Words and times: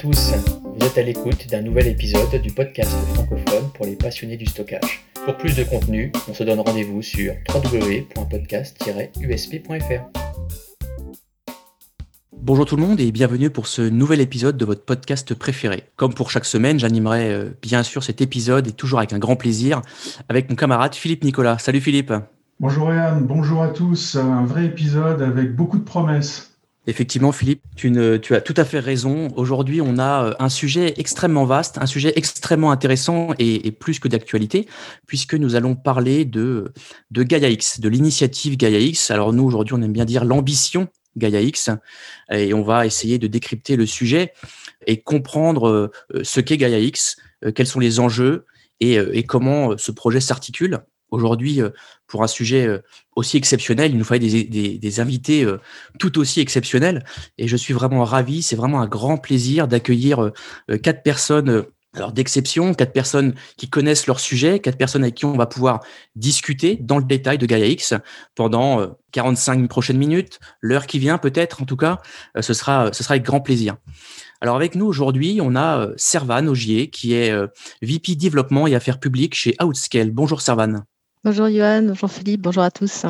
tous, 0.00 0.32
vous 0.64 0.86
êtes 0.86 0.96
à 0.96 1.02
l'écoute 1.02 1.46
d'un 1.50 1.60
nouvel 1.60 1.88
épisode 1.88 2.40
du 2.40 2.50
podcast 2.50 2.90
francophone 3.12 3.68
pour 3.74 3.84
les 3.84 3.96
passionnés 3.96 4.38
du 4.38 4.46
stockage. 4.46 5.04
Pour 5.26 5.36
plus 5.36 5.54
de 5.54 5.62
contenu, 5.62 6.10
on 6.26 6.32
se 6.32 6.42
donne 6.42 6.60
rendez-vous 6.60 7.02
sur 7.02 7.34
www.podcast-usp.fr. 7.54 10.00
Bonjour 12.32 12.64
tout 12.64 12.76
le 12.76 12.82
monde 12.82 12.98
et 12.98 13.12
bienvenue 13.12 13.50
pour 13.50 13.66
ce 13.66 13.82
nouvel 13.82 14.22
épisode 14.22 14.56
de 14.56 14.64
votre 14.64 14.86
podcast 14.86 15.34
préféré. 15.34 15.82
Comme 15.96 16.14
pour 16.14 16.30
chaque 16.30 16.46
semaine, 16.46 16.78
j'animerai 16.78 17.28
euh, 17.28 17.50
bien 17.60 17.82
sûr 17.82 18.02
cet 18.02 18.22
épisode 18.22 18.68
et 18.68 18.72
toujours 18.72 19.00
avec 19.00 19.12
un 19.12 19.18
grand 19.18 19.36
plaisir 19.36 19.82
avec 20.30 20.48
mon 20.48 20.56
camarade 20.56 20.94
Philippe 20.94 21.24
Nicolas. 21.24 21.58
Salut 21.58 21.82
Philippe. 21.82 22.14
Bonjour 22.58 22.90
Yann, 22.90 23.26
bonjour 23.26 23.62
à 23.62 23.68
tous. 23.68 24.16
Un 24.16 24.46
vrai 24.46 24.64
épisode 24.64 25.20
avec 25.20 25.54
beaucoup 25.54 25.78
de 25.78 25.84
promesses. 25.84 26.49
Effectivement, 26.86 27.30
Philippe, 27.30 27.62
tu, 27.76 27.90
as 27.98 28.40
tout 28.40 28.54
à 28.56 28.64
fait 28.64 28.80
raison. 28.80 29.28
Aujourd'hui, 29.36 29.82
on 29.82 29.98
a 29.98 30.24
euh, 30.24 30.34
un 30.38 30.48
sujet 30.48 30.94
extrêmement 30.96 31.44
vaste, 31.44 31.76
un 31.78 31.86
sujet 31.86 32.14
extrêmement 32.16 32.70
intéressant 32.70 33.34
et, 33.38 33.70
plus 33.70 33.98
que 33.98 34.08
d'actualité, 34.08 34.66
puisque 35.06 35.34
nous 35.34 35.56
allons 35.56 35.76
parler 35.76 36.24
de, 36.24 36.72
de 37.10 37.22
Gaia 37.22 37.50
X, 37.50 37.80
de 37.80 37.88
l'initiative 37.88 38.56
Gaia 38.56 38.78
X. 38.78 39.10
Alors 39.10 39.34
nous, 39.34 39.44
aujourd'hui, 39.44 39.74
on 39.74 39.82
aime 39.82 39.92
bien 39.92 40.06
dire 40.06 40.24
l'ambition 40.24 40.88
Gaia 41.16 41.42
X, 41.42 41.68
et 42.30 42.54
on 42.54 42.62
va 42.62 42.86
essayer 42.86 43.18
de 43.18 43.26
décrypter 43.26 43.76
le 43.76 43.84
sujet 43.84 44.32
et 44.86 45.02
comprendre 45.02 45.68
euh, 45.68 45.90
ce 46.22 46.40
qu'est 46.40 46.56
Gaia 46.56 46.78
X, 46.78 47.16
euh, 47.44 47.52
quels 47.52 47.66
sont 47.66 47.80
les 47.80 48.00
enjeux 48.00 48.46
et 48.82 49.24
comment 49.24 49.76
ce 49.76 49.92
projet 49.92 50.20
s'articule 50.20 50.80
aujourd'hui, 51.10 51.60
euh, 51.60 51.70
pour 52.06 52.22
un 52.22 52.26
sujet 52.26 52.66
euh, 52.66 52.82
aussi 53.16 53.36
exceptionnel, 53.36 53.92
il 53.92 53.98
nous 53.98 54.04
fallait 54.04 54.44
des, 54.44 55.00
invités 55.00 55.44
euh, 55.44 55.58
tout 55.98 56.18
aussi 56.18 56.40
exceptionnels. 56.40 57.04
Et 57.38 57.48
je 57.48 57.56
suis 57.56 57.74
vraiment 57.74 58.04
ravi. 58.04 58.42
C'est 58.42 58.56
vraiment 58.56 58.80
un 58.80 58.86
grand 58.86 59.16
plaisir 59.16 59.68
d'accueillir 59.68 60.32
quatre 60.82 61.02
personnes 61.02 61.64
d'exception, 62.12 62.72
quatre 62.72 62.92
personnes 62.92 63.34
qui 63.56 63.68
connaissent 63.68 64.06
leur 64.06 64.20
sujet, 64.20 64.60
quatre 64.60 64.78
personnes 64.78 65.02
avec 65.02 65.16
qui 65.16 65.24
on 65.24 65.36
va 65.36 65.46
pouvoir 65.46 65.80
discuter 66.14 66.76
dans 66.80 66.98
le 66.98 67.04
détail 67.04 67.36
de 67.36 67.46
Gaia 67.46 67.66
X 67.66 67.94
pendant 68.36 68.96
45 69.12 69.68
prochaines 69.68 69.98
minutes, 69.98 70.38
l'heure 70.60 70.86
qui 70.86 71.00
vient 71.00 71.18
peut-être 71.18 71.62
en 71.62 71.64
tout 71.64 71.76
cas, 71.76 72.00
ce 72.38 72.54
sera 72.54 72.92
ce 72.92 73.02
sera 73.02 73.14
avec 73.14 73.24
grand 73.24 73.40
plaisir. 73.40 73.76
Alors 74.40 74.54
avec 74.54 74.76
nous 74.76 74.86
aujourd'hui, 74.86 75.40
on 75.42 75.56
a 75.56 75.88
Servan 75.96 76.46
Augier 76.46 76.90
qui 76.90 77.14
est 77.14 77.32
VP 77.82 78.14
développement 78.14 78.68
et 78.68 78.76
affaires 78.76 79.00
publiques 79.00 79.34
chez 79.34 79.56
Outscale. 79.60 80.12
Bonjour 80.12 80.42
Servan. 80.42 80.84
Bonjour 81.22 81.50
Johan, 81.50 81.82
bonjour 81.82 82.10
Philippe, 82.10 82.40
bonjour 82.40 82.62
à 82.62 82.70
tous. 82.70 83.04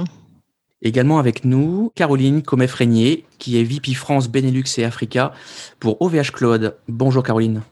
Également 0.83 1.21
avec 1.21 1.45
nous, 1.45 1.93
Caroline 1.95 2.43
Comef-Régnier, 2.43 3.25
qui 3.39 3.61
est 3.61 3.63
VP 3.63 3.95
France, 3.95 4.29
Benelux 4.29 4.65
et 4.79 4.85
Africa 4.85 5.33
pour 5.79 6.03
OVH 6.03 6.33
Claude. 6.33 6.77
Bonjour 6.89 7.23
Caroline. 7.23 7.63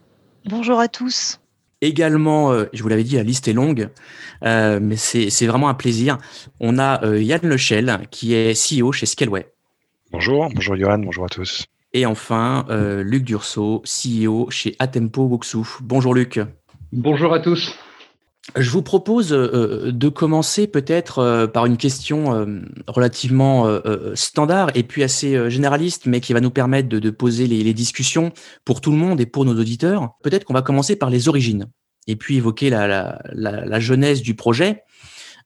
Bonjour 0.45 0.79
à 0.79 0.87
tous. 0.87 1.41
Également, 1.81 2.53
euh, 2.53 2.67
je 2.71 2.81
vous 2.81 2.87
l'avais 2.87 3.03
dit, 3.03 3.17
la 3.17 3.23
liste 3.23 3.49
est 3.49 3.53
longue, 3.53 3.89
euh, 4.45 4.79
mais 4.81 4.95
c'est 4.95 5.45
vraiment 5.45 5.67
un 5.67 5.73
plaisir. 5.73 6.17
On 6.61 6.79
a 6.79 7.03
euh, 7.03 7.21
Yann 7.21 7.41
Lechel, 7.43 8.07
qui 8.09 8.33
est 8.33 8.53
CEO 8.53 8.93
chez 8.93 9.07
Scaleway. 9.07 9.45
Bonjour, 10.13 10.47
bonjour 10.55 10.77
Johan, 10.77 10.99
bonjour 10.99 11.25
à 11.25 11.29
tous. 11.29 11.65
Et 11.91 12.05
enfin, 12.05 12.65
Luc 13.03 13.25
Dursault, 13.25 13.83
CEO 13.83 14.49
chez 14.51 14.77
Atempo 14.79 15.23
Wuxu. 15.23 15.57
Bonjour 15.81 16.13
Luc. 16.13 16.39
Bonjour 16.93 17.33
à 17.33 17.39
tous. 17.39 17.77
Je 18.55 18.69
vous 18.71 18.81
propose 18.81 19.31
euh, 19.31 19.91
de 19.91 20.09
commencer 20.09 20.65
peut-être 20.65 21.19
euh, 21.19 21.45
par 21.45 21.65
une 21.65 21.77
question 21.77 22.33
euh, 22.33 22.61
relativement 22.87 23.67
standard 24.15 24.71
et 24.75 24.83
puis 24.83 25.03
assez 25.03 25.49
généraliste, 25.49 26.05
mais 26.05 26.19
qui 26.19 26.33
va 26.33 26.41
nous 26.41 26.49
permettre 26.49 26.89
de, 26.89 27.09
poser 27.09 27.47
les, 27.47 27.73
discussions 27.73 28.31
pour 28.65 28.81
tout 28.81 28.91
le 28.91 28.97
monde 28.97 29.21
et 29.21 29.25
pour 29.25 29.45
nos 29.45 29.59
auditeurs. 29.59 30.09
Peut-être 30.23 30.43
qu'on 30.43 30.53
va 30.53 30.61
commencer 30.61 30.95
par 30.95 31.09
les 31.09 31.27
origines 31.27 31.67
et 32.07 32.15
puis 32.15 32.37
évoquer 32.37 32.69
la, 32.69 33.21
la 33.33 33.79
genèse 33.79 34.21
du 34.21 34.35
projet 34.35 34.83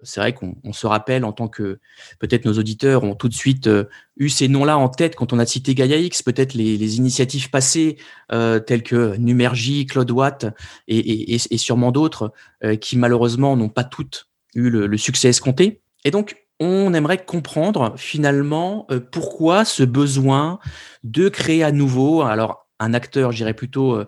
c'est 0.03 0.19
vrai 0.19 0.34
qu'on 0.34 0.74
se 0.74 0.88
rappelle 0.88 1.25
en 1.25 1.31
tant 1.31 1.47
que 1.47 1.80
peut-être 2.19 2.46
nos 2.46 2.53
auditeurs 2.53 3.03
ont 3.03 3.16
tout 3.16 3.30
de 3.30 3.34
suite 3.34 3.68
euh, 3.68 3.86
eu 4.18 4.30
ces 4.30 4.47
noms-là 4.47 4.78
en 4.78 4.90
tête 4.90 5.16
quand 5.16 5.34
on 5.34 5.40
a 5.40 5.46
cité 5.46 5.75
Gaia 5.75 5.97
X, 5.97 6.22
peut-être 6.22 6.53
les, 6.53 6.97
initiatives 6.97 7.50
passées 7.50 7.97
euh, 8.31 8.59
telles 8.59 8.84
que 8.84 9.16
Numergy, 9.18 9.86
Claude 9.86 10.12
Watt 10.12 10.46
et, 10.88 11.38
sûrement 11.58 11.91
d'autres 11.91 12.34
euh, 12.64 12.75
qui 12.75 12.97
malheureusement 12.97 13.56
n'ont 13.56 13.69
pas 13.69 13.84
toutes 13.84 14.28
eu 14.56 14.69
le, 14.69 14.97
succès 14.97 15.30
escompté. 15.30 15.81
Et 16.06 16.12
donc 16.12 16.38
on 16.59 16.94
aimerait 16.94 17.25
comprendre 17.25 17.96
finalement 17.97 18.88
pourquoi 19.12 19.66
ce 19.66 19.84
besoin 19.84 20.59
de 21.03 21.28
créer 21.28 21.64
à 21.64 21.72
nouveau, 21.72 22.22
alors 22.22 22.68
un 22.80 22.94
acteur, 22.94 23.31
je 23.31 23.38
dirais 23.38 23.56
plutôt 23.56 24.03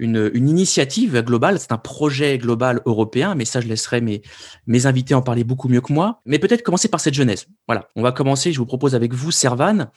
une, 0.00 0.48
initiative 0.48 1.20
globale, 1.22 1.60
c'est 1.60 1.72
un 1.72 1.78
projet 1.78 2.38
global 2.38 2.80
européen, 2.86 3.34
mais 3.34 3.44
ça, 3.44 3.60
je 3.60 3.68
laisserai 3.68 4.00
mes, 4.00 4.22
mes 4.66 4.86
invités 4.86 5.14
en 5.14 5.22
parler 5.22 5.44
beaucoup 5.44 5.68
mieux 5.68 5.80
que 5.80 5.92
moi. 5.92 6.20
Mais 6.24 6.38
peut-être 6.38 6.62
commencer 6.62 6.88
par 6.88 7.00
cette 7.00 7.14
genèse. 7.14 7.46
Voilà, 7.68 7.88
on 7.94 8.02
va 8.02 8.12
commencer, 8.12 8.52
je 8.52 8.58
vous 8.58 8.66
propose 8.66 8.94
avec 8.94 9.14
vous, 9.14 9.30
Servan, 9.30 9.90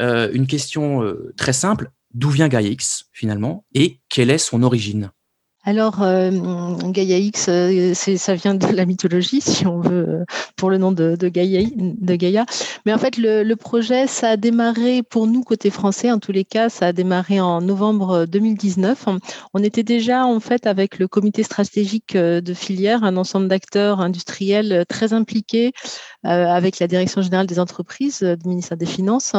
euh, 0.00 0.30
une 0.32 0.46
question 0.46 1.02
euh, 1.02 1.32
très 1.36 1.52
simple. 1.52 1.90
D'où 2.12 2.30
vient 2.30 2.48
GaiaX 2.48 3.04
finalement 3.12 3.64
et 3.72 4.00
quelle 4.08 4.30
est 4.30 4.38
son 4.38 4.64
origine? 4.64 5.12
Alors, 5.62 6.00
euh, 6.00 6.30
Gaia 6.86 7.18
X, 7.18 7.46
euh, 7.50 7.92
ça 7.92 8.34
vient 8.34 8.54
de 8.54 8.66
la 8.68 8.86
mythologie, 8.86 9.40
si 9.42 9.66
on 9.66 9.80
veut, 9.80 10.08
euh, 10.08 10.24
pour 10.56 10.70
le 10.70 10.78
nom 10.78 10.90
de, 10.90 11.16
Gaia, 11.28 11.62
de 11.76 12.14
Gaïa. 12.14 12.46
Mais 12.86 12.94
en 12.94 12.98
fait, 12.98 13.18
le, 13.18 13.54
projet, 13.56 14.06
ça 14.06 14.30
a 14.30 14.36
démarré 14.38 15.02
pour 15.02 15.26
nous, 15.26 15.42
côté 15.42 15.68
français, 15.68 16.10
en 16.10 16.18
tous 16.18 16.32
les 16.32 16.44
cas, 16.44 16.70
ça 16.70 16.86
a 16.86 16.92
démarré 16.94 17.40
en 17.40 17.60
novembre 17.60 18.24
2019. 18.24 19.04
On 19.52 19.62
était 19.62 19.82
déjà, 19.82 20.24
en 20.24 20.40
fait, 20.40 20.66
avec 20.66 20.98
le 20.98 21.08
comité 21.08 21.42
stratégique 21.42 22.16
de 22.16 22.54
filière, 22.54 23.04
un 23.04 23.18
ensemble 23.18 23.48
d'acteurs 23.48 24.00
industriels 24.00 24.86
très 24.88 25.12
impliqués, 25.12 25.72
avec 26.22 26.78
la 26.78 26.86
direction 26.86 27.20
générale 27.20 27.46
des 27.46 27.58
entreprises 27.58 28.22
du 28.22 28.48
ministère 28.48 28.78
des 28.78 28.86
Finances, 28.86 29.34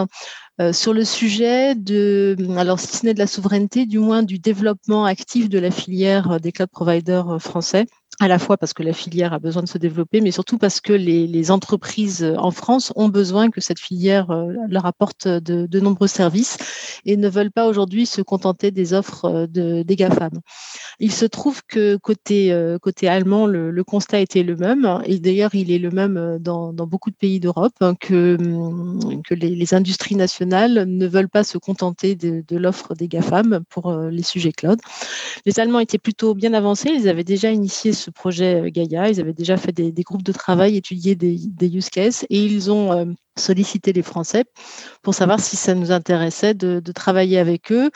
euh, 0.62 0.74
sur 0.74 0.94
le 0.94 1.04
sujet 1.04 1.74
de, 1.74 2.36
alors 2.56 2.80
si 2.80 2.96
ce 2.96 3.06
n'est 3.06 3.16
de 3.16 3.20
la 3.20 3.26
souveraineté, 3.26 3.88
du 3.88 3.98
moins 3.98 4.22
du 4.22 4.38
développement 4.38 5.06
actif 5.06 5.50
de 5.50 5.58
la 5.58 5.72
filière 5.72 6.40
des 6.40 6.52
cloud 6.52 6.70
providers 6.70 7.30
euh, 7.30 7.40
français 7.40 7.88
à 8.20 8.28
la 8.28 8.38
fois 8.38 8.58
parce 8.58 8.74
que 8.74 8.84
la 8.84 8.94
filière 8.94 9.34
a 9.34 9.40
besoin 9.40 9.64
de 9.64 9.68
se 9.68 9.80
développer, 9.80 10.22
mais 10.22 10.30
surtout 10.30 10.60
parce 10.60 10.80
que 10.80 10.94
les, 10.94 11.50
entreprises 11.50 12.36
en 12.38 12.52
France 12.52 12.94
ont 12.96 13.10
besoin 13.10 13.50
que 13.50 13.62
cette 13.62 13.80
filière 13.80 14.30
euh, 14.30 14.54
leur 14.70 14.86
apporte 14.86 15.28
de, 15.28 15.80
nombreux 15.80 16.08
services 16.08 16.58
et 17.06 17.18
ne 17.18 17.28
veulent 17.28 17.52
pas 17.52 17.68
aujourd'hui 17.68 18.06
se 18.06 18.22
contenter 18.22 18.70
des 18.70 18.94
offres 18.94 19.48
de, 19.50 19.82
des 19.82 19.96
GAFAM. 19.96 20.42
Il 21.00 21.12
se 21.12 21.26
trouve 21.26 21.62
que 21.68 21.98
côté, 21.98 22.52
euh, 22.52 22.78
côté 22.80 23.08
allemand, 23.08 23.48
le, 23.48 23.84
constat 23.84 24.20
était 24.20 24.44
le 24.44 24.56
même, 24.56 25.02
et 25.06 25.20
d'ailleurs 25.20 25.56
il 25.56 25.72
est 25.72 25.80
le 25.80 25.90
même 25.90 26.38
dans, 26.40 26.72
beaucoup 26.74 27.10
de 27.10 27.16
pays 27.16 27.40
d'Europe, 27.40 27.74
hein, 27.82 27.96
que, 27.96 28.38
que 29.28 29.34
les, 29.34 29.74
industries 29.74 30.16
nationales 30.16 30.86
ne 30.86 31.08
veulent 31.08 31.30
pas 31.30 31.44
se 31.44 31.58
contenter 31.58 32.16
de, 32.16 32.58
l'offre 32.58 32.94
des 32.94 33.08
GAFAM 33.08 33.62
pour 33.70 33.90
euh, 33.90 34.10
les 34.10 34.24
sujets 34.24 34.52
cloud. 34.52 34.80
Les 35.46 35.60
Allemands 35.60 35.80
étaient 35.80 35.98
plutôt 35.98 36.36
bien 36.36 36.54
avancés, 36.54 36.90
ils 36.90 37.10
avaient 37.10 37.24
déjà 37.24 37.52
initié 37.52 37.94
ce 37.94 38.12
projet 38.12 38.62
euh, 38.62 38.70
Gaia. 38.70 39.10
Ils 39.10 39.20
avaient 39.20 39.34
déjà 39.34 39.58
fait 39.58 39.72
des, 39.72 39.92
groupes 40.04 40.24
de 40.24 40.32
travail, 40.32 40.78
étudié 40.78 41.16
des, 41.16 41.38
use 41.62 41.90
cases 41.90 42.26
et 42.30 42.44
ils 42.44 42.72
ont 42.72 42.92
euh, 42.92 43.06
sollicité 43.38 43.94
les 43.94 44.02
Français 44.02 44.46
pour 45.02 45.16
savoir 45.16 45.40
si 45.40 45.56
ça 45.56 45.74
nous 45.74 45.92
intéressait 45.92 46.54
de, 46.54 46.80
travailler 46.92 47.40
avec 47.40 47.72
eux 47.72 47.90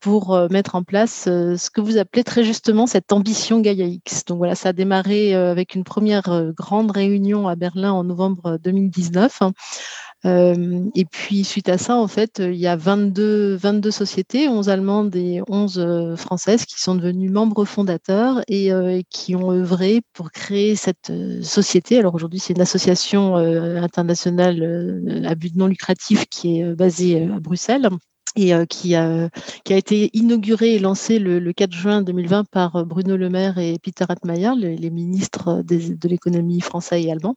pour 0.00 0.34
euh, 0.34 0.48
mettre 0.50 0.74
en 0.74 0.82
place 0.82 1.24
ce 1.24 1.70
que 1.70 1.80
vous 1.80 1.98
appelez 1.98 2.24
très 2.24 2.44
justement 2.44 2.86
cette 2.86 3.12
ambition 3.12 3.60
Gaia 3.60 3.86
X. 3.86 4.24
Donc 4.24 4.38
voilà, 4.38 4.54
ça 4.54 4.70
a 4.70 4.72
démarré 4.72 5.34
avec 5.34 5.74
une 5.74 5.84
première 5.84 6.52
grande 6.56 6.90
réunion 6.90 7.48
à 7.48 7.56
Berlin 7.56 7.92
en 7.92 8.04
novembre 8.04 8.58
2019 8.62 9.40
euh, 10.26 10.84
et 10.94 11.04
puis, 11.06 11.44
suite 11.44 11.68
à 11.68 11.78
ça, 11.78 11.96
en 11.96 12.08
fait, 12.08 12.40
il 12.40 12.56
y 12.56 12.66
a 12.66 12.76
22, 12.76 13.54
22 13.56 13.90
sociétés, 13.90 14.48
11 14.48 14.68
allemandes 14.68 15.16
et 15.16 15.40
11 15.48 15.78
euh, 15.78 16.16
françaises, 16.16 16.66
qui 16.66 16.80
sont 16.80 16.94
devenues 16.94 17.30
membres 17.30 17.64
fondateurs 17.64 18.42
et 18.48 18.72
euh, 18.72 19.00
qui 19.08 19.34
ont 19.34 19.50
œuvré 19.50 20.02
pour 20.12 20.30
créer 20.30 20.76
cette 20.76 21.12
société. 21.42 21.98
Alors 21.98 22.14
aujourd'hui, 22.14 22.38
c'est 22.38 22.54
une 22.54 22.60
association 22.60 23.36
internationale 23.36 25.24
à 25.26 25.34
but 25.34 25.54
non 25.56 25.66
lucratif 25.66 26.26
qui 26.26 26.60
est 26.60 26.74
basée 26.74 27.24
à 27.24 27.40
Bruxelles 27.40 27.88
et 28.36 28.52
qui, 28.68 28.94
a, 28.94 29.28
qui 29.64 29.72
a 29.72 29.76
été 29.76 30.10
inaugurée 30.12 30.74
et 30.74 30.78
lancée 30.78 31.18
le, 31.18 31.52
4 31.52 31.72
juin 31.72 32.02
2020 32.02 32.44
par 32.44 32.86
Bruno 32.86 33.16
Le 33.16 33.28
Maire 33.28 33.58
et 33.58 33.78
Peter 33.82 34.04
Atmayer, 34.08 34.52
les, 34.56 34.90
ministres 34.90 35.62
de 35.62 36.08
l'économie 36.08 36.60
français 36.60 37.02
et 37.02 37.10
allemand 37.10 37.34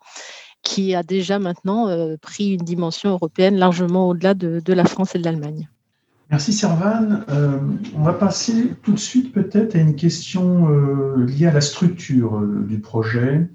qui 0.64 0.96
a 0.96 1.04
déjà 1.04 1.38
maintenant 1.38 1.90
euh, 1.90 2.16
pris 2.20 2.54
une 2.54 2.64
dimension 2.64 3.12
européenne 3.12 3.58
largement 3.58 4.10
au-delà 4.10 4.34
de, 4.34 4.74
la 4.74 4.86
France 4.86 5.14
et 5.14 5.20
de 5.20 5.26
l'Allemagne. 5.26 5.70
Merci 6.32 6.54
Servan. 6.54 7.24
Euh, 7.30 7.60
on 7.96 8.02
va 8.02 8.14
passer 8.14 8.74
tout 8.82 8.94
de 8.94 9.00
suite 9.00 9.34
peut-être 9.34 9.76
à 9.76 9.80
une 9.80 9.96
question 9.96 10.70
euh, 10.70 11.26
liée 11.26 11.48
à 11.48 11.54
la 11.54 11.62
structure 11.62 12.42
du 12.42 12.80
projet, 12.80 13.48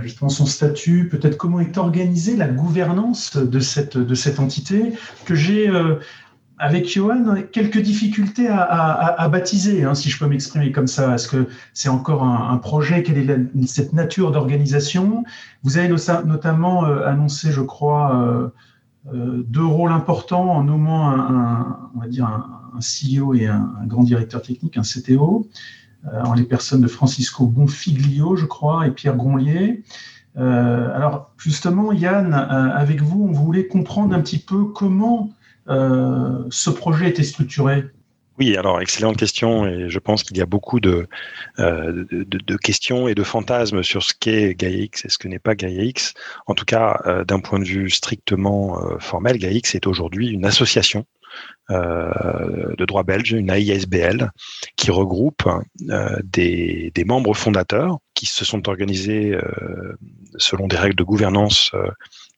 justement 0.00 0.28
son 0.28 0.46
statut, 0.46 1.08
peut-être 1.08 1.36
comment 1.36 1.58
est 1.58 1.76
organisée 1.76 2.36
la 2.36 2.46
gouvernance 2.46 3.36
de 3.36 3.58
cette 3.58 4.38
entité 4.38 4.92
que 5.24 5.34
j'ai 5.34 5.68
avec 6.58 6.88
Johan, 6.88 7.36
quelques 7.52 7.80
difficultés 7.80 8.48
à, 8.48 9.28
baptiser, 9.30 9.84
hein, 9.84 9.94
si 9.94 10.08
je 10.08 10.18
peux 10.18 10.26
m'exprimer 10.26 10.72
comme 10.72 10.86
ça. 10.86 11.14
Est-ce 11.14 11.28
que 11.28 11.48
c'est 11.74 11.88
encore 11.88 12.24
un, 12.24 12.56
projet? 12.56 13.02
Quelle 13.02 13.18
est 13.18 13.66
cette 13.66 13.92
nature 13.92 14.32
d'organisation? 14.32 15.24
Vous 15.62 15.76
avez 15.76 15.88
notamment 16.24 16.84
annoncé, 16.84 17.52
je 17.52 17.60
crois, 17.60 18.50
deux 19.12 19.64
rôles 19.64 19.92
importants 19.92 20.50
en 20.50 20.64
nommant 20.64 21.10
un, 21.10 21.90
on 21.94 22.00
va 22.00 22.08
dire 22.08 22.26
un, 22.26 22.80
CEO 22.80 23.34
et 23.34 23.46
un, 23.46 23.70
grand 23.84 24.02
directeur 24.02 24.40
technique, 24.40 24.78
un 24.78 24.82
CTO, 24.82 25.48
en 26.10 26.32
les 26.32 26.44
personnes 26.44 26.80
de 26.80 26.88
Francisco 26.88 27.46
Bonfiglio, 27.46 28.36
je 28.36 28.46
crois, 28.46 28.86
et 28.86 28.92
Pierre 28.92 29.16
Gronlier. 29.16 29.82
Euh, 30.38 30.94
alors 30.94 31.30
justement, 31.38 31.92
Yann, 31.92 32.34
euh, 32.34 32.70
avec 32.74 33.00
vous, 33.02 33.26
on 33.28 33.32
voulait 33.32 33.66
comprendre 33.66 34.14
un 34.14 34.20
petit 34.20 34.38
peu 34.38 34.64
comment 34.64 35.30
euh, 35.30 35.32
ce 35.68 36.70
projet 36.70 37.08
était 37.08 37.22
structuré. 37.22 37.84
Oui, 38.38 38.54
alors 38.56 38.82
excellente 38.82 39.16
question 39.16 39.66
et 39.66 39.88
je 39.88 39.98
pense 39.98 40.22
qu'il 40.22 40.36
y 40.36 40.42
a 40.42 40.46
beaucoup 40.46 40.78
de, 40.78 41.08
de, 41.56 42.56
questions 42.58 43.08
et 43.08 43.14
de 43.14 43.22
fantasmes 43.22 43.82
sur 43.82 44.02
ce 44.02 44.12
qu'est 44.12 44.54
GaiaX 44.54 45.06
et 45.06 45.08
ce 45.08 45.16
que 45.16 45.26
n'est 45.26 45.38
pas 45.38 45.54
GaiaX. 45.54 46.12
En 46.46 46.54
tout 46.54 46.66
cas, 46.66 47.00
d'un 47.26 47.40
point 47.40 47.58
de 47.58 47.64
vue 47.64 47.88
strictement 47.88 48.78
formel, 49.00 49.38
GaiaX 49.38 49.74
est 49.74 49.86
aujourd'hui 49.86 50.28
une 50.28 50.44
association 50.44 51.06
de 51.70 52.84
droit 52.84 53.04
belge, 53.04 53.32
une 53.32 53.50
AISBL, 53.50 54.30
qui 54.76 54.90
regroupe 54.90 55.48
des, 56.22 56.92
des, 56.94 57.04
membres 57.04 57.34
fondateurs 57.34 57.98
qui 58.16 58.26
se 58.26 58.44
sont 58.44 58.68
organisés 58.68 59.38
selon 60.38 60.66
des 60.66 60.76
règles 60.76 60.96
de 60.96 61.04
gouvernance 61.04 61.70
euh, 61.74 61.88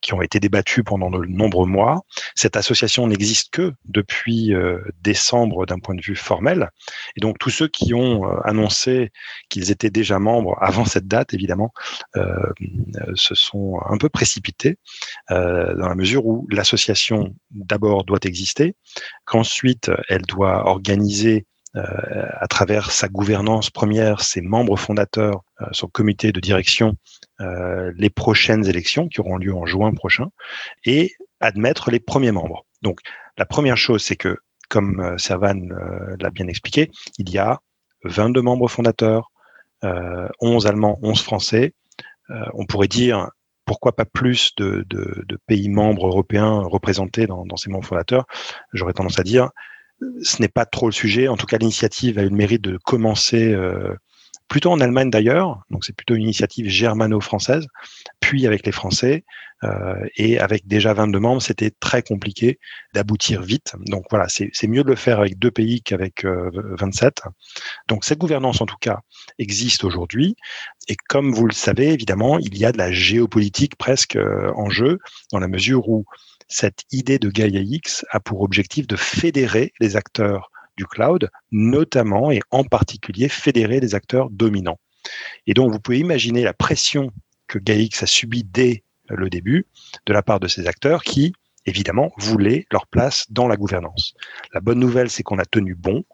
qui 0.01 0.15
ont 0.15 0.23
été 0.23 0.39
débattues 0.39 0.85
pendant 0.85 1.11
de 1.11 1.25
nombreux 1.27 1.67
mois. 1.67 2.03
Cette 2.37 2.57
association 2.57 3.09
n'existe 3.09 3.51
que 3.51 3.73
depuis 3.85 4.55
euh, 4.55 4.79
décembre 5.03 5.67
d'un 5.67 5.81
point 5.81 5.97
de 5.97 6.01
vue 6.01 6.15
formel. 6.15 6.71
Et 7.17 7.21
donc 7.21 7.39
tous 7.39 7.51
ceux 7.51 7.67
qui 7.67 7.95
ont 7.95 8.25
euh, 8.25 8.37
annoncé 8.45 9.11
qu'ils 9.49 9.71
étaient 9.71 9.91
déjà 9.91 10.19
membres 10.19 10.57
avant 10.61 10.85
cette 10.85 11.09
date, 11.09 11.35
évidemment, 11.35 11.73
se 13.15 13.35
sont 13.35 13.81
un 13.89 13.97
peu 13.97 14.09
précipités 14.09 14.77
dans 15.29 15.89
la 15.89 15.95
mesure 15.95 16.27
où 16.27 16.47
l'association 16.51 17.35
d'abord 17.51 18.05
doit 18.05 18.19
exister, 18.25 18.77
qu'ensuite 19.25 19.91
elle 20.09 20.23
doit 20.23 20.67
organiser 20.69 21.47
à 21.75 22.47
travers 22.49 22.91
sa 22.91 23.09
gouvernance 23.09 23.71
première, 23.71 24.23
ses 24.23 24.41
membres 24.41 24.77
fondateurs, 24.77 25.43
son 25.73 25.87
comité 25.87 26.33
de 26.33 26.41
direction 26.41 26.97
euh, 27.41 27.93
les 27.97 28.11
prochaines 28.11 28.67
élections 28.67 29.07
qui 29.07 29.21
auront 29.21 29.37
lieu 29.37 29.55
en 29.55 29.65
juin 29.65 29.93
prochain 29.93 30.31
et 30.85 31.13
admettre 31.39 31.93
les 31.93 32.01
premiers 32.01 32.33
membres. 32.33 32.67
Donc 32.83 32.99
la 33.37 33.45
première 33.45 33.77
chose, 33.77 34.03
c'est 34.03 34.17
que, 34.17 34.39
comme 34.69 34.99
euh, 34.99 35.19
Servan 35.19 35.71
euh, 35.71 36.17
l'a 36.19 36.31
bien 36.31 36.49
expliqué, 36.49 36.91
il 37.17 37.31
y 37.31 37.39
a 37.39 37.61
22 38.03 38.43
membres 38.43 38.69
fondateurs, 38.69 39.31
11 40.41 40.67
Allemands, 40.67 40.99
11 41.03 41.23
Français. 41.23 41.73
on 42.55 42.67
pourrait 42.67 42.89
dire 42.89 43.31
pourquoi 43.65 43.95
pas 43.95 44.05
plus 44.05 44.53
de, 44.57 44.85
pays 45.47 45.69
membres 45.69 46.09
européens 46.09 46.63
représentés 46.65 47.27
dans, 47.29 47.57
ces 47.57 47.71
membres 47.71 47.87
fondateurs? 47.87 48.25
J'aurais 48.73 48.93
tendance 48.93 49.21
à 49.21 49.23
dire, 49.23 49.51
ce 50.23 50.41
n'est 50.41 50.49
pas 50.49 50.65
trop 50.65 50.87
le 50.87 50.93
sujet. 50.93 51.29
En 51.29 51.37
tout 51.37 51.47
cas, 51.47 51.59
l'initiative 51.59 52.19
a 52.19 52.23
eu 52.23 52.29
le 52.29 52.37
mérite 52.37 52.63
de 52.63 52.79
commencer 52.79 53.55
plutôt 54.49 54.73
en 54.73 54.81
Allemagne 54.81 55.11
d'ailleurs, 55.11 55.63
donc 55.71 55.85
c'est 55.85 55.95
plutôt 55.95 56.15
une 56.15 56.23
initiative 56.23 56.69
germano-française, 56.69 57.67
puis 58.21 58.47
avec 58.47 58.65
les 58.65 58.73
Français, 58.73 59.25
euh, 59.65 60.07
et 60.17 60.39
avec 60.39 60.67
déjà 60.67 60.95
22 60.95 61.19
membres, 61.19 61.43
c'était 61.43 61.71
très 61.81 62.03
compliqué 62.03 62.59
d'aboutir 62.95 63.43
vite. 63.43 63.75
Donc 63.87 64.05
voilà, 64.11 64.27
c'est 64.29 64.69
mieux 64.69 64.85
de 64.85 64.89
le 64.89 64.97
faire 64.97 65.19
avec 65.21 65.39
deux 65.39 65.51
pays 65.51 65.83
qu'avec 65.83 66.25
27. 66.25 67.23
Euh, 67.27 67.31
donc 67.89 68.05
cette 68.05 68.19
gouvernance, 68.19 68.61
en 68.61 68.67
tout 68.67 68.77
cas, 68.81 69.01
existe 69.39 69.85
aujourd'hui, 69.85 70.37
et 70.89 70.97
comme 71.09 71.33
vous 71.33 71.47
le 71.47 71.53
savez, 71.53 71.93
évidemment, 71.93 72.39
il 72.39 72.57
y 72.57 72.65
a 72.65 72.73
de 72.73 72.79
la 72.79 72.93
géopolitique 72.93 73.77
presque 73.77 74.17
euh, 74.17 74.53
en 74.57 74.71
jeu, 74.71 74.99
dans 75.33 75.41
la 75.41 75.49
mesure 75.49 75.89
où 75.89 76.05
cette 76.49 76.85
idée 76.91 77.19
de 77.19 77.31
Gaia 77.31 77.61
X 77.61 78.05
a 78.11 78.21
pour 78.21 78.41
objectif 78.41 78.87
de 78.87 78.97
fédérer 78.97 79.73
les 79.81 79.97
acteurs 79.97 80.51
du 80.77 80.87
cloud, 80.87 81.31
notamment 81.53 82.31
et 82.31 82.41
en 82.51 82.65
particulier 82.65 83.29
fédérer 83.29 83.81
les 83.81 83.95
acteurs 83.95 84.31
dominants. 84.31 84.79
Et 85.47 85.55
donc, 85.55 85.73
vous 85.73 85.81
pouvez 85.81 85.99
imaginer 85.99 86.43
la 86.43 86.55
pression 86.55 87.11
que 87.47 87.59
GAIX 87.59 88.03
a 88.03 88.07
subie 88.07 88.45
dès 88.45 88.83
le 89.09 89.29
début 89.31 89.67
de 90.07 90.13
la 90.13 90.23
part 90.23 90.41
de 90.41 90.49
ces 90.49 90.67
acteurs 90.67 91.03
qui, 91.03 91.33
évidemment, 91.67 92.13
voulaient 92.19 92.67
leur 92.71 92.87
place 92.87 93.27
dans 93.31 93.49
la 93.49 93.57
gouvernance. 93.57 94.15
La 94.53 94.61
bonne 94.61 94.79
nouvelle, 94.79 95.11
c'est 95.11 95.23
qu'on 95.23 95.39
a 95.39 95.45
tenu 95.45 95.75
bon. 95.75 96.05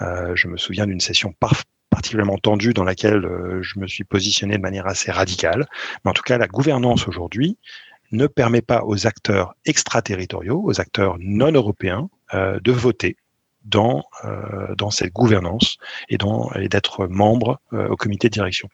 Euh, 0.00 0.34
je 0.36 0.48
me 0.48 0.56
souviens 0.56 0.86
d'une 0.86 1.00
session 1.00 1.34
particulièrement 1.90 2.38
tendue 2.38 2.74
dans 2.74 2.84
laquelle 2.84 3.24
euh, 3.24 3.62
je 3.62 3.78
me 3.78 3.86
suis 3.86 4.04
positionné 4.04 4.56
de 4.56 4.62
manière 4.62 4.86
assez 4.86 5.10
radicale. 5.10 5.66
Mais 6.04 6.10
en 6.10 6.14
tout 6.14 6.22
cas, 6.22 6.38
la 6.38 6.46
gouvernance 6.46 7.08
aujourd'hui 7.08 7.58
ne 8.12 8.26
permet 8.26 8.62
pas 8.62 8.82
aux 8.84 9.06
acteurs 9.06 9.54
extraterritoriaux, 9.64 10.62
aux 10.62 10.80
acteurs 10.80 11.16
non 11.18 11.50
européens, 11.50 12.08
euh, 12.34 12.60
de 12.60 12.72
voter 12.72 13.16
dans, 13.64 14.04
euh, 14.24 14.74
dans 14.76 14.90
cette 14.90 15.12
gouvernance 15.12 15.76
et, 16.08 16.18
d'être 16.68 17.06
membre 17.06 17.60
euh, 17.72 17.88
au 17.88 17.96
comité 17.96 18.28
de 18.28 18.32
direction. 18.32 18.68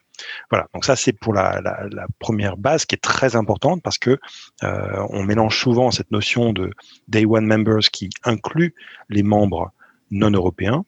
Voilà, 0.49 0.67
donc 0.73 0.83
ça 0.83 0.95
c'est 0.95 1.13
pour 1.13 1.33
la, 1.33 1.61
la, 1.61 2.07
première 2.17 2.57
base 2.57 2.85
qui 2.85 2.95
est 2.95 2.99
très 2.99 3.35
importante 3.35 3.81
parce 3.81 3.97
que 3.97 4.19
on 4.61 5.23
mélange 5.23 5.57
souvent 5.57 5.91
cette 5.91 6.11
notion 6.11 6.51
de 6.51 6.71
day 7.07 7.25
one 7.25 7.45
members 7.45 7.89
qui 7.91 8.09
inclut 8.25 8.73
les 9.07 9.23
membres 9.23 9.71
non 10.11 10.31
européens 10.31 10.83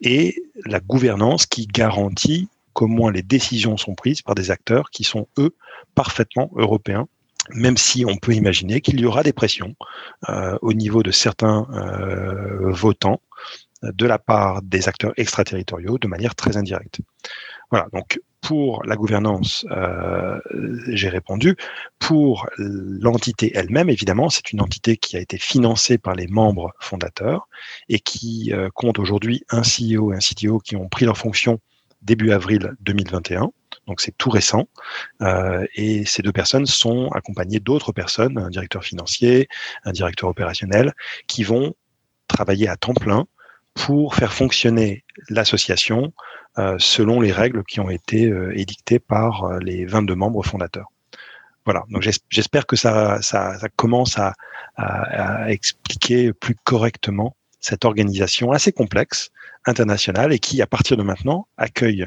et 0.00 0.42
la 0.66 0.80
gouvernance 0.80 1.46
qui 1.46 1.66
garantit 1.66 2.48
qu'au 2.72 2.88
moins 2.88 3.12
les 3.12 3.22
décisions 3.22 3.76
sont 3.76 3.94
prises 3.94 4.22
par 4.22 4.34
des 4.34 4.50
acteurs 4.50 4.90
qui 4.90 5.04
sont 5.04 5.28
eux 5.38 5.54
parfaitement 5.94 6.50
européens 6.56 7.06
même 7.50 7.76
si 7.76 8.04
on 8.04 8.16
peut 8.16 8.34
imaginer 8.34 8.80
qu'il 8.80 9.00
y 9.00 9.04
aura 9.04 9.22
des 9.22 9.32
pressions 9.32 9.74
euh, 10.28 10.56
au 10.62 10.72
niveau 10.72 11.02
de 11.02 11.10
certains 11.10 11.66
euh, 11.72 12.70
votants 12.70 13.20
de 13.82 14.06
la 14.06 14.18
part 14.18 14.62
des 14.62 14.88
acteurs 14.88 15.12
extraterritoriaux 15.16 15.98
de 15.98 16.06
manière 16.06 16.34
très 16.34 16.56
indirecte. 16.56 17.00
Voilà, 17.70 17.88
donc 17.92 18.20
pour 18.42 18.82
la 18.84 18.96
gouvernance, 18.96 19.64
euh, 19.70 20.38
j'ai 20.88 21.08
répondu. 21.08 21.56
Pour 22.00 22.48
l'entité 22.58 23.52
elle-même, 23.54 23.88
évidemment, 23.88 24.28
c'est 24.28 24.52
une 24.52 24.60
entité 24.60 24.96
qui 24.96 25.16
a 25.16 25.20
été 25.20 25.38
financée 25.38 25.96
par 25.96 26.14
les 26.14 26.26
membres 26.26 26.72
fondateurs 26.80 27.48
et 27.88 28.00
qui 28.00 28.52
euh, 28.52 28.68
compte 28.74 28.98
aujourd'hui 28.98 29.44
un 29.48 29.62
CEO 29.62 30.12
et 30.12 30.16
un 30.16 30.18
CTO 30.18 30.58
qui 30.58 30.74
ont 30.74 30.88
pris 30.88 31.06
leur 31.06 31.16
fonction 31.16 31.60
début 32.02 32.32
avril 32.32 32.74
2021. 32.80 33.52
Donc 33.92 34.00
c'est 34.00 34.16
tout 34.16 34.30
récent. 34.30 34.68
Euh, 35.20 35.66
et 35.74 36.06
ces 36.06 36.22
deux 36.22 36.32
personnes 36.32 36.64
sont 36.64 37.10
accompagnées 37.10 37.60
d'autres 37.60 37.92
personnes, 37.92 38.38
un 38.38 38.48
directeur 38.48 38.82
financier, 38.82 39.48
un 39.84 39.92
directeur 39.92 40.30
opérationnel, 40.30 40.94
qui 41.26 41.44
vont 41.44 41.74
travailler 42.26 42.68
à 42.68 42.76
temps 42.78 42.94
plein 42.94 43.26
pour 43.74 44.14
faire 44.14 44.32
fonctionner 44.32 45.04
l'association 45.28 46.14
euh, 46.56 46.76
selon 46.78 47.20
les 47.20 47.32
règles 47.32 47.64
qui 47.64 47.80
ont 47.80 47.90
été 47.90 48.30
euh, 48.30 48.58
édictées 48.58 48.98
par 48.98 49.58
les 49.58 49.84
22 49.84 50.14
membres 50.14 50.42
fondateurs. 50.42 50.90
Voilà, 51.66 51.84
donc 51.90 52.02
j'espère 52.30 52.64
que 52.64 52.76
ça, 52.76 53.20
commence 53.76 54.18
à, 54.18 54.32
expliquer 55.48 56.32
plus 56.32 56.56
correctement 56.64 57.36
cette 57.60 57.84
organisation 57.84 58.52
assez 58.52 58.72
complexe, 58.72 59.28
internationale, 59.66 60.32
et 60.32 60.38
qui, 60.38 60.62
à 60.62 60.66
partir 60.66 60.96
de 60.96 61.02
maintenant, 61.02 61.46
accueille 61.58 62.06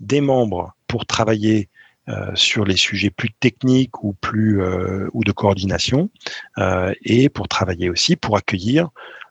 des 0.00 0.22
membres 0.22 0.72
pour 0.88 1.06
travailler 1.06 1.68
euh, 2.08 2.30
sur 2.34 2.64
les 2.64 2.76
sujets 2.76 3.10
plus 3.10 3.28
techniques 3.38 4.02
ou 4.02 4.14
plus 4.14 4.62
euh, 4.62 5.08
ou 5.12 5.24
de 5.24 5.32
coordination, 5.32 6.08
euh, 6.56 6.94
et 7.02 7.28
pour 7.28 7.48
travailler 7.48 7.90
aussi 7.90 8.16
pour 8.16 8.38
accueillir 8.38 8.88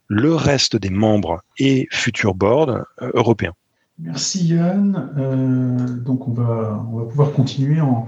le 0.08 0.36
reste 0.36 0.76
des 0.76 0.92
membres 0.92 1.42
et 1.58 1.88
futurs 1.90 2.36
boards 2.36 2.86
européens. 3.02 3.54
Merci 3.98 4.50
Yann. 4.50 6.02
Donc 6.06 6.28
on 6.28 6.34
va, 6.34 6.86
on 6.92 7.00
va 7.00 7.06
pouvoir 7.06 7.32
continuer 7.32 7.82
en, 7.82 8.08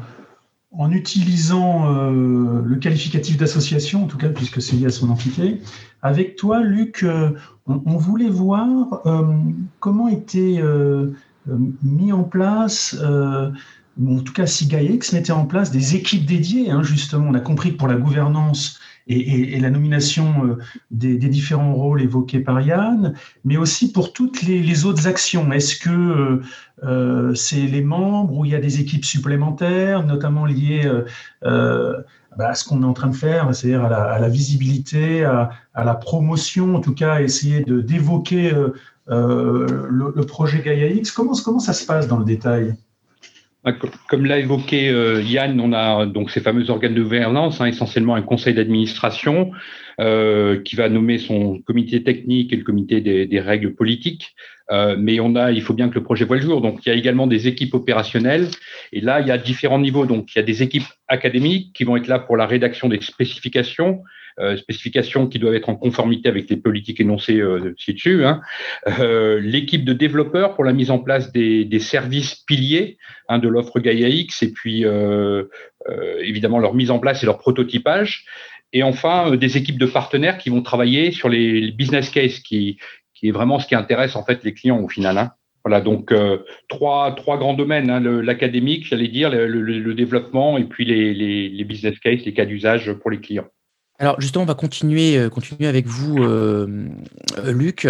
en 0.72 0.92
utilisant 0.92 2.10
le 2.12 2.76
qualificatif 2.76 3.38
d'association, 3.38 4.04
en 4.04 4.08
tout 4.08 4.18
cas 4.18 4.30
puisque 4.30 4.62
c'est 4.62 4.76
lié 4.76 4.86
à 4.86 4.92
son 4.92 5.10
entité. 5.10 5.62
Avec 6.02 6.36
toi, 6.38 6.62
Luc, 6.62 7.04
on, 7.66 7.82
on, 7.86 7.98
voulait 7.98 8.30
voir 8.30 9.02
comment 9.80 10.08
était 10.08 10.62
mis 11.48 12.12
en 12.12 12.24
place 12.24 12.96
en 13.02 14.22
tout 14.22 14.34
cas 14.34 14.46
si 14.46 14.68
GaiaX 14.68 15.12
mettait 15.14 15.32
en 15.32 15.46
place 15.46 15.72
des 15.72 15.96
équipes 15.96 16.26
dédiées, 16.26 16.72
hein, 16.72 16.84
justement, 16.84 17.28
on 17.30 17.34
a 17.34 17.42
compris 17.42 17.74
pour 17.74 17.88
la 17.88 17.96
gouvernance, 17.96 18.80
et, 19.10 19.60
la 19.60 19.70
nomination 19.70 20.46
euh, 20.46 20.58
des, 20.92 21.18
différents 21.18 21.74
rôles 21.74 22.02
évoqués 22.02 22.40
par 22.40 22.62
Yann, 22.62 23.16
mais 23.44 23.58
aussi 23.58 23.92
pour 23.92 24.14
toutes 24.14 24.44
les, 24.44 24.86
autres 24.86 25.08
actions. 25.08 25.52
Est-ce 25.52 25.76
que 25.78 25.90
euh, 25.90 26.42
euh, 26.84 27.34
c'est 27.34 27.62
les 27.62 27.82
membres 27.82 28.38
où 28.38 28.46
il 28.46 28.52
y 28.52 28.56
a 28.56 28.60
des 28.60 28.80
équipes 28.80 29.06
supplémentaires, 29.06 30.06
notamment 30.06 30.46
liées 30.46 30.90
bah, 32.38 32.54
ce 32.54 32.64
qu'on 32.64 32.84
est 32.84 32.86
en 32.86 32.94
train 32.94 33.10
de 33.10 33.16
faire, 33.16 33.54
c'est-à-dire 33.54 33.84
à 33.84 34.20
la, 34.20 34.30
visibilité, 34.30 35.26
à, 35.26 35.50
la 35.76 35.96
promotion, 35.96 36.76
en 36.76 36.80
tout 36.80 36.94
cas, 36.94 37.22
essayer 37.22 37.66
d'évoquer 37.66 38.54
le, 39.10 40.22
projet 40.22 40.62
Gaia 40.64 40.88
X. 40.88 41.12
Comment, 41.12 41.34
ça 41.34 41.74
se 41.74 41.86
passe 41.86 42.08
dans 42.08 42.20
le 42.20 42.26
détail 42.26 42.76
bah, 43.66 43.74
comme 44.08 44.26
l'a 44.26 44.40
évoqué 44.40 44.90
Yann, 45.22 45.60
on 45.60 45.74
a 45.74 46.06
donc 46.06 46.32
ces 46.32 46.40
fameux 46.40 46.70
organes 46.70 46.94
de 46.94 47.04
gouvernance, 47.04 47.60
hein, 47.60 47.66
essentiellement 47.66 48.16
un 48.16 48.22
conseil 48.22 48.54
d'administration 48.54 49.52
qui 49.98 50.76
va 50.78 50.88
nommer 50.88 51.18
son 51.18 51.60
comité 51.60 52.02
technique 52.02 52.54
et 52.54 52.56
le 52.56 52.64
comité 52.64 53.02
des, 53.02 53.40
règles 53.42 53.76
politiques. 53.76 54.34
Euh, 54.72 54.96
mais 54.98 55.16
il 55.16 55.62
faut 55.62 55.74
bien 55.74 55.90
que 55.90 55.96
le 55.96 56.04
projet 56.04 56.26
voit 56.26 56.36
le 56.36 56.44
jour. 56.44 56.62
Donc, 56.62 56.86
il 56.86 56.90
y 56.90 56.92
a 56.92 56.96
également 56.96 57.28
des 57.28 57.48
équipes 57.48 57.74
opérationnelles. 57.74 58.50
Et 58.94 59.02
là, 59.02 59.20
il 59.20 59.28
y 59.28 59.32
a 59.32 59.38
différents 59.38 59.80
niveaux. 59.80 60.06
Donc, 60.06 60.34
il 60.34 60.38
y 60.38 60.42
a 60.42 60.44
des 60.44 60.62
équipes 60.62 60.88
académiques 61.08 61.74
qui 61.74 61.84
vont 61.84 61.98
être 61.98 62.08
là 62.08 62.20
pour 62.20 62.38
la 62.38 62.46
rédaction 62.46 62.88
des 62.88 63.02
spécifications, 63.02 64.04
euh, 64.04 64.08
spécifications 64.58 65.28
qui 65.28 65.40
doivent 65.40 65.56
être 65.56 65.70
en 65.70 65.76
conformité 65.76 66.30
avec 66.30 66.50
les 66.50 66.58
politiques 66.58 67.00
énoncées 67.00 67.40
euh, 67.40 67.74
ci-dessus. 67.78 68.26
Hein. 68.26 68.42
Euh, 69.00 69.40
L'équipe 69.40 69.86
de 69.86 69.94
développeurs 69.94 70.56
pour 70.56 70.64
la 70.64 70.74
mise 70.74 70.92
en 70.92 71.00
place 71.00 71.32
des, 71.32 71.66
des 71.66 71.80
services 71.80 72.36
piliers 72.36 72.98
hein, 73.28 73.40
de 73.40 73.48
l'offre 73.48 73.80
Gaia 73.80 74.08
X 74.10 74.44
et 74.44 74.52
puis 74.52 74.86
euh, 74.86 75.44
évidemment 76.22 76.60
leur 76.60 76.74
mise 76.74 76.92
en 76.92 77.00
place 77.00 77.24
et 77.24 77.26
leur 77.26 77.38
prototypage 77.38 78.26
et 78.74 78.84
enfin 78.84 79.36
des 79.36 79.58
équipes 79.58 79.80
de 79.80 79.86
partenaires 79.86 80.38
qui 80.38 80.50
vont 80.50 80.62
travailler 80.62 81.12
sur 81.12 81.30
les 81.30 81.72
business 81.72 82.10
cases 82.10 82.40
qui, 82.40 82.78
qui 83.14 83.30
est 83.30 83.32
vraiment 83.32 83.60
ce 83.60 83.68
qui 83.68 83.76
intéresse 83.76 84.16
en 84.16 84.24
fait 84.24 84.44
les 84.44 84.54
clients 84.54 84.80
au 84.80 84.88
final. 84.88 85.18
Hein. 85.18 85.32
Voilà, 85.66 85.82
donc 85.82 86.12
euh, 86.12 86.40
trois, 86.70 87.14
trois 87.16 87.38
grands 87.38 87.54
domaines, 87.54 87.90
hein, 87.90 88.00
l'académique, 88.00 88.86
j'allais 88.86 89.10
dire, 89.10 89.30
le, 89.30 89.94
développement 89.94 90.58
et 90.58 90.64
puis 90.64 90.86
les, 90.86 91.14
les, 91.14 91.64
business 91.66 92.00
cases, 92.00 92.24
les 92.26 92.34
cas 92.34 92.46
d'usage 92.46 92.94
pour 92.94 93.12
les 93.12 93.20
clients. 93.20 93.48
Alors 94.00 94.20
justement, 94.20 94.44
on 94.44 94.48
va 94.48 94.56
continuer, 94.56 95.18
euh, 95.18 95.30
continuer 95.30 95.68
avec 95.68 95.86
vous, 95.86 96.18
euh, 96.24 96.88
Luc, 97.46 97.88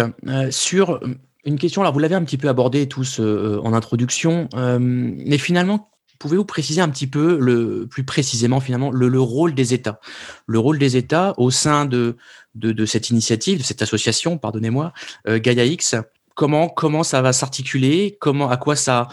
sur 0.50 1.00
une 1.44 1.58
question. 1.58 1.80
Alors 1.82 1.92
vous 1.92 2.00
l'avez 2.00 2.16
un 2.16 2.24
petit 2.24 2.36
peu 2.36 2.48
abordé 2.48 2.88
tous 2.88 3.20
en 3.20 3.72
introduction, 3.72 4.48
mais 4.78 5.38
finalement, 5.38 5.90
Pouvez-vous 6.20 6.44
préciser 6.44 6.82
un 6.82 6.90
petit 6.90 7.06
peu, 7.06 7.38
le, 7.38 7.86
plus 7.90 8.04
précisément 8.04 8.60
finalement, 8.60 8.90
le, 8.90 9.08
le, 9.08 9.20
rôle 9.20 9.54
des 9.54 9.72
États? 9.72 10.00
Le 10.46 10.58
rôle 10.58 10.78
des 10.78 10.98
États 10.98 11.32
au 11.38 11.50
sein 11.50 11.86
de, 11.86 12.18
de, 12.54 12.84
cette 12.84 13.08
initiative, 13.08 13.58
de 13.58 13.62
cette 13.62 13.80
association, 13.80 14.36
pardonnez-moi, 14.36 14.92
euh, 15.26 15.38
Gaia 15.38 15.64
X? 15.64 15.96
Comment, 16.34 16.68
comment 16.68 17.04
ça 17.04 17.22
va 17.22 17.32
s'articuler? 17.32 18.18
Comment, 18.20 18.50
à 18.50 18.58
quoi 18.58 18.76
ça, 18.76 19.08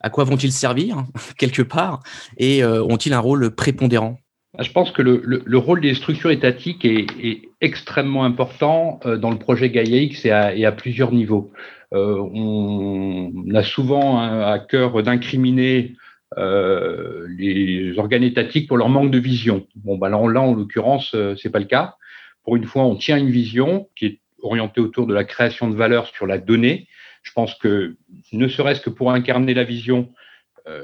à 0.00 0.10
quoi 0.10 0.24
vont-ils 0.24 0.52
servir 0.52 1.04
quelque 1.38 1.62
part? 1.62 2.02
Et 2.38 2.64
euh, 2.64 2.82
ont-ils 2.82 3.12
un 3.12 3.20
rôle 3.20 3.54
prépondérant? 3.54 4.18
Je 4.58 4.70
pense 4.72 4.90
que 4.90 5.02
le, 5.02 5.20
le, 5.24 5.42
le, 5.44 5.58
rôle 5.58 5.80
des 5.80 5.94
structures 5.94 6.30
étatiques 6.30 6.84
est, 6.84 7.06
est 7.22 7.48
extrêmement 7.60 8.24
important 8.24 9.00
euh, 9.04 9.16
dans 9.16 9.30
le 9.30 9.38
projet 9.38 9.70
Gaia 9.70 9.96
X 9.96 10.24
et 10.24 10.30
à, 10.30 10.54
et 10.54 10.64
à 10.64 10.72
plusieurs 10.72 11.12
niveaux. 11.12 11.52
Euh, 11.94 12.16
on 12.18 13.32
a 13.54 13.62
souvent 13.62 14.18
à 14.18 14.58
cœur 14.58 15.02
d'incriminer 15.02 15.96
euh, 16.36 17.26
les 17.38 17.98
organes 17.98 18.22
étatiques 18.22 18.68
pour 18.68 18.76
leur 18.76 18.90
manque 18.90 19.10
de 19.10 19.18
vision. 19.18 19.66
Bon, 19.76 19.96
bah 19.96 20.10
là, 20.10 20.18
là 20.30 20.42
en 20.42 20.54
l'occurrence, 20.54 21.12
euh, 21.14 21.34
c'est 21.36 21.50
pas 21.50 21.58
le 21.58 21.64
cas. 21.64 21.96
Pour 22.44 22.56
une 22.56 22.64
fois, 22.64 22.84
on 22.84 22.96
tient 22.96 23.16
une 23.16 23.30
vision 23.30 23.88
qui 23.96 24.06
est 24.06 24.20
orientée 24.42 24.80
autour 24.80 25.06
de 25.06 25.14
la 25.14 25.24
création 25.24 25.68
de 25.68 25.74
valeur 25.74 26.06
sur 26.08 26.26
la 26.26 26.38
donnée. 26.38 26.86
Je 27.22 27.32
pense 27.32 27.54
que, 27.54 27.96
ne 28.32 28.48
serait-ce 28.48 28.80
que 28.80 28.90
pour 28.90 29.10
incarner 29.10 29.54
la 29.54 29.64
vision, 29.64 30.12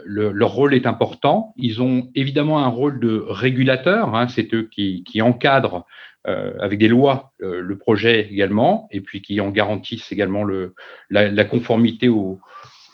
le, 0.04 0.30
leur 0.30 0.52
rôle 0.52 0.74
est 0.74 0.86
important. 0.86 1.52
Ils 1.56 1.82
ont 1.82 2.10
évidemment 2.14 2.60
un 2.60 2.68
rôle 2.68 3.00
de 3.00 3.24
régulateur, 3.28 4.14
hein, 4.14 4.28
c'est 4.28 4.54
eux 4.54 4.68
qui, 4.70 5.04
qui 5.04 5.20
encadrent 5.20 5.84
euh, 6.26 6.54
avec 6.58 6.78
des 6.78 6.88
lois 6.88 7.32
euh, 7.42 7.60
le 7.60 7.76
projet 7.76 8.26
également, 8.30 8.88
et 8.90 9.02
puis 9.02 9.20
qui 9.20 9.42
en 9.42 9.50
garantissent 9.50 10.10
également 10.10 10.42
le, 10.42 10.74
la, 11.10 11.44
conformité 11.44 12.08
au, 12.08 12.40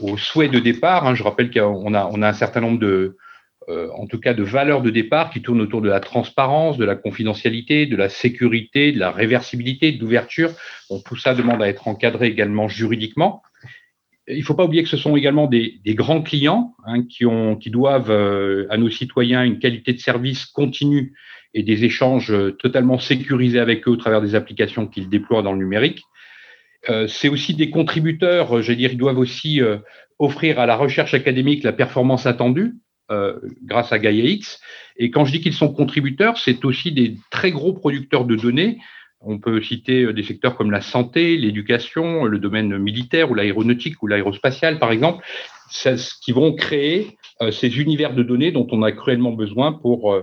au 0.00 0.16
souhait 0.16 0.48
de 0.48 0.58
départ. 0.58 1.06
Hein. 1.06 1.14
Je 1.14 1.22
rappelle 1.22 1.52
qu'on 1.52 1.94
a, 1.94 2.10
un 2.12 2.32
certain 2.32 2.60
nombre 2.60 2.80
de, 2.80 3.16
euh, 3.68 3.88
en 3.96 4.08
tout 4.08 4.18
cas, 4.18 4.34
de 4.34 4.42
valeurs 4.42 4.82
de 4.82 4.90
départ 4.90 5.30
qui 5.30 5.42
tournent 5.42 5.60
autour 5.60 5.80
de 5.80 5.88
la 5.88 6.00
transparence, 6.00 6.76
de 6.76 6.84
la 6.84 6.96
confidentialité, 6.96 7.86
de 7.86 7.94
la 7.94 8.08
sécurité, 8.08 8.90
de 8.90 8.98
la 8.98 9.12
réversibilité, 9.12 9.92
de 9.92 10.00
l'ouverture. 10.00 10.50
Bon, 10.88 11.00
tout 11.00 11.16
ça 11.16 11.32
demande 11.32 11.62
à 11.62 11.68
être 11.68 11.86
encadré 11.86 12.26
également 12.26 12.66
juridiquement. 12.66 13.44
Il 14.28 14.38
ne 14.38 14.44
faut 14.44 14.54
pas 14.54 14.64
oublier 14.64 14.82
que 14.82 14.88
ce 14.88 14.96
sont 14.96 15.16
également 15.16 15.46
des, 15.46 15.80
grands 15.88 16.22
clients 16.22 16.74
hein, 16.86 17.02
qui, 17.04 17.26
ont, 17.26 17.56
qui 17.56 17.70
doivent 17.70 18.10
euh, 18.10 18.66
à 18.70 18.76
nos 18.76 18.90
citoyens 18.90 19.42
une 19.42 19.58
qualité 19.58 19.92
de 19.92 19.98
service 19.98 20.46
continue 20.46 21.14
et 21.54 21.62
des 21.62 21.84
échanges 21.84 22.32
totalement 22.58 22.98
sécurisés 22.98 23.58
avec 23.58 23.88
eux 23.88 23.90
au 23.90 23.96
travers 23.96 24.20
des 24.20 24.34
applications 24.34 24.86
qu'ils 24.86 25.08
déploient 25.08 25.42
dans 25.42 25.52
le 25.52 25.58
numérique. 25.58 26.02
Euh, 26.88 27.06
c'est 27.08 27.28
aussi 27.28 27.54
des 27.54 27.70
contributeurs, 27.70 28.56
euh, 28.56 28.62
je 28.62 28.70
veux 28.70 28.76
dire, 28.76 28.92
ils 28.92 28.98
doivent 28.98 29.18
aussi 29.18 29.60
euh, 29.60 29.78
offrir 30.18 30.58
à 30.58 30.66
la 30.66 30.76
recherche 30.76 31.12
académique 31.12 31.62
la 31.62 31.72
performance 31.72 32.26
attendue 32.26 32.76
grâce 33.64 33.92
à 33.92 33.98
Gaia 33.98 34.22
X. 34.22 34.60
Et 34.96 35.10
quand 35.10 35.24
je 35.24 35.32
dis 35.32 35.40
qu'ils 35.40 35.52
sont 35.52 35.72
contributeurs, 35.72 36.38
c'est 36.38 36.64
aussi 36.64 36.92
des 36.92 37.16
très 37.32 37.50
gros 37.50 37.72
producteurs 37.72 38.24
de 38.24 38.36
données. 38.36 38.78
On 39.20 39.38
peut 39.38 39.60
citer 39.60 40.12
des 40.12 40.22
secteurs 40.22 40.56
comme 40.56 40.70
la 40.70 40.80
santé, 40.80 41.36
l'éducation, 41.36 42.24
le 42.24 42.38
domaine 42.38 42.78
militaire 42.78 43.30
ou 43.30 43.34
l'aéronautique 43.34 44.02
ou 44.02 44.06
l'aérospatial, 44.06 44.78
par 44.78 44.92
exemple, 44.92 45.24
qui 46.22 46.32
vont 46.32 46.54
créer 46.54 47.18
ces 47.52 47.80
univers 47.80 48.14
de 48.14 48.22
données 48.22 48.50
dont 48.50 48.66
on 48.70 48.82
a 48.82 48.92
cruellement 48.92 49.32
besoin 49.32 49.72
pour 49.72 50.16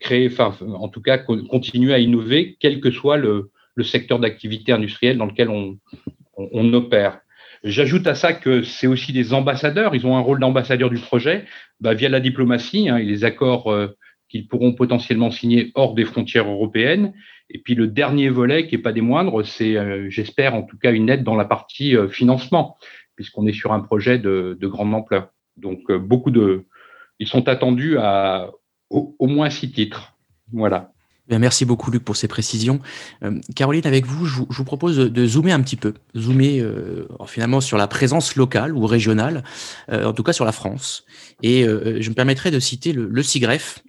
créer, 0.00 0.28
enfin, 0.28 0.54
en 0.74 0.88
tout 0.88 1.00
cas, 1.00 1.18
continuer 1.18 1.94
à 1.94 1.98
innover, 1.98 2.56
quel 2.60 2.80
que 2.80 2.90
soit 2.90 3.16
le, 3.16 3.50
secteur 3.82 4.18
d'activité 4.18 4.72
industrielle 4.72 5.18
dans 5.18 5.26
lequel 5.26 5.50
on, 5.50 6.72
opère. 6.72 7.20
J'ajoute 7.62 8.06
à 8.06 8.14
ça 8.14 8.32
que 8.32 8.62
c'est 8.62 8.86
aussi 8.86 9.12
des 9.12 9.34
ambassadeurs. 9.34 9.94
Ils 9.94 10.06
ont 10.06 10.16
un 10.16 10.20
rôle 10.20 10.40
d'ambassadeur 10.40 10.90
du 10.90 10.98
projet 10.98 11.44
bah, 11.80 11.94
via 11.94 12.08
la 12.08 12.20
diplomatie 12.20 12.88
hein, 12.88 12.96
et 12.96 13.04
les 13.04 13.24
accords 13.24 13.72
euh, 13.72 13.96
qu'ils 14.28 14.48
pourront 14.48 14.72
potentiellement 14.72 15.30
signer 15.30 15.72
hors 15.74 15.94
des 15.94 16.04
frontières 16.04 16.48
européennes. 16.48 17.12
Et 17.50 17.58
puis 17.58 17.74
le 17.74 17.86
dernier 17.86 18.28
volet, 18.28 18.66
qui 18.66 18.76
n'est 18.76 18.82
pas 18.82 18.92
des 18.92 19.00
moindres, 19.00 19.44
c'est, 19.46 19.76
euh, 19.76 20.10
j'espère 20.10 20.54
en 20.54 20.62
tout 20.62 20.78
cas, 20.78 20.92
une 20.92 21.08
aide 21.08 21.22
dans 21.22 21.36
la 21.36 21.44
partie 21.44 21.96
euh, 21.96 22.08
financement, 22.08 22.76
puisqu'on 23.14 23.46
est 23.46 23.52
sur 23.52 23.72
un 23.72 23.80
projet 23.80 24.18
de, 24.18 24.56
de 24.60 24.66
grande 24.66 24.94
ampleur. 24.94 25.30
Donc 25.56 25.90
beaucoup 25.90 26.30
de, 26.30 26.66
ils 27.18 27.28
sont 27.28 27.48
attendus 27.48 27.96
à 27.98 28.50
au, 28.90 29.26
moins 29.26 29.50
six 29.50 29.70
titres. 29.72 30.14
Voilà 30.52 30.92
merci 31.28 31.64
beaucoup 31.64 31.90
Luc 31.90 32.04
pour 32.04 32.16
ces 32.16 32.28
précisions. 32.28 32.80
Euh, 33.24 33.40
Caroline, 33.54 33.86
avec 33.86 34.06
vous, 34.06 34.26
je, 34.26 34.42
vous 34.48 34.64
propose 34.64 34.96
de, 34.96 35.26
zoomer 35.26 35.52
un 35.52 35.60
petit 35.60 35.76
peu, 35.76 35.94
zoomer 36.16 36.60
euh, 36.60 37.08
finalement 37.26 37.60
sur 37.60 37.76
la 37.76 37.88
présence 37.88 38.36
locale 38.36 38.74
ou 38.74 38.86
régionale, 38.86 39.42
euh, 39.90 40.04
en 40.04 40.12
tout 40.12 40.22
cas 40.22 40.32
sur 40.32 40.44
la 40.44 40.52
France. 40.52 41.04
Et 41.42 41.64
je 41.64 42.08
me 42.08 42.14
permettrai 42.14 42.50
de 42.50 42.60
citer 42.60 42.92
le, 42.92 43.08
le 43.08 43.22
CIGREF, 43.22 43.82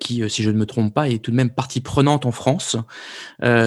qui, 0.00 0.28
si 0.28 0.42
je 0.42 0.50
ne 0.50 0.58
me 0.58 0.66
trompe 0.66 0.92
pas, 0.92 1.08
est 1.08 1.18
tout 1.18 1.30
de 1.30 1.36
même 1.36 1.50
partie 1.50 1.80
prenante 1.80 2.26
en 2.26 2.32
France 2.32 2.76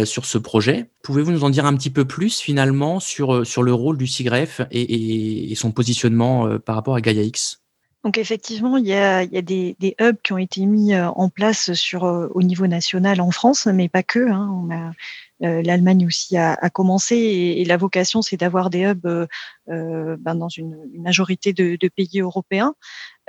sur 0.05 0.25
ce 0.25 0.37
projet. 0.37 0.89
Pouvez-vous 1.03 1.31
nous 1.31 1.43
en 1.43 1.49
dire 1.49 1.65
un 1.65 1.75
petit 1.75 1.89
peu 1.89 2.05
plus 2.05 2.39
finalement 2.39 2.99
sur, 2.99 3.45
sur 3.45 3.63
le 3.63 3.73
rôle 3.73 3.97
du 3.97 4.07
CIGREF 4.07 4.61
et, 4.71 5.53
son 5.55 5.71
positionnement 5.71 6.59
par 6.59 6.75
rapport 6.75 6.95
à 6.95 7.01
Gaia 7.01 7.23
X? 7.23 7.61
Donc 8.03 8.17
effectivement, 8.17 8.77
il 8.77 8.87
y 8.87 8.93
a, 8.93 9.25
des, 9.25 9.75
hubs 9.99 10.17
qui 10.23 10.31
ont 10.31 10.37
été 10.37 10.65
mis 10.65 10.93
euh, 10.93 11.09
en 11.09 11.29
place 11.29 11.73
sur, 11.73 12.05
euh, 12.05 12.27
au 12.33 12.41
niveau 12.41 12.65
national 12.65 13.19
en 13.19 13.31
France, 13.31 13.65
mais 13.65 13.89
pas 13.89 14.03
que. 14.03 14.31
Hein. 14.31 14.93
Euh, 15.43 15.61
L'Allemagne 15.63 16.05
aussi 16.05 16.37
a, 16.37 16.55
commencé 16.69 17.15
et, 17.15 17.65
la 17.65 17.77
vocation, 17.77 18.21
c'est 18.21 18.37
d'avoir 18.37 18.69
des 18.69 18.85
hubs 18.85 19.27
euh, 19.69 20.17
ben 20.19 20.35
dans 20.35 20.49
une, 20.49 20.77
majorité 20.99 21.53
de, 21.53 21.77
pays 21.87 22.21
européens. 22.21 22.73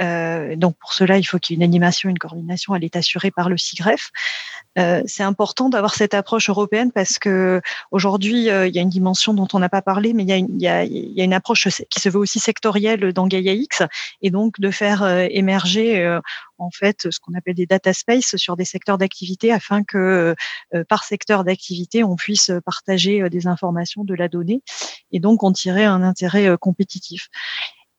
Euh, 0.00 0.56
donc 0.56 0.76
pour 0.78 0.92
cela, 0.92 1.18
il 1.18 1.24
faut 1.24 1.38
qu'il 1.38 1.54
y 1.54 1.56
ait 1.56 1.60
une 1.60 1.68
animation, 1.68 2.08
une 2.08 2.18
coordination. 2.18 2.74
Elle 2.74 2.84
est 2.84 2.96
assurée 2.96 3.30
par 3.30 3.48
le 3.48 3.56
CIGREF. 3.56 4.10
Euh, 4.78 5.02
c'est 5.06 5.24
important 5.24 5.68
d'avoir 5.68 5.94
cette 5.94 6.14
approche 6.14 6.48
européenne 6.48 6.92
parce 6.92 7.18
que 7.18 7.60
aujourd'hui, 7.90 8.50
euh, 8.50 8.68
il 8.68 8.74
y 8.74 8.78
a 8.78 8.82
une 8.82 8.88
dimension 8.88 9.34
dont 9.34 9.48
on 9.52 9.58
n'a 9.58 9.68
pas 9.68 9.82
parlé, 9.82 10.12
mais 10.12 10.22
il 10.22 10.28
y, 10.28 10.32
a 10.32 10.36
une, 10.36 10.48
il, 10.48 10.62
y 10.62 10.68
a, 10.68 10.84
il 10.84 11.12
y, 11.12 11.20
a 11.20 11.24
une, 11.24 11.34
approche 11.34 11.66
qui 11.90 12.00
se 12.00 12.08
veut 12.08 12.18
aussi 12.18 12.38
sectorielle 12.38 13.12
dans 13.12 13.26
Gaia 13.26 13.52
X, 13.52 13.82
et 14.22 14.30
donc 14.30 14.60
de 14.60 14.70
faire 14.70 15.02
euh, 15.02 15.26
émerger 15.28 16.00
euh, 16.00 16.20
en 16.58 16.70
fait 16.70 17.08
ce 17.10 17.18
qu'on 17.18 17.34
appelle 17.34 17.54
des 17.54 17.66
data 17.66 17.92
space 17.92 18.36
sur 18.36 18.56
des 18.56 18.64
secteurs 18.64 18.98
d'activité 18.98 19.52
afin 19.52 19.82
que 19.82 20.34
par 20.88 21.04
secteur 21.04 21.42
d'activité 21.42 22.04
on 22.04 22.16
puisse 22.16 22.50
partager 22.66 23.28
des 23.30 23.46
informations, 23.46 24.04
de 24.04 24.14
la 24.14 24.28
donnée, 24.28 24.62
et 25.10 25.20
donc 25.20 25.42
en 25.42 25.52
tirer 25.52 25.84
un 25.84 26.02
intérêt 26.02 26.54
compétitif. 26.60 27.28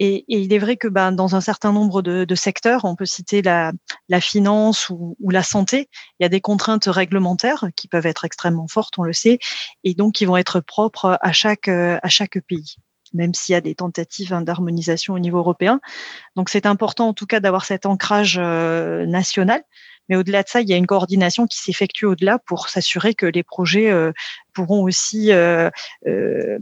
Et, 0.04 0.26
il 0.28 0.52
est 0.52 0.58
vrai 0.58 0.78
que 0.78 0.88
ben, 0.88 1.12
dans 1.12 1.36
un 1.36 1.42
certain 1.42 1.72
nombre 1.72 2.02
de, 2.02 2.36
secteurs, 2.36 2.86
on 2.86 2.96
peut 2.96 3.06
citer 3.06 3.44
la, 3.44 3.72
finance 4.20 4.90
ou, 4.90 5.16
la 5.30 5.44
santé, 5.44 5.90
il 6.20 6.24
y 6.24 6.26
a 6.26 6.30
des 6.30 6.42
contraintes 6.42 6.86
réglementaires 6.86 7.68
qui 7.76 7.88
peuvent 7.88 8.08
être 8.08 8.26
extrêmement 8.26 8.68
fortes, 8.68 8.98
on 8.98 9.04
le 9.04 9.14
sait, 9.14 9.38
et 9.84 9.94
donc 9.94 10.14
qui 10.14 10.26
vont 10.26 10.38
être 10.38 10.60
propres 10.60 11.20
à 11.22 11.32
chaque, 11.32 11.70
pays 12.48 12.78
même 13.14 13.34
s'il 13.34 13.52
y 13.52 13.56
a 13.58 13.62
des 13.62 13.76
tentatives 13.76 14.34
d'harmonisation 14.42 15.14
au 15.14 15.20
niveau 15.20 15.38
européen. 15.38 15.82
Donc 16.38 16.50
c'est 16.50 16.66
important 16.66 17.10
en 17.10 17.14
tout 17.14 17.26
cas 17.26 17.42
d'avoir 17.42 17.66
cet 17.66 17.86
ancrage 17.86 18.40
euh, 18.42 19.06
national, 19.06 19.62
Mais 20.08 20.16
au-delà 20.16 20.44
de 20.44 20.48
ça, 20.48 20.62
il 20.62 20.70
y 20.70 20.74
a 20.74 20.78
une 20.78 20.88
coordination 20.88 21.46
qui 21.46 21.58
s'effectue 21.58 22.06
au-delà 22.06 22.40
pour 22.40 22.70
s'assurer 22.70 23.14
que 23.14 23.26
les 23.26 23.44
projets 23.44 23.92
pourront 24.54 24.84
aussi 24.84 25.32
euh, 25.32 25.70
euh, 26.08 26.60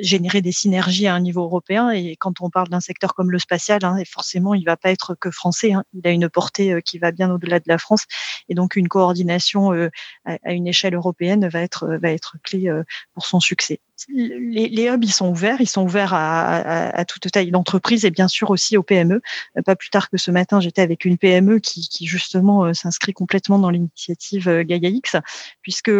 générer 0.00 0.40
des 0.40 0.52
synergies 0.52 1.06
à 1.06 1.14
un 1.14 1.20
niveau 1.20 1.42
européen. 1.42 1.90
Et 1.90 2.16
quand 2.16 2.40
on 2.40 2.50
parle 2.50 2.68
d'un 2.68 2.80
secteur 2.80 3.14
comme 3.14 3.30
le 3.30 3.38
spatial, 3.38 3.84
hein, 3.84 3.96
forcément, 4.10 4.54
il 4.54 4.60
ne 4.60 4.66
va 4.66 4.76
pas 4.76 4.90
être 4.90 5.14
que 5.14 5.30
français. 5.30 5.72
Hein. 5.72 5.84
Il 5.92 6.06
a 6.06 6.10
une 6.10 6.28
portée 6.28 6.72
euh, 6.72 6.80
qui 6.80 6.98
va 6.98 7.12
bien 7.12 7.30
au-delà 7.32 7.58
de 7.58 7.64
la 7.66 7.78
France. 7.78 8.04
Et 8.48 8.54
donc, 8.54 8.76
une 8.76 8.88
coordination 8.88 9.72
à, 9.72 9.88
à, 10.44 10.52
une 10.52 10.66
échelle 10.66 10.94
européenne 10.94 11.48
va 11.48 11.60
être, 11.60 11.98
va 12.00 12.10
être 12.10 12.36
clé 12.42 12.70
pour 13.14 13.26
son 13.26 13.40
succès. 13.40 13.80
Les, 14.08 14.68
les, 14.68 14.88
hubs, 14.88 15.04
ils 15.04 15.12
sont 15.12 15.28
ouverts. 15.28 15.60
Ils 15.60 15.68
sont 15.68 15.82
ouverts 15.82 16.12
à, 16.12 16.56
à, 16.56 16.98
à 16.98 17.04
toute 17.04 17.30
taille 17.30 17.50
d'entreprise 17.50 18.04
et 18.04 18.10
bien 18.10 18.28
sûr 18.28 18.50
aussi 18.50 18.76
aux 18.76 18.82
PME. 18.82 19.20
Pas 19.64 19.76
plus 19.76 19.90
tard 19.90 20.10
que 20.10 20.16
ce 20.16 20.30
matin, 20.30 20.60
j'étais 20.60 20.82
avec 20.82 21.04
une 21.04 21.18
PME 21.18 21.60
qui, 21.60 21.88
qui 21.88 22.06
justement 22.06 22.74
s'inscrit 22.74 23.12
complètement 23.12 23.58
dans 23.58 23.70
l'initiative 23.70 24.62
Gaia 24.62 24.88
X, 24.88 25.16
puisque 25.62 25.90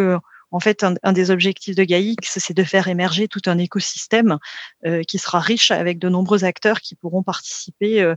en 0.53 0.61
fait, 0.61 0.85
un, 1.03 1.13
des 1.13 1.31
objectifs 1.31 1.75
de 1.75 1.83
GAIX, 1.83 2.17
c'est 2.23 2.55
de 2.55 2.63
faire 2.63 2.87
émerger 2.89 3.27
tout 3.27 3.41
un 3.47 3.57
écosystème 3.59 4.39
euh, 4.87 5.03
qui 5.03 5.19
sera 5.19 5.41
riche 5.41 5.71
avec 5.71 5.99
de 5.99 6.11
nombreux 6.11 6.45
acteurs 6.45 6.81
qui 6.81 6.95
pourront 6.95 7.23
participer 7.23 8.03
euh, 8.03 8.15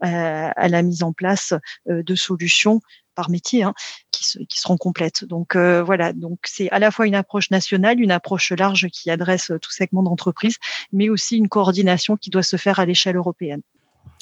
à, 0.00 0.68
la 0.68 0.82
mise 0.82 1.04
en 1.04 1.12
place 1.12 1.54
euh, 1.88 2.02
de 2.02 2.14
solutions 2.16 2.80
par 3.14 3.30
métier 3.30 3.62
hein, 3.62 3.72
qui, 4.10 4.58
seront 4.58 4.76
complètes. 4.76 5.24
Donc 5.24 5.56
voilà, 5.56 6.12
donc 6.12 6.40
c'est 6.44 6.68
à 6.68 6.78
la 6.78 6.90
fois 6.90 7.06
une 7.06 7.14
approche 7.14 7.50
nationale, 7.50 7.98
une 7.98 8.10
approche 8.10 8.52
large 8.52 8.88
qui 8.88 9.10
adresse 9.10 9.52
tout 9.62 9.70
segment 9.70 10.02
d'entreprise, 10.02 10.56
mais 10.92 11.08
aussi 11.08 11.38
une 11.38 11.48
coordination 11.48 12.18
qui 12.18 12.28
doit 12.28 12.42
se 12.42 12.58
faire 12.58 12.78
à 12.78 12.84
l'échelle 12.84 13.16
européenne. 13.16 13.62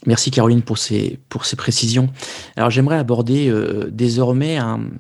Merci 0.07 0.31
Caroline 0.31 0.63
pour 0.63 0.79
ces, 0.79 1.19
pour 1.29 1.45
ces 1.45 1.57
précisions. 1.57 2.09
Alors 2.55 2.71
j'aimerais 2.71 2.99
aborder 2.99 3.53
désormais 3.91 4.59
un, 4.59 4.91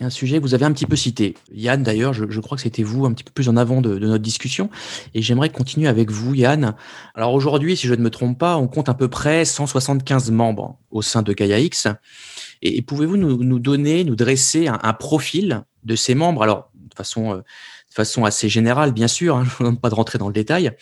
un 0.00 0.10
sujet 0.10 0.38
que 0.38 0.42
vous 0.42 0.54
avez 0.54 0.64
un 0.64 0.72
petit 0.72 0.86
peu 0.86 0.96
cité. 0.96 1.34
Yann, 1.52 1.82
d'ailleurs, 1.82 2.12
je, 2.12 2.40
crois 2.40 2.56
que 2.56 2.62
c'était 2.62 2.82
vous 2.82 3.06
un 3.06 3.12
petit 3.12 3.24
peu 3.24 3.32
plus 3.32 3.48
en 3.48 3.56
avant 3.56 3.80
de, 3.80 3.98
notre 3.98 4.22
discussion. 4.22 4.70
Et 5.14 5.22
j'aimerais 5.22 5.50
continuer 5.50 5.88
avec 5.88 6.10
vous, 6.10 6.34
Yann. 6.34 6.74
Alors 7.14 7.34
aujourd'hui, 7.34 7.76
si 7.76 7.86
je 7.86 7.94
ne 7.94 8.02
me 8.02 8.10
trompe 8.10 8.38
pas, 8.38 8.56
on 8.56 8.68
compte 8.68 8.88
à 8.88 8.94
peu 8.94 9.08
près 9.08 9.44
175 9.44 10.30
membres 10.30 10.78
au 10.90 11.02
sein 11.02 11.22
de 11.22 11.32
Gaia 11.32 11.58
X. 11.58 11.88
Et, 12.62 12.82
pouvez-vous 12.82 13.16
nous, 13.16 13.58
donner, 13.58 14.04
nous 14.04 14.16
dresser 14.16 14.68
un, 14.68 14.92
profil 14.92 15.62
de 15.84 15.96
ces 15.96 16.14
membres? 16.14 16.42
Alors, 16.42 16.70
de 16.74 16.94
façon, 16.94 17.32
euh, 17.32 17.36
de 17.36 17.94
façon 17.94 18.24
assez 18.24 18.48
générale, 18.48 18.92
bien 18.92 19.08
sûr, 19.08 19.36
hein, 19.36 19.44
je 19.58 19.64
ne 19.64 19.76
pas 19.76 19.90
de 19.90 19.94
rentrer 19.94 20.18
dans 20.18 20.28
le 20.28 20.34
détail. 20.34 20.72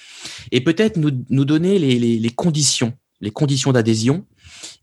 Et 0.52 0.60
peut-être 0.60 0.96
nous, 0.96 1.44
donner 1.44 1.78
les, 1.78 2.30
conditions, 2.30 2.92
les 3.20 3.30
conditions 3.30 3.72
d'adhésion. 3.72 4.26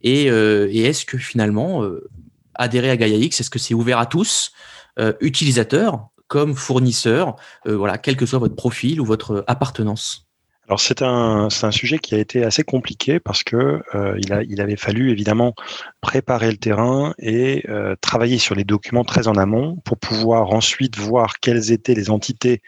Et, 0.02 0.30
euh, 0.32 0.68
et 0.72 0.82
est-ce 0.82 1.06
que 1.06 1.18
finalement, 1.18 1.84
euh, 1.84 2.10
adhérer 2.58 2.90
à 2.90 2.98
GaiaX 2.98 3.40
Est-ce 3.40 3.50
que 3.50 3.60
c'est 3.60 3.74
ouvert 3.74 4.00
à 4.00 4.06
tous, 4.06 4.52
euh, 5.00 5.14
utilisateurs 5.22 6.10
comme 6.28 6.56
fournisseurs, 6.56 7.36
euh, 7.68 7.78
voilà, 7.78 7.98
quel 7.98 8.18
que 8.18 8.26
soit 8.26 8.40
votre 8.40 8.56
profil 8.56 9.00
ou 9.00 9.06
votre 9.06 9.46
appartenance? 9.48 10.27
Alors 10.68 10.82
c'est 10.82 11.02
un, 11.02 11.48
un 11.48 11.72
sujet 11.72 11.98
qui 11.98 12.14
a 12.14 12.18
été 12.18 12.44
assez 12.44 12.64
compliqué 12.64 13.22
parce 13.22 13.44
que 13.44 13.82
euh, 13.96 14.18
il, 14.20 14.34
a, 14.34 14.44
il 14.44 14.60
avait 14.60 14.76
fallu 14.76 15.12
évidemment 15.12 15.54
préparer 16.02 16.52
le 16.52 16.58
terrain 16.58 17.14
et 17.20 17.64
euh, 17.70 17.96
travailler 18.02 18.38
sur 18.38 18.54
les 18.54 18.66
documents 18.66 19.06
très 19.06 19.30
en 19.30 19.36
amont 19.36 19.78
pour 19.86 19.98
pouvoir 19.98 20.50
ensuite 20.52 20.98
voir 20.98 21.40
quelles 21.40 21.72
étaient 21.72 21.94
les 21.94 22.10
entités 22.10 22.62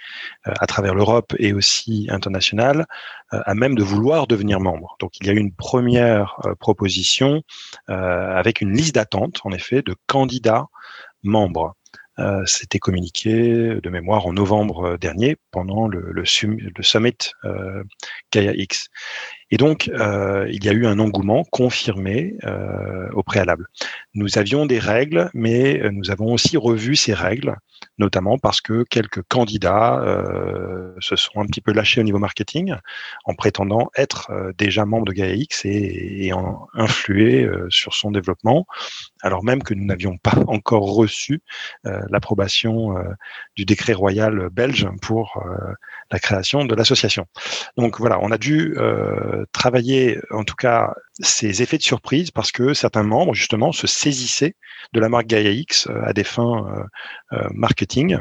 euh, 0.48 0.54
à 0.62 0.66
travers 0.66 0.96
l'Europe 0.96 1.34
et 1.40 1.52
aussi 1.52 2.08
internationales 2.10 2.86
à 3.32 3.54
même 3.54 3.76
de 3.76 3.84
vouloir 3.84 4.26
devenir 4.26 4.60
membre. 4.60 4.96
Donc 5.00 5.12
il 5.20 5.28
y 5.28 5.30
a 5.30 5.34
eu 5.34 5.38
une 5.38 5.54
première 5.54 6.40
proposition 6.60 7.44
avec 7.88 8.62
une 8.62 8.72
liste 8.72 8.96
d'attente 8.96 9.42
en 9.44 9.52
effet 9.52 9.84
de 9.84 9.94
candidats 10.08 10.66
membres. 11.22 11.76
Euh, 12.20 12.44
c'était 12.46 12.80
communiqué 12.80 13.80
de 13.82 13.90
mémoire 13.90 14.26
en 14.26 14.34
novembre 14.34 14.92
euh, 14.92 14.98
dernier 14.98 15.38
pendant 15.52 15.88
le, 15.88 16.26
summit 16.26 16.62
euh, 17.46 17.84
Gaia 18.32 18.54
X. 18.54 18.90
Et 19.52 19.58
donc, 19.58 19.90
euh, 19.90 20.48
il 20.52 20.64
y 20.64 20.70
a 20.70 20.74
eu 20.74 20.86
un 20.86 21.00
engouement 21.00 21.44
confirmé 21.44 22.36
euh, 22.44 23.10
au 23.14 23.24
préalable. 23.24 23.68
Nous 24.14 24.38
avions 24.38 24.66
des 24.66 24.80
règles, 24.80 25.30
mais 25.34 25.82
euh, 25.82 25.92
nous 25.92 26.12
avons 26.12 26.34
aussi 26.34 26.56
revu 26.58 26.96
ces 26.96 27.14
règles, 27.14 27.56
notamment 27.98 28.38
parce 28.38 28.62
que 28.62 28.84
quelques 28.84 29.22
candidats 29.24 30.00
euh, 30.00 30.94
se 31.00 31.16
sont 31.16 31.40
un 31.42 31.46
petit 31.46 31.62
peu 31.62 31.74
lâchés 31.74 32.02
au 32.02 32.04
niveau 32.04 32.20
marketing 32.20 32.76
en 33.26 33.36
prétendant 33.36 33.90
être 33.96 34.32
euh, 34.32 34.52
déjà 34.58 34.86
membres 34.86 35.06
de 35.06 35.14
GaiaX 35.14 35.66
et, 35.66 36.26
et 36.26 36.34
en 36.34 36.68
influer 36.74 37.44
euh, 37.44 37.68
sur 37.70 37.94
son 37.94 38.12
développement, 38.12 38.66
alors 39.22 39.44
même 39.44 39.64
que 39.64 39.74
nous 39.74 39.86
n'avions 39.86 40.18
pas 40.18 40.34
encore 40.48 40.94
reçu 40.96 41.42
l'approbation 41.84 42.96
du 43.56 43.66
décret 43.66 43.94
royal 43.94 44.50
belge 44.52 44.88
pour 45.02 45.44
la 46.12 46.20
création 46.20 46.66
de 46.66 46.76
l'association. 46.76 47.26
Donc 47.78 48.00
voilà, 48.00 48.20
on 48.22 48.32
a 48.32 48.38
dû 48.38 48.76
travailler 49.52 50.20
en 50.32 50.44
tout 50.44 50.56
cas 50.56 50.94
ces 51.22 51.62
effets 51.62 51.78
de 51.78 51.84
surprise 51.84 52.32
parce 52.32 52.52
que 52.52 52.74
certains 52.74 53.04
membres 53.04 53.34
justement 53.34 53.72
se 53.72 53.88
saisissaient 53.88 54.56
de 54.94 55.00
la 55.00 55.10
marque 55.10 55.28
Gaia 55.28 55.52
X 55.52 55.88
euh, 55.88 56.02
à 56.04 56.14
des 56.14 56.24
fins 56.24 56.66
euh, 56.68 57.38
euh, 57.38 57.48
marketing. 57.54 58.18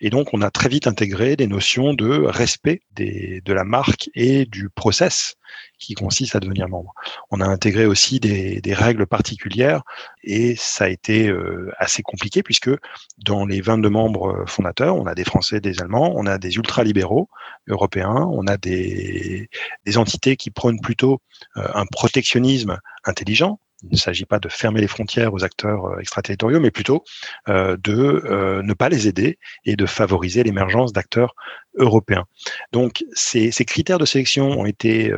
et 0.00 0.10
donc 0.10 0.32
on 0.32 0.42
a 0.42 0.50
très 0.50 0.68
vite 0.68 0.86
intégré 0.86 1.36
des 1.36 1.46
notions 1.46 1.94
de 1.94 2.24
respect 2.24 2.82
de 2.94 3.52
la 3.52 3.64
marque 3.64 4.08
et 4.14 4.46
du 4.46 4.70
process 4.70 5.34
qui 5.78 5.94
consiste 5.94 6.36
à 6.36 6.40
devenir 6.40 6.68
membre. 6.68 6.94
On 7.30 7.40
a 7.40 7.46
intégré 7.46 7.86
aussi 7.86 8.20
des, 8.20 8.60
règles 8.74 9.06
particulières 9.06 9.82
et 10.22 10.54
ça 10.56 10.84
a 10.84 10.88
été 10.88 11.32
assez 11.78 12.02
compliqué 12.02 12.42
puisque 12.42 12.70
dans 13.18 13.46
les 13.46 13.60
22 13.60 13.88
membres 13.88 14.44
fondateurs, 14.46 14.96
on 14.96 15.06
a 15.06 15.14
des 15.14 15.24
Français, 15.24 15.60
des 15.60 15.80
Allemands, 15.80 16.12
on 16.14 16.26
a 16.26 16.36
des 16.38 16.56
ultralibéraux 16.56 17.28
européens, 17.68 18.28
on 18.32 18.46
a 18.46 18.56
des, 18.56 19.48
des 19.84 19.98
entités 19.98 20.36
qui 20.36 20.50
prônent 20.50 20.80
plutôt 20.80 21.20
euh, 21.56 21.68
un 21.74 21.86
protectionnisme 21.86 22.78
intelligent. 23.04 23.60
Il 23.82 23.90
ne 23.92 23.96
s'agit 23.96 24.24
pas 24.24 24.38
de 24.38 24.48
fermer 24.48 24.80
les 24.80 24.86
frontières 24.86 25.34
aux 25.34 25.44
acteurs 25.44 25.84
euh, 25.84 25.98
extraterritoriaux, 25.98 26.60
mais 26.60 26.70
plutôt 26.70 27.04
euh, 27.48 27.76
de 27.76 28.62
ne 28.62 28.74
pas 28.74 28.88
les 28.88 29.06
aider 29.06 29.38
et 29.64 29.76
de 29.76 29.86
favoriser 29.86 30.42
l'émergence 30.42 30.92
d'acteurs 30.92 31.34
européens. 31.76 32.24
Donc, 32.72 33.04
ces, 33.12 33.50
critères 33.66 33.98
de 33.98 34.06
sélection 34.06 34.48
ont 34.48 34.64
été 34.64 35.12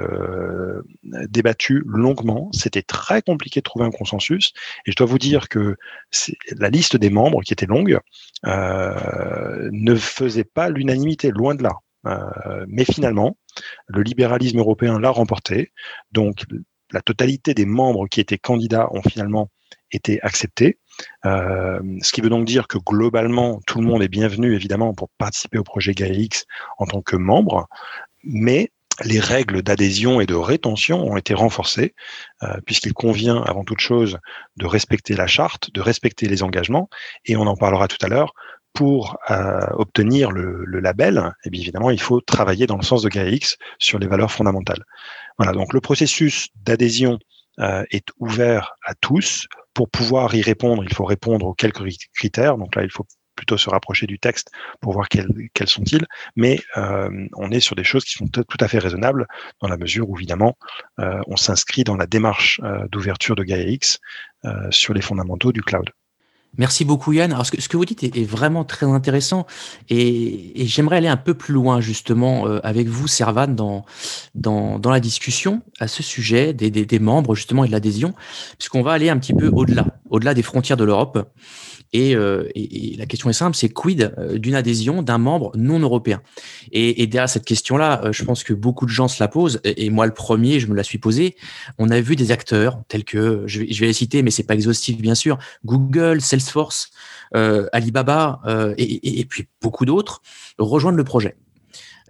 débattus 1.28 1.82
longuement. 1.86 2.50
C'était 2.52 2.82
très 2.82 3.22
compliqué 3.22 3.60
de 3.60 3.62
trouver 3.62 3.84
un 3.84 3.90
consensus. 3.90 4.52
Et 4.84 4.90
je 4.90 4.96
dois 4.96 5.06
vous 5.06 5.18
dire 5.18 5.48
que 5.48 5.76
la 6.56 6.68
liste 6.68 6.96
des 6.96 7.10
membres, 7.10 7.42
qui 7.42 7.52
était 7.52 7.66
longue, 7.66 8.00
ne 8.44 9.94
faisait 9.94 10.44
pas 10.44 10.68
l'unanimité, 10.68 11.30
loin 11.30 11.54
de 11.54 11.62
là. 11.62 11.74
mais 12.66 12.84
finalement, 12.84 13.36
le 13.86 14.02
libéralisme 14.02 14.58
européen 14.58 14.98
l'a 14.98 15.10
remporté. 15.10 15.72
Donc, 16.10 16.44
la 16.92 17.00
totalité 17.00 17.54
des 17.54 17.66
membres 17.66 18.06
qui 18.08 18.20
étaient 18.20 18.38
candidats 18.38 18.88
ont 18.92 19.02
finalement 19.02 19.50
été 19.92 20.20
acceptés. 20.22 20.78
Euh, 21.24 21.80
ce 22.02 22.12
qui 22.12 22.20
veut 22.20 22.30
donc 22.30 22.44
dire 22.44 22.68
que 22.68 22.78
globalement, 22.78 23.60
tout 23.66 23.80
le 23.80 23.86
monde 23.86 24.02
est 24.02 24.08
bienvenu, 24.08 24.54
évidemment, 24.54 24.94
pour 24.94 25.08
participer 25.18 25.58
au 25.58 25.64
projet 25.64 25.92
GaiaX 25.92 26.44
en 26.78 26.86
tant 26.86 27.02
que 27.02 27.16
membre, 27.16 27.68
mais 28.24 28.70
les 29.04 29.20
règles 29.20 29.62
d'adhésion 29.62 30.20
et 30.20 30.26
de 30.26 30.34
rétention 30.34 31.06
ont 31.06 31.16
été 31.16 31.34
renforcées, 31.34 31.94
euh, 32.42 32.60
puisqu'il 32.66 32.94
convient 32.94 33.42
avant 33.42 33.64
toute 33.64 33.80
chose 33.80 34.18
de 34.56 34.66
respecter 34.66 35.14
la 35.14 35.26
charte, 35.26 35.72
de 35.72 35.80
respecter 35.80 36.26
les 36.26 36.42
engagements, 36.42 36.88
et 37.24 37.36
on 37.36 37.46
en 37.46 37.56
parlera 37.56 37.86
tout 37.86 38.04
à 38.04 38.08
l'heure, 38.08 38.34
pour 38.74 39.16
euh, 39.30 39.60
obtenir 39.72 40.30
le, 40.30 40.64
label, 40.80 41.32
eh 41.44 41.50
bien 41.50 41.60
évidemment, 41.60 41.90
il 41.90 42.00
faut 42.00 42.20
travailler 42.20 42.66
dans 42.66 42.76
le 42.76 42.84
sens 42.84 43.02
de 43.02 43.08
GAIX 43.08 43.56
sur 43.78 43.98
les 43.98 44.06
valeurs 44.06 44.30
fondamentales. 44.30 44.84
Voilà, 45.38 45.52
donc 45.52 45.72
le 45.72 45.80
processus 45.80 46.48
d'adhésion 46.56 47.18
euh, 47.60 47.84
est 47.90 48.08
ouvert 48.18 48.74
à 48.84 48.94
tous. 48.94 49.46
Pour 49.74 49.88
pouvoir 49.88 50.34
y 50.34 50.42
répondre, 50.42 50.82
il 50.84 50.92
faut 50.92 51.04
répondre 51.04 51.46
aux 51.46 51.54
quelques 51.54 51.84
critères. 52.14 52.56
Donc 52.56 52.74
là, 52.74 52.82
il 52.82 52.90
faut 52.90 53.06
plutôt 53.36 53.56
se 53.56 53.70
rapprocher 53.70 54.06
du 54.06 54.18
texte 54.18 54.50
pour 54.80 54.92
voir 54.92 55.08
quels, 55.08 55.28
quels 55.54 55.68
sont-ils. 55.68 56.04
Mais 56.34 56.60
euh, 56.76 57.08
on 57.36 57.52
est 57.52 57.60
sur 57.60 57.76
des 57.76 57.84
choses 57.84 58.04
qui 58.04 58.12
sont 58.12 58.26
tout 58.26 58.58
à 58.60 58.66
fait 58.66 58.78
raisonnables 58.78 59.26
dans 59.60 59.68
la 59.68 59.76
mesure 59.76 60.10
où, 60.10 60.16
évidemment, 60.16 60.56
euh, 60.98 61.20
on 61.28 61.36
s'inscrit 61.36 61.84
dans 61.84 61.96
la 61.96 62.06
démarche 62.06 62.60
d'ouverture 62.90 63.36
de 63.36 63.44
GaiaX 63.44 63.98
sur 64.70 64.94
les 64.94 65.02
fondamentaux 65.02 65.52
du 65.52 65.62
cloud. 65.62 65.90
Merci 66.56 66.84
beaucoup 66.84 67.12
Yann. 67.12 67.32
Alors 67.32 67.46
ce 67.46 67.52
que, 67.52 67.60
ce 67.60 67.68
que 67.68 67.76
vous 67.76 67.84
dites 67.84 68.02
est, 68.02 68.24
vraiment 68.24 68.64
très 68.64 68.86
intéressant 68.86 69.46
et, 69.88 70.60
et 70.60 70.66
j'aimerais 70.66 70.96
aller 70.96 71.08
un 71.08 71.16
peu 71.16 71.34
plus 71.34 71.54
loin 71.54 71.80
justement 71.80 72.48
euh, 72.48 72.58
avec 72.64 72.88
vous 72.88 73.06
Servan 73.06 73.48
dans, 73.48 73.84
dans, 74.34 74.78
dans 74.78 74.90
la 74.90 74.98
discussion 74.98 75.62
à 75.78 75.86
ce 75.86 76.02
sujet 76.02 76.54
des, 76.54 76.70
des, 76.70 76.84
des 76.84 76.98
membres 76.98 77.34
justement 77.34 77.64
et 77.64 77.68
de 77.68 77.72
l'adhésion 77.72 78.14
puisqu'on 78.58 78.82
va 78.82 78.92
aller 78.92 79.08
un 79.08 79.18
petit 79.18 79.34
peu 79.34 79.48
au-delà, 79.52 79.86
au-delà 80.10 80.34
des 80.34 80.42
frontières 80.42 80.76
de 80.76 80.84
l'Europe. 80.84 81.30
Et, 81.92 82.14
euh, 82.14 82.48
et, 82.54 82.92
et, 82.92 82.96
la 82.96 83.06
question 83.06 83.30
est 83.30 83.34
simple, 83.34 83.56
c'est 83.56 83.70
quid 83.70 84.12
euh, 84.18 84.38
d'une 84.38 84.54
adhésion 84.54 85.02
d'un 85.02 85.18
membre 85.18 85.52
non 85.56 85.78
européen? 85.78 86.22
Et, 86.72 87.06
derrière 87.06 87.28
cette 87.28 87.44
question-là, 87.44 88.02
euh, 88.04 88.12
je 88.12 88.24
pense 88.24 88.44
que 88.44 88.52
beaucoup 88.52 88.84
de 88.84 88.90
gens 88.90 89.08
se 89.08 89.22
la 89.22 89.28
posent, 89.28 89.60
et, 89.64 89.88
moi 89.90 90.06
le 90.06 90.12
premier, 90.12 90.60
je 90.60 90.66
me 90.66 90.74
la 90.74 90.82
suis 90.82 90.98
posée. 90.98 91.36
On 91.78 91.90
a 91.90 92.00
vu 92.00 92.16
des 92.16 92.30
acteurs 92.30 92.82
tels 92.88 93.04
que, 93.04 93.44
je 93.46 93.60
vais, 93.60 93.86
les 93.86 93.92
citer, 93.92 94.22
mais 94.22 94.30
c'est 94.30 94.42
pas 94.42 94.54
exhaustif 94.54 94.98
bien 94.98 95.14
sûr, 95.14 95.38
Google, 95.64 96.20
Salesforce, 96.20 96.90
euh, 97.34 97.66
Alibaba 97.72 98.40
et, 98.76 99.24
puis 99.24 99.48
beaucoup 99.60 99.84
d'autres 99.84 100.22
rejoindre 100.58 100.96
le 100.96 101.04
projet. 101.04 101.36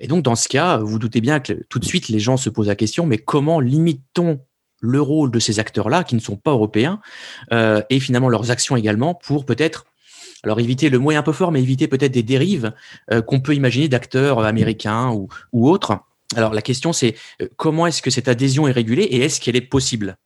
Et 0.00 0.06
donc 0.06 0.22
dans 0.22 0.36
ce 0.36 0.48
cas, 0.48 0.78
vous 0.78 0.98
doutez 0.98 1.20
bien 1.20 1.40
que 1.40 1.52
tout 1.68 1.78
de 1.78 1.84
suite 1.84 2.08
les 2.08 2.20
gens 2.20 2.36
se 2.36 2.50
posent 2.50 2.68
la 2.68 2.76
question, 2.76 3.06
mais 3.06 3.18
comment 3.18 3.60
limite-t-on 3.60 4.40
le 4.80 5.00
rôle 5.00 5.30
de 5.30 5.38
ces 5.38 5.58
acteurs-là 5.58 6.04
qui 6.04 6.14
ne 6.14 6.20
sont 6.20 6.36
pas 6.36 6.52
européens 6.52 7.00
et 7.50 8.00
finalement 8.00 8.28
leurs 8.28 8.50
actions 8.50 8.76
également 8.76 9.14
pour 9.14 9.44
peut-être 9.44 9.86
alors 10.42 10.60
éviter 10.60 10.88
le 10.88 10.98
moyen 10.98 11.20
un 11.20 11.22
peu 11.22 11.32
fort, 11.32 11.52
mais 11.52 11.60
éviter 11.60 11.88
peut-être 11.88 12.12
des 12.12 12.22
dérives 12.22 12.72
euh, 13.10 13.22
qu'on 13.22 13.40
peut 13.40 13.54
imaginer 13.54 13.88
d'acteurs 13.88 14.40
américains 14.40 15.10
ou, 15.10 15.28
ou 15.52 15.68
autres. 15.68 15.98
Alors 16.36 16.54
la 16.54 16.62
question 16.62 16.92
c'est 16.92 17.16
euh, 17.42 17.48
comment 17.56 17.86
est-ce 17.86 18.02
que 18.02 18.10
cette 18.10 18.28
adhésion 18.28 18.68
est 18.68 18.72
régulée 18.72 19.04
et 19.04 19.20
est-ce 19.20 19.40
qu'elle 19.40 19.56
est 19.56 19.60
possible? 19.60 20.16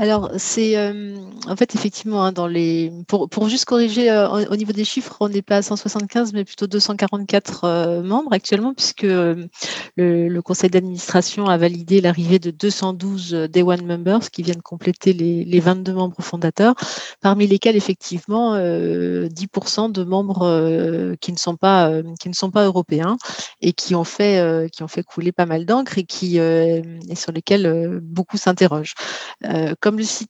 Alors, 0.00 0.30
c'est 0.38 0.78
euh, 0.78 1.14
en 1.46 1.56
fait 1.56 1.74
effectivement 1.74 2.24
hein, 2.24 2.32
dans 2.32 2.46
les 2.46 2.90
pour, 3.06 3.28
pour 3.28 3.50
juste 3.50 3.66
corriger 3.66 4.10
euh, 4.10 4.46
au, 4.48 4.56
niveau 4.56 4.72
des 4.72 4.86
chiffres, 4.86 5.14
on 5.20 5.28
n'est 5.28 5.42
pas 5.42 5.58
à 5.58 5.62
175 5.62 6.32
mais 6.32 6.46
plutôt 6.46 6.66
244 6.66 7.64
euh, 7.64 8.02
membres 8.02 8.32
actuellement 8.32 8.72
puisque 8.72 9.02
le, 9.02 10.40
conseil 10.40 10.70
d'administration 10.70 11.44
a 11.48 11.58
validé 11.58 12.00
l'arrivée 12.00 12.38
de 12.38 12.50
212 12.50 13.48
Day 13.50 13.62
One 13.62 13.84
members 13.84 14.30
qui 14.30 14.42
viennent 14.42 14.62
compléter 14.62 15.12
les, 15.12 15.44
les 15.44 15.60
22 15.60 15.92
membres 15.92 16.22
fondateurs, 16.22 16.76
parmi 17.20 17.46
lesquels 17.46 17.76
effectivement 17.76 18.56
10% 18.56 19.92
de 19.92 20.02
membres 20.02 21.14
qui 21.20 21.32
ne 21.32 21.36
sont 21.36 21.56
pas 21.56 21.92
qui 22.18 22.30
ne 22.30 22.34
sont 22.34 22.50
pas 22.50 22.64
européens 22.64 23.18
et 23.60 23.74
qui 23.74 23.94
ont 23.94 24.04
fait 24.04 24.70
qui 24.72 24.82
ont 24.82 24.88
fait 24.88 25.02
couler 25.02 25.30
pas 25.30 25.44
mal 25.44 25.66
d'encre 25.66 25.98
et 25.98 26.04
qui 26.04 26.38
et 26.38 27.14
sur 27.14 27.32
lesquels 27.32 28.00
beaucoup 28.02 28.38
s'interrogent 28.38 28.94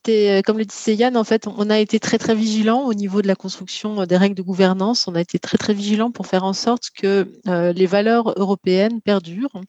euh, 0.09 0.43
comme 0.43 0.59
le 0.59 0.65
disait 0.65 0.95
Yann, 0.95 1.17
en 1.17 1.25
fait, 1.25 1.47
on 1.47 1.71
a 1.71 1.79
été 1.79 1.99
très 2.01 2.19
très 2.19 2.35
vigilant 2.35 2.87
au 2.87 2.95
niveau 2.95 3.23
de 3.23 3.27
la 3.27 3.35
construction 3.35 4.03
euh, 4.03 4.07
des 4.07 4.17
règles 4.17 4.35
de 4.35 4.43
gouvernance. 4.43 5.09
On 5.09 5.15
a 5.15 5.21
été 5.21 5.39
très 5.39 5.59
très 5.59 5.75
vigilant 5.75 6.11
pour 6.11 6.27
faire 6.27 6.45
en 6.45 6.53
sorte 6.53 6.91
que 6.95 7.31
euh, 7.49 7.73
les 7.73 7.87
valeurs 7.87 8.33
européennes 8.37 9.01
perdurent, 9.01 9.61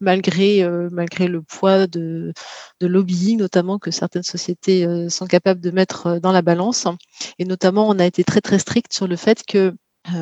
malgré 0.00 0.66
malgré 0.90 1.28
le 1.28 1.42
poids 1.42 1.86
de, 1.86 2.32
de 2.80 2.86
lobbying, 2.86 3.38
notamment 3.38 3.78
que 3.78 3.90
certaines 3.90 4.22
sociétés 4.22 4.86
sont 5.08 5.26
capables 5.26 5.60
de 5.60 5.70
mettre 5.70 6.18
dans 6.20 6.32
la 6.32 6.42
balance. 6.42 6.86
Et 7.38 7.44
notamment, 7.44 7.88
on 7.88 7.98
a 7.98 8.06
été 8.06 8.24
très 8.24 8.40
très 8.40 8.58
strict 8.58 8.92
sur 8.92 9.06
le 9.06 9.16
fait 9.16 9.44
que 9.46 9.74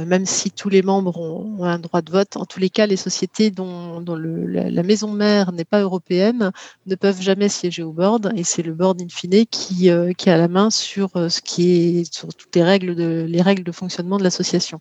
même 0.07 0.27
si 0.27 0.51
tous 0.51 0.69
les 0.69 0.83
membres 0.83 1.19
ont, 1.21 1.65
un 1.65 1.79
droit 1.79 2.03
de 2.03 2.11
vote, 2.11 2.37
en 2.37 2.45
tous 2.45 2.61
les 2.61 2.71
cas, 2.71 2.87
les 2.87 2.97
sociétés 2.97 3.51
dont, 3.51 4.03
la, 4.07 4.83
maison 4.83 5.11
mère 5.11 5.53
n'est 5.53 5.65
pas 5.65 5.81
européenne 5.81 6.53
ne 6.87 6.95
peuvent 6.95 7.21
jamais 7.21 7.49
siéger 7.49 7.83
au 7.83 7.93
board, 7.93 8.33
et 8.37 8.45
c'est 8.45 8.63
le 8.63 8.75
board 8.75 9.01
in 9.01 9.09
fine 9.09 9.47
qui, 9.47 9.91
euh, 9.91 10.13
qui 10.13 10.31
a 10.31 10.37
la 10.37 10.49
main 10.49 10.71
sur 10.71 11.17
euh, 11.17 11.29
ce 11.29 11.41
qui 11.41 11.71
est 11.71 12.15
sur 12.15 12.29
toutes 12.35 12.55
les 12.55 12.63
règles 12.63 12.95
de 12.95 13.27
les 13.29 13.43
règles 13.43 13.65
de 13.65 13.73
fonctionnement 13.73 14.19
de 14.19 14.25
l'association. 14.25 14.79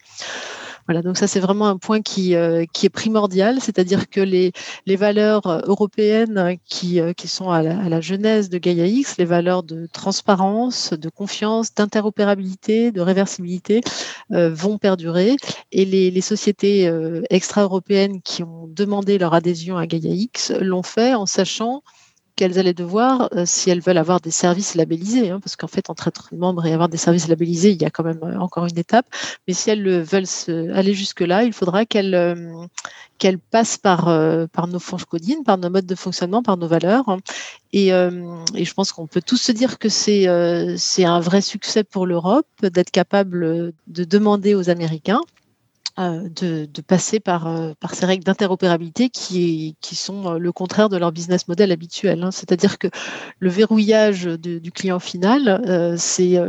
Voilà, 0.87 1.01
donc 1.01 1.17
ça 1.17 1.25
c'est 1.25 1.39
vraiment 1.39 1.67
un 1.67 1.77
point 1.77 2.01
qui, 2.01 2.35
euh, 2.35 2.65
qui 2.71 2.85
est 2.85 2.89
primordial, 2.89 3.59
c'est-à-dire 3.59 4.07
que 4.07 4.21
les, 4.21 4.51
les 4.85 4.95
valeurs 4.95 5.47
euh, 5.47 5.59
européennes 5.65 6.57
qui, 6.65 6.99
euh, 6.99 7.11
qui 7.13 7.27
sont 7.27 7.49
à 7.49 7.63
la, 7.63 7.79
à 7.79 8.01
genèse 8.01 8.49
de 8.49 8.59
Gaia 8.59 8.85
X, 8.85 9.17
les 9.17 9.25
valeurs 9.25 9.63
de 9.63 9.87
transparence, 9.91 10.93
de 10.93 11.09
confiance, 11.09 11.73
d'interopérabilité, 11.73 12.91
de 12.91 13.01
réversibilité, 13.01 13.81
vont 14.29 14.77
perdurer. 14.77 15.37
Et 15.71 15.85
les, 15.85 16.11
les 16.11 16.21
sociétés 16.21 16.91
extra-européennes 17.29 18.21
qui 18.21 18.43
ont 18.43 18.67
demandé 18.67 19.17
leur 19.17 19.33
adhésion 19.33 19.77
à 19.77 19.87
Gaia 19.87 20.11
X 20.11 20.51
l'ont 20.59 20.83
fait 20.83 21.13
en 21.13 21.25
sachant 21.25 21.81
qu'elles 22.35 22.59
allaient 22.59 22.73
devoir, 22.73 23.29
euh, 23.33 23.43
si 23.45 23.69
elles 23.69 23.79
veulent 23.79 23.97
avoir 23.97 24.19
des 24.19 24.31
services 24.31 24.75
labellisés, 24.75 25.29
hein, 25.29 25.39
parce 25.39 25.55
qu'en 25.55 25.67
fait, 25.67 25.89
entre 25.89 26.07
être 26.07 26.29
membre 26.33 26.65
et 26.65 26.73
avoir 26.73 26.89
des 26.89 26.97
services 26.97 27.27
labellisés, 27.27 27.71
il 27.71 27.81
y 27.81 27.85
a 27.85 27.89
quand 27.89 28.03
même 28.03 28.19
euh, 28.23 28.37
encore 28.39 28.65
une 28.65 28.77
étape. 28.77 29.05
Mais 29.47 29.53
si 29.53 29.69
elles 29.69 30.01
veulent 30.01 30.27
se, 30.27 30.71
aller 30.73 30.93
jusque-là, 30.93 31.43
il 31.43 31.53
faudra 31.53 31.85
qu'elles 31.85 32.15
euh, 32.15 32.65
passent 33.51 33.77
par, 33.77 34.05
par 34.49 34.67
nos 34.67 34.79
fonctions 34.79 35.07
codines, 35.09 35.43
par 35.43 35.57
nos 35.57 35.69
modes 35.69 35.85
de 35.85 35.95
fonctionnement, 35.95 36.43
par 36.43 36.57
nos 36.57 36.67
valeurs. 36.67 37.17
Et, 37.71 37.87
et 37.87 38.65
je 38.65 38.73
pense 38.73 38.91
qu'on 38.91 39.07
peut 39.07 39.21
tous 39.25 39.37
se 39.37 39.51
dire 39.51 39.79
que 39.79 39.89
c'est 39.89 40.27
c'est 40.77 41.05
un 41.05 41.19
vrai 41.19 41.41
succès 41.41 41.83
pour 41.83 42.05
l'Europe 42.05 42.47
d'être 42.61 42.91
capable 42.91 43.73
de 43.87 44.03
demander 44.03 44.53
aux 44.53 44.69
Américains 44.69 45.21
euh, 45.21 45.44
de, 45.97 46.65
de, 46.65 46.81
passer 46.81 47.19
par, 47.19 47.47
euh, 47.47 47.73
par 47.79 47.93
ces 47.95 48.05
règles 48.05 48.23
d'interopérabilité 48.23 49.09
qui, 49.09 49.77
qui 49.81 49.95
sont 49.95 50.33
euh, 50.33 50.37
le 50.37 50.51
contraire 50.51 50.89
de 50.89 50.97
leur 50.97 51.11
business 51.11 51.47
model 51.47 51.71
habituel. 51.71 52.23
Hein. 52.23 52.31
C'est-à-dire 52.31 52.77
que 52.77 52.87
le 53.39 53.49
verrouillage 53.49 54.25
du 54.25 54.71
client 54.71 54.99
final, 54.99 55.95
c'est 55.97 56.39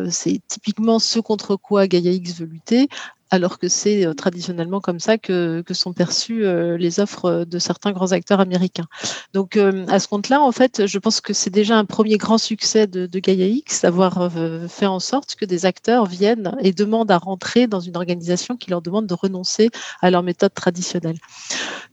typiquement 0.48 0.98
ce 0.98 1.20
contre 1.20 1.56
quoi 1.56 1.86
Gaia 1.86 2.10
X 2.10 2.40
veut 2.40 2.46
lutter, 2.46 2.88
alors 3.30 3.58
que 3.58 3.68
c'est 3.68 4.06
euh, 4.06 4.14
traditionnellement 4.14 4.80
comme 4.80 5.00
ça 5.00 5.18
que, 5.18 5.62
sont 5.72 5.92
perçues 5.92 6.44
euh, 6.44 6.76
les 6.78 7.00
offres 7.00 7.44
de 7.44 7.58
certains 7.58 7.92
grands 7.92 8.12
acteurs 8.12 8.40
américains. 8.40 8.86
Donc 9.34 9.56
euh, 9.56 9.84
à 9.88 9.98
ce 9.98 10.08
compte-là, 10.08 10.40
en 10.40 10.52
fait, 10.52 10.86
je 10.86 10.98
pense 10.98 11.20
que 11.20 11.32
c'est 11.32 11.50
déjà 11.50 11.76
un 11.76 11.84
premier 11.84 12.16
grand 12.16 12.38
succès 12.38 12.86
de, 12.86 13.06
de 13.06 13.18
Gaia 13.18 13.46
X, 13.46 13.82
d'avoir 13.82 14.30
fait 14.68 14.86
en 14.86 15.00
sorte 15.00 15.34
que 15.34 15.44
des 15.44 15.66
acteurs 15.66 16.06
viennent 16.06 16.56
et 16.60 16.72
demandent 16.72 17.10
à 17.10 17.18
rentrer 17.18 17.66
dans 17.66 17.80
une 17.80 17.96
organisation 17.96 18.56
qui 18.56 18.70
leur 18.70 18.80
demande 18.80 19.06
de 19.06 19.14
renoncer 19.14 19.70
à 20.00 20.10
leur 20.10 20.22
méthode 20.22 20.54
traditionnelle. 20.54 21.18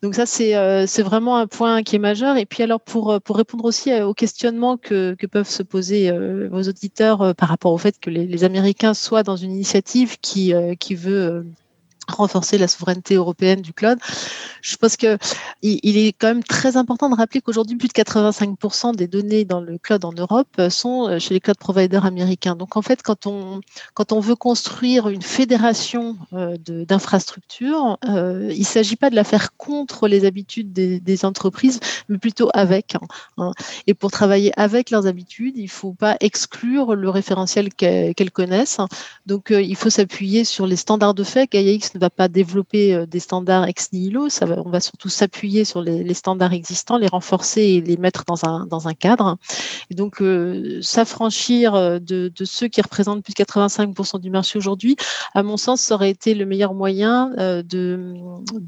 Donc 0.01 0.15
ça, 0.15 0.25
c'est 0.25 1.01
vraiment 1.01 1.37
un 1.37 1.47
point 1.47 1.83
qui 1.83 1.95
est 1.95 1.99
majeur. 1.99 2.37
Et 2.37 2.45
puis 2.45 2.63
alors, 2.63 2.79
pour, 2.79 3.19
pour 3.21 3.37
répondre 3.37 3.65
aussi 3.65 3.93
aux 4.01 4.13
questionnements 4.13 4.77
que, 4.77 5.15
peuvent 5.31 5.49
se 5.49 5.63
poser 5.63 6.11
vos 6.49 6.61
auditeurs 6.61 7.33
par 7.35 7.49
rapport 7.49 7.71
au 7.71 7.77
fait 7.77 7.99
que 7.99 8.09
les, 8.09 8.27
les 8.27 8.43
Américains 8.43 8.93
soient 8.93 9.23
dans 9.23 9.35
une 9.35 9.51
initiative 9.51 10.17
qui, 10.19 10.53
qui 10.79 10.95
veut 10.95 11.22
euh, 11.23 11.43
renforcer 12.07 12.57
la 12.57 12.67
souveraineté 12.67 13.15
européenne 13.15 13.61
du 13.61 13.73
cloud. 13.73 13.97
Je 14.61 14.75
pense 14.77 14.97
que 14.97 15.17
il 15.61 15.97
est 15.97 16.13
quand 16.13 16.27
même 16.27 16.43
très 16.43 16.77
important 16.77 17.09
de 17.09 17.15
rappeler 17.15 17.41
qu'aujourd'hui, 17.41 17.77
plus 17.77 17.87
de 17.87 17.93
85% 17.93 18.95
des 18.95 19.07
données 19.07 19.45
dans 19.45 19.61
le 19.61 19.77
cloud 19.77 20.05
en 20.05 20.13
Europe 20.13 20.61
sont 20.69 21.07
euh, 21.07 21.19
chez 21.19 21.33
les 21.33 21.39
cloud 21.39 21.57
providers 21.57 22.05
américains. 22.05 22.55
Donc, 22.55 22.77
en 22.77 22.81
fait, 22.81 23.01
quand 23.01 23.27
on, 23.27 23.61
quand 23.93 24.11
on 24.11 24.19
veut 24.19 24.35
construire 24.35 25.09
une 25.09 25.21
fédération 25.21 26.17
euh, 26.33 26.57
d'infrastructures, 26.57 27.97
il 28.03 28.59
ne 28.59 28.63
s'agit 28.63 28.95
pas 28.95 29.09
de 29.09 29.15
la 29.15 29.23
faire 29.23 29.55
contre 29.55 30.07
les 30.07 30.25
habitudes 30.25 30.73
des, 30.73 31.25
entreprises, 31.25 31.79
mais 32.09 32.17
plutôt 32.17 32.49
avec. 32.53 32.95
Hein, 32.95 33.07
hein. 33.37 33.51
Et 33.87 33.93
pour 33.93 34.11
travailler 34.11 34.51
avec 34.59 34.89
leurs 34.89 35.07
habitudes, 35.07 35.57
il 35.57 35.65
ne 35.65 35.69
faut 35.69 35.93
pas 35.93 36.17
exclure 36.19 36.95
le 36.95 37.09
référentiel 37.09 37.73
qu'elles 37.73 38.31
connaissent. 38.31 38.79
Donc, 39.25 39.51
il 39.51 39.75
faut 39.75 39.89
s'appuyer 39.89 40.43
sur 40.43 40.67
les 40.67 40.75
standards 40.75 41.13
de 41.13 41.23
fait. 41.23 41.49
GaiaX 41.51 41.92
ne 41.95 41.99
va 41.99 42.09
pas 42.09 42.27
développer 42.27 42.93
euh, 42.93 43.05
des 43.05 43.19
standards 43.19 43.67
ex 43.67 43.91
nihilo, 43.91 44.27
on 44.41 44.69
va 44.69 44.79
surtout 44.79 45.09
s'appuyer 45.09 45.65
sur 45.65 45.81
les, 45.81 46.13
standards 46.13 46.53
existants, 46.53 46.97
les 46.97 47.07
renforcer 47.07 47.61
et 47.61 47.81
les 47.81 47.97
mettre 47.97 48.23
dans 48.25 48.45
un, 48.45 48.93
cadre. 48.93 49.37
Donc, 49.91 50.21
euh, 50.21 50.81
s'affranchir 50.81 51.75
euh, 51.75 51.99
de, 51.99 52.31
ceux 52.43 52.67
qui 52.67 52.81
représentent 52.81 53.23
plus 53.23 53.33
de 53.33 53.43
85% 53.43 54.19
du 54.19 54.29
marché 54.29 54.57
aujourd'hui, 54.57 54.95
à 55.33 55.43
mon 55.43 55.57
sens, 55.57 55.81
ça 55.81 55.95
aurait 55.95 56.09
été 56.09 56.33
le 56.33 56.45
meilleur 56.45 56.73
moyen 56.73 57.31
de, 57.37 58.13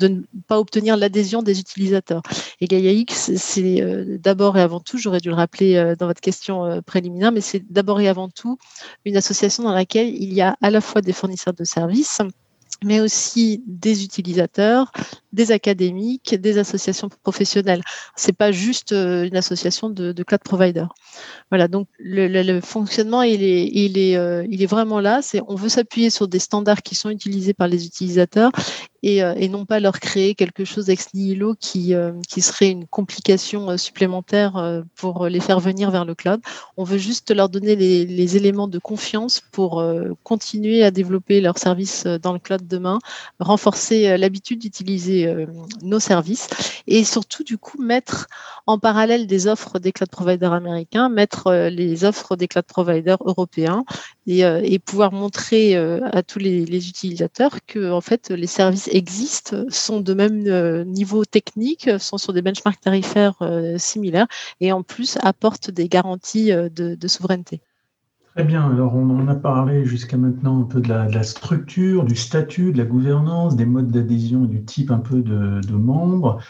ne 0.01 0.21
pas 0.47 0.59
obtenir 0.59 0.97
l'adhésion 0.97 1.41
des 1.41 1.59
utilisateurs. 1.59 2.21
Et 2.61 2.67
GaiaX, 2.67 3.35
c'est 3.35 4.19
d'abord 4.19 4.57
et 4.57 4.61
avant 4.61 4.79
tout, 4.79 4.97
j'aurais 4.97 5.19
dû 5.19 5.29
le 5.29 5.35
rappeler 5.35 5.95
dans 5.99 6.07
votre 6.07 6.21
question 6.21 6.81
préliminaire, 6.85 7.31
mais 7.31 7.41
c'est 7.41 7.63
d'abord 7.71 7.99
et 7.99 8.07
avant 8.07 8.29
tout 8.29 8.57
une 9.03 9.17
association 9.17 9.63
dans 9.63 9.73
laquelle 9.73 10.07
il 10.07 10.33
y 10.33 10.41
a 10.41 10.55
à 10.61 10.69
la 10.69 10.81
fois 10.81 11.01
des 11.01 11.13
fournisseurs 11.13 11.53
de 11.53 11.63
services, 11.63 12.21
mais 12.83 12.99
aussi 12.99 13.63
des 13.65 14.03
utilisateurs, 14.03 14.91
des 15.35 15.51
académiques, 15.51 16.35
des 16.39 16.57
associations 16.57 17.09
professionnelles. 17.23 17.81
C'est 18.15 18.35
pas 18.35 18.51
juste 18.51 18.91
euh, 18.93 19.25
une 19.25 19.35
association 19.35 19.89
de, 19.89 20.23
cloud 20.23 20.41
provider. 20.43 20.85
Voilà, 21.51 21.67
donc 21.67 21.87
le, 21.99 22.59
fonctionnement 22.61 23.21
il 23.21 23.43
est, 23.43 23.67
il 23.67 23.97
est, 23.97 24.17
euh, 24.17 24.45
il 24.49 24.63
est 24.63 24.65
vraiment 24.65 24.99
là. 24.99 25.21
On 25.47 25.55
veut 25.55 25.69
s'appuyer 25.69 26.09
sur 26.09 26.27
des 26.27 26.39
standards 26.39 26.81
qui 26.81 26.95
sont 26.95 27.09
utilisés 27.09 27.53
par 27.53 27.67
les 27.67 27.85
utilisateurs 27.85 28.51
et, 29.03 29.23
euh, 29.23 29.47
non 29.47 29.65
pas 29.65 29.79
leur 29.79 29.99
créer 29.99 30.33
quelque 30.33 30.65
chose 30.65 30.89
ex 30.89 31.13
nihilo 31.13 31.55
qui, 31.59 31.93
qui 32.27 32.41
serait 32.41 32.71
une 32.71 32.87
complication 32.87 33.77
supplémentaire 33.77 34.83
pour 34.95 35.27
les 35.27 35.39
faire 35.39 35.59
venir 35.59 35.91
vers 35.91 36.05
le 36.05 36.15
cloud. 36.15 36.41
On 36.77 36.83
veut 36.83 36.97
juste 36.97 37.31
leur 37.31 37.49
donner 37.49 37.75
les, 37.75 38.05
les 38.05 38.37
éléments 38.37 38.67
de 38.67 38.79
confiance 38.79 39.41
pour 39.51 39.83
continuer 40.23 40.83
à 40.83 40.91
développer 40.91 41.41
leurs 41.41 41.57
services 41.57 42.05
dans 42.05 42.33
le 42.33 42.39
cloud 42.39 42.64
demain, 42.67 42.99
renforcer 43.39 44.17
l'habitude 44.17 44.59
d'utiliser 44.59 45.45
nos 45.81 45.99
services 45.99 46.47
et 46.87 47.03
surtout 47.03 47.43
du 47.43 47.57
coup 47.57 47.81
mettre 47.81 48.27
en 48.67 48.79
parallèle 48.79 49.27
des 49.27 49.47
offres 49.47 49.79
des 49.79 49.91
cloud 49.91 50.09
providers 50.09 50.53
américains, 50.53 51.09
mettre 51.09 51.69
les 51.69 52.03
offres 52.03 52.35
des 52.35 52.47
cloud 52.47 52.65
providers 52.65 53.17
européens 53.25 53.85
et, 54.27 54.79
pouvoir 54.79 55.11
montrer 55.11 55.75
à 55.75 56.23
tous 56.23 56.39
les, 56.39 56.89
utilisateurs 56.89 57.57
que 57.65 57.91
en 57.91 58.01
fait 58.01 58.29
les 58.29 58.47
services 58.47 58.89
existent, 58.91 59.65
sont 59.69 60.01
de 60.01 60.13
même 60.13 60.83
niveau 60.83 61.25
technique, 61.25 61.89
sont 61.99 62.17
sur 62.17 62.33
des 62.33 62.41
benchmarks 62.41 62.81
tarifaires 62.81 63.35
similaires 63.77 64.27
et 64.59 64.71
en 64.71 64.83
plus 64.83 65.17
apportent 65.21 65.71
des 65.71 65.87
garanties 65.87 66.51
de 66.51 67.07
souveraineté. 67.07 67.61
Très 68.35 68.43
bien. 68.43 68.69
Alors, 68.69 68.93
on 68.95 69.09
en 69.11 69.29
a 69.29 69.35
parlé 69.35 69.85
jusqu'à 69.85 70.17
maintenant 70.17 70.59
un 70.59 70.65
peu 70.65 70.81
de 70.81 70.89
la, 70.89 71.23
structure, 71.23 72.03
du 72.03 72.17
statut, 72.17 72.73
de 72.73 72.77
la 72.77 72.83
gouvernance, 72.83 73.55
des 73.55 73.65
modes 73.65 73.89
d'adhésion 73.89 74.43
et 74.43 74.47
du 74.49 74.61
type 74.65 74.91
un 74.91 74.99
peu 74.99 75.21
de, 75.21 75.61
membres. 75.71 76.41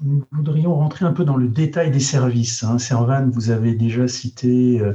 Nous 0.00 0.24
voudrions 0.32 0.74
rentrer 0.74 1.04
un 1.04 1.12
peu 1.12 1.26
dans 1.26 1.36
le 1.36 1.48
détail 1.48 1.90
des 1.90 2.00
services. 2.00 2.64
Hein. 2.64 2.78
Servan, 2.78 3.28
vous 3.30 3.50
avez 3.50 3.74
déjà 3.74 4.08
cité, 4.08 4.80
euh, 4.80 4.94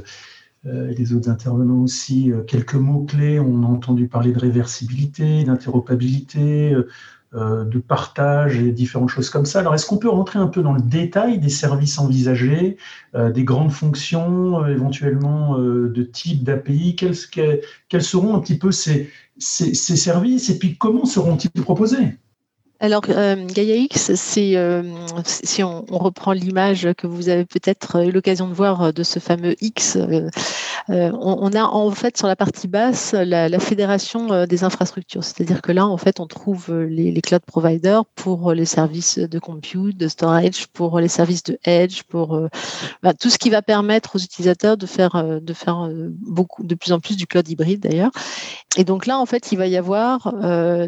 euh, 0.66 0.94
les 0.96 1.12
autres 1.12 1.28
intervenants 1.28 1.82
aussi, 1.82 2.32
euh, 2.32 2.42
quelques 2.42 2.74
mots-clés. 2.74 3.38
On 3.38 3.62
a 3.64 3.66
entendu 3.66 4.08
parler 4.08 4.32
de 4.32 4.38
réversibilité, 4.38 5.44
d'interopérabilité, 5.44 6.72
euh, 6.72 6.88
de 7.34 7.78
partage 7.78 8.58
et 8.58 8.70
différentes 8.70 9.08
choses 9.08 9.28
comme 9.28 9.44
ça. 9.44 9.60
Alors, 9.60 9.74
est-ce 9.74 9.86
qu'on 9.86 9.98
peut 9.98 10.08
rentrer 10.08 10.38
un 10.38 10.46
peu 10.46 10.62
dans 10.62 10.72
le 10.72 10.80
détail 10.80 11.38
des 11.38 11.48
services 11.48 11.98
envisagés, 11.98 12.76
euh, 13.14 13.30
des 13.32 13.44
grandes 13.44 13.72
fonctions, 13.72 14.62
euh, 14.62 14.68
éventuellement 14.68 15.58
de 15.58 16.02
type 16.02 16.44
d'API? 16.44 16.96
Quels, 16.96 17.16
quels, 17.88 18.02
seront 18.02 18.36
un 18.36 18.40
petit 18.40 18.58
peu 18.58 18.70
ces, 18.70 19.10
ces, 19.38 19.74
ces 19.74 19.96
services 19.96 20.48
et 20.50 20.58
puis 20.58 20.76
comment 20.76 21.04
seront-ils 21.04 21.50
proposés? 21.50 22.18
Alors, 22.84 23.00
euh, 23.08 23.46
Gaia 23.46 23.76
X, 23.76 24.10
euh, 24.36 24.82
si 25.24 25.62
on, 25.62 25.86
reprend 25.88 26.32
l'image 26.32 26.86
que 26.98 27.06
vous 27.06 27.30
avez 27.30 27.46
peut-être 27.46 28.04
eu 28.04 28.10
l'occasion 28.10 28.46
de 28.46 28.52
voir 28.52 28.82
euh, 28.82 28.92
de 28.92 29.02
ce 29.02 29.20
fameux 29.20 29.54
X, 29.62 29.96
on, 30.88 31.52
a 31.54 31.62
en 31.62 31.90
fait 31.92 32.18
sur 32.18 32.26
la 32.26 32.36
partie 32.36 32.68
basse 32.68 33.14
la, 33.14 33.58
fédération 33.58 34.44
des 34.44 34.64
infrastructures. 34.64 35.24
C'est-à-dire 35.24 35.62
que 35.62 35.72
là, 35.72 35.86
en 35.86 35.96
fait, 35.96 36.20
on 36.20 36.26
trouve 36.26 36.74
les, 36.74 37.18
cloud 37.22 37.40
providers 37.46 38.04
pour 38.04 38.52
les 38.52 38.66
services 38.66 39.18
de 39.18 39.38
compute, 39.38 39.96
de 39.96 40.08
storage, 40.08 40.66
pour 40.66 41.00
les 41.00 41.08
services 41.08 41.42
de 41.44 41.58
edge, 41.64 42.02
pour 42.02 42.38
bah, 43.02 43.14
tout 43.14 43.30
ce 43.30 43.38
qui 43.38 43.48
va 43.48 43.62
permettre 43.62 44.16
aux 44.16 44.18
utilisateurs 44.18 44.76
de 44.76 44.84
faire, 44.84 45.24
de 45.40 45.54
beaucoup, 46.20 46.64
de 46.64 46.74
plus 46.74 46.92
en 46.92 47.00
plus 47.00 47.16
du 47.16 47.26
cloud 47.26 47.48
hybride 47.48 47.80
d'ailleurs. 47.80 48.12
Et 48.76 48.84
donc 48.84 49.06
là, 49.06 49.18
en 49.18 49.24
fait, 49.24 49.52
il 49.52 49.56
va 49.56 49.66
y 49.68 49.78
avoir 49.78 50.34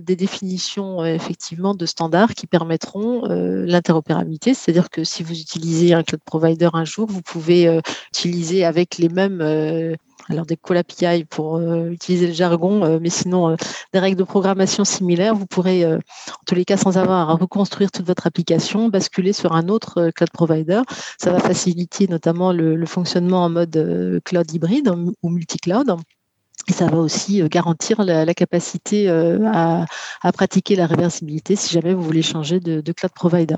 des 0.02 0.16
définitions 0.16 1.02
effectivement 1.06 1.74
de 1.74 1.86
standards 1.87 2.35
qui 2.35 2.46
permettront 2.46 3.29
euh, 3.31 3.64
l'interopérabilité, 3.66 4.55
c'est-à-dire 4.55 4.90
que 4.90 5.05
si 5.05 5.22
vous 5.22 5.38
utilisez 5.38 5.94
un 5.94 6.03
cloud 6.03 6.20
provider 6.25 6.68
un 6.72 6.85
jour, 6.85 7.09
vous 7.09 7.22
pouvez 7.22 7.68
euh, 7.68 7.81
utiliser 8.09 8.64
avec 8.64 8.99
les 8.99 9.09
mêmes 9.09 9.40
euh, 9.40 9.94
alors 10.29 10.44
des 10.44 10.57
call 10.57 10.79
API 10.79 11.25
pour 11.25 11.61
utiliser 11.61 12.27
le 12.27 12.33
jargon, 12.33 12.99
mais 13.01 13.11
sinon 13.11 13.55
des 13.92 13.99
règles 14.01 14.18
de 14.18 14.25
programmation 14.25 14.85
similaires, 14.85 15.37
vous 15.37 15.46
pourrez, 15.46 15.87
en 15.87 16.01
tous 16.49 16.57
les 16.57 16.64
cas, 16.64 16.77
sans 16.77 16.99
avoir 16.99 17.31
à 17.31 17.35
reconstruire 17.35 17.92
toute 17.92 18.07
votre 18.07 18.27
application, 18.27 18.88
basculer 18.88 19.33
sur 19.33 19.53
un 19.53 19.68
autre 19.68 20.11
cloud 20.16 20.31
provider. 20.33 20.83
Ça 21.18 21.31
va 21.31 21.38
faciliter 21.38 22.09
notamment 22.09 22.53
le, 22.53 22.75
le 22.75 22.87
fonctionnement 22.87 23.44
en 23.44 23.51
mode 23.51 24.20
cloud 24.25 24.51
hybride 24.53 24.92
ou 25.22 25.29
multi-cloud. 25.29 25.96
Et 26.68 26.72
ça 26.72 26.87
va 26.87 26.98
aussi 26.98 27.42
euh, 27.42 27.48
garantir 27.48 28.02
la, 28.02 28.35
capacité 28.35 29.09
euh, 29.09 29.38
à, 29.52 29.87
pratiquer 30.33 30.74
la 30.74 30.87
réversibilité 30.87 31.55
si 31.55 31.72
jamais 31.72 31.94
vous 31.94 32.02
voulez 32.02 32.22
changer 32.22 32.59
de, 32.59 32.92
cloud 32.92 33.12
provider. 33.12 33.57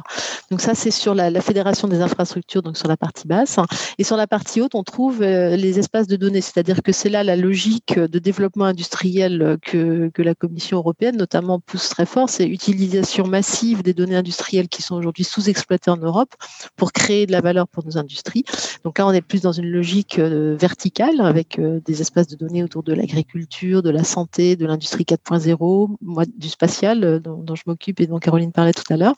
Donc 0.51 0.61
ça, 0.61 0.75
c'est 0.75 0.91
sur 0.91 1.15
la, 1.15 1.41
fédération 1.41 1.89
des 1.89 2.03
infrastructures, 2.03 2.63
donc 2.63 2.77
sur 2.77 2.89
la 2.89 2.97
partie 2.97 3.27
basse. 3.27 3.59
Et 3.97 4.05
sur 4.05 4.17
la 4.17 4.27
partie 4.27 4.61
haute, 4.61 4.75
on 4.75 4.83
trouve 4.83 5.23
euh, 5.23 5.57
les 5.57 5.79
espaces 5.79 6.07
de 6.07 6.17
données, 6.17 6.43
c'est-à-dire 6.43 6.83
que 6.83 6.93
c'est 6.93 7.09
là 7.09 7.25
la 7.25 7.37
logique 7.37 7.99
de 7.99 8.19
développement 8.19 8.67
industriel 8.67 9.57
que, 9.63 10.11
que 10.13 10.23
la 10.23 10.35
Commission 10.35 10.77
européenne 10.79 11.17
notamment 11.17 11.61
pousse 11.61 11.89
très 11.89 12.07
fort, 12.07 12.29
c'est 12.29 12.45
l'utilisation 12.45 13.27
massive 13.27 13.83
des 13.83 13.95
données 13.95 14.17
industrielles 14.17 14.69
qui 14.69 14.83
sont 14.83 14.97
aujourd'hui 14.97 15.25
sous-exploitées 15.25 15.91
en 15.91 15.97
Europe 15.97 16.35
pour 16.77 16.93
créer 16.93 17.27
de 17.27 17.33
la 17.33 17.41
valeur 17.41 17.69
pour 17.69 17.85
nos 17.87 17.97
industries. 17.97 18.45
Donc 18.85 18.99
là, 18.99 19.07
on 19.07 19.13
est 19.13 19.23
plus 19.23 19.41
dans 19.41 19.53
une 19.53 19.71
logique 19.71 20.19
verticale 20.19 21.21
avec 21.21 21.59
des 21.61 22.01
espaces 22.01 22.29
de 22.29 22.37
données 22.37 22.63
autour 22.63 22.83
de 22.83 22.98
l'agriculture, 22.99 23.83
de 23.83 23.91
la 23.91 24.05
santé, 24.05 24.57
de 24.57 24.67
l'industrie 24.67 25.05
4.0, 25.05 25.97
moi 26.03 26.25
du 26.27 26.49
spatial 26.49 27.05
euh, 27.05 27.19
dont, 27.19 27.55
je 27.55 27.63
m'occupe 27.67 28.01
et 28.01 28.07
dont 28.07 28.19
Caroline 28.19 28.53
parlait 28.53 28.73
tout 28.73 28.91
à 28.93 28.97
l'heure. 28.97 29.15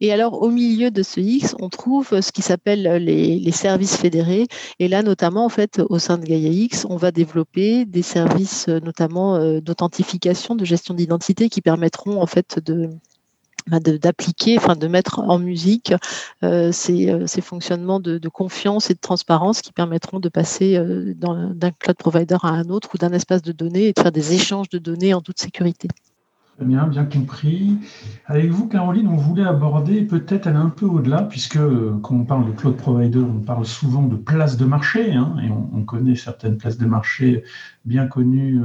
Et 0.00 0.12
alors 0.12 0.42
au 0.42 0.50
milieu 0.50 0.90
de 0.90 1.02
ce 1.02 1.20
X, 1.20 1.54
on 1.60 1.68
trouve 1.68 2.20
ce 2.20 2.32
qui 2.32 2.42
s'appelle 2.42 2.82
les, 3.02 3.52
services 3.52 3.96
fédérés. 3.96 4.46
Et 4.78 4.88
là, 4.88 5.02
notamment 5.02 5.44
en 5.44 5.48
fait, 5.48 5.80
au 5.88 5.98
sein 5.98 6.18
de 6.18 6.24
Gaia 6.24 6.50
X, 6.50 6.86
on 6.90 6.96
va 6.96 7.12
développer 7.12 7.84
des 7.84 8.02
services 8.02 8.66
euh, 8.68 8.80
notamment 8.80 9.36
euh, 9.36 9.60
d'authentification, 9.60 10.56
de 10.56 10.64
gestion 10.64 10.94
d'identité 10.94 11.48
qui 11.48 11.60
permettront 11.60 12.20
en 12.20 12.26
fait 12.26 12.58
de 12.64 12.90
d'appliquer, 13.66 14.58
enfin 14.58 14.76
de 14.76 14.86
mettre 14.86 15.20
en 15.20 15.38
musique 15.38 15.94
euh, 16.42 16.70
ces, 16.72 17.10
euh, 17.10 17.26
ces, 17.26 17.40
fonctionnements 17.40 18.00
de, 18.00 18.28
confiance 18.28 18.90
et 18.90 18.94
de 18.94 19.00
transparence 19.00 19.62
qui 19.62 19.72
permettront 19.72 20.20
de 20.20 20.28
passer 20.28 20.76
euh, 20.76 21.14
d'un 21.14 21.70
cloud 21.70 21.96
provider 21.96 22.36
à 22.42 22.48
un 22.48 22.68
autre 22.68 22.90
ou 22.94 22.98
d'un 22.98 23.12
espace 23.12 23.42
de 23.42 23.52
données 23.52 23.88
et 23.88 23.92
de 23.92 24.00
faire 24.00 24.12
des 24.12 24.34
échanges 24.34 24.68
de 24.68 24.78
données 24.78 25.14
en 25.14 25.20
toute 25.20 25.38
sécurité. 25.38 25.88
Très 26.56 26.66
bien, 26.66 26.86
bien 26.86 27.04
compris. 27.04 27.78
Avec 28.26 28.48
vous, 28.50 28.68
Caroline, 28.68 29.08
on 29.08 29.16
voulait 29.16 29.44
aborder 29.44 30.02
peut-être 30.02 30.46
aller 30.46 30.56
un 30.56 30.68
peu 30.68 30.86
au-delà, 30.86 31.22
puisque 31.22 31.58
quand 31.58 32.14
on 32.14 32.24
parle 32.24 32.46
de 32.46 32.52
cloud 32.52 32.76
provider, 32.76 33.18
on 33.18 33.40
parle 33.40 33.66
souvent 33.66 34.02
de 34.02 34.14
places 34.14 34.56
de 34.56 34.64
marché, 34.64 35.12
hein, 35.14 35.34
et 35.42 35.50
on, 35.50 35.82
connaît 35.82 36.14
certaines 36.14 36.56
places 36.56 36.78
de 36.78 36.86
marché 36.86 37.42
bien 37.84 38.06
connues 38.06 38.60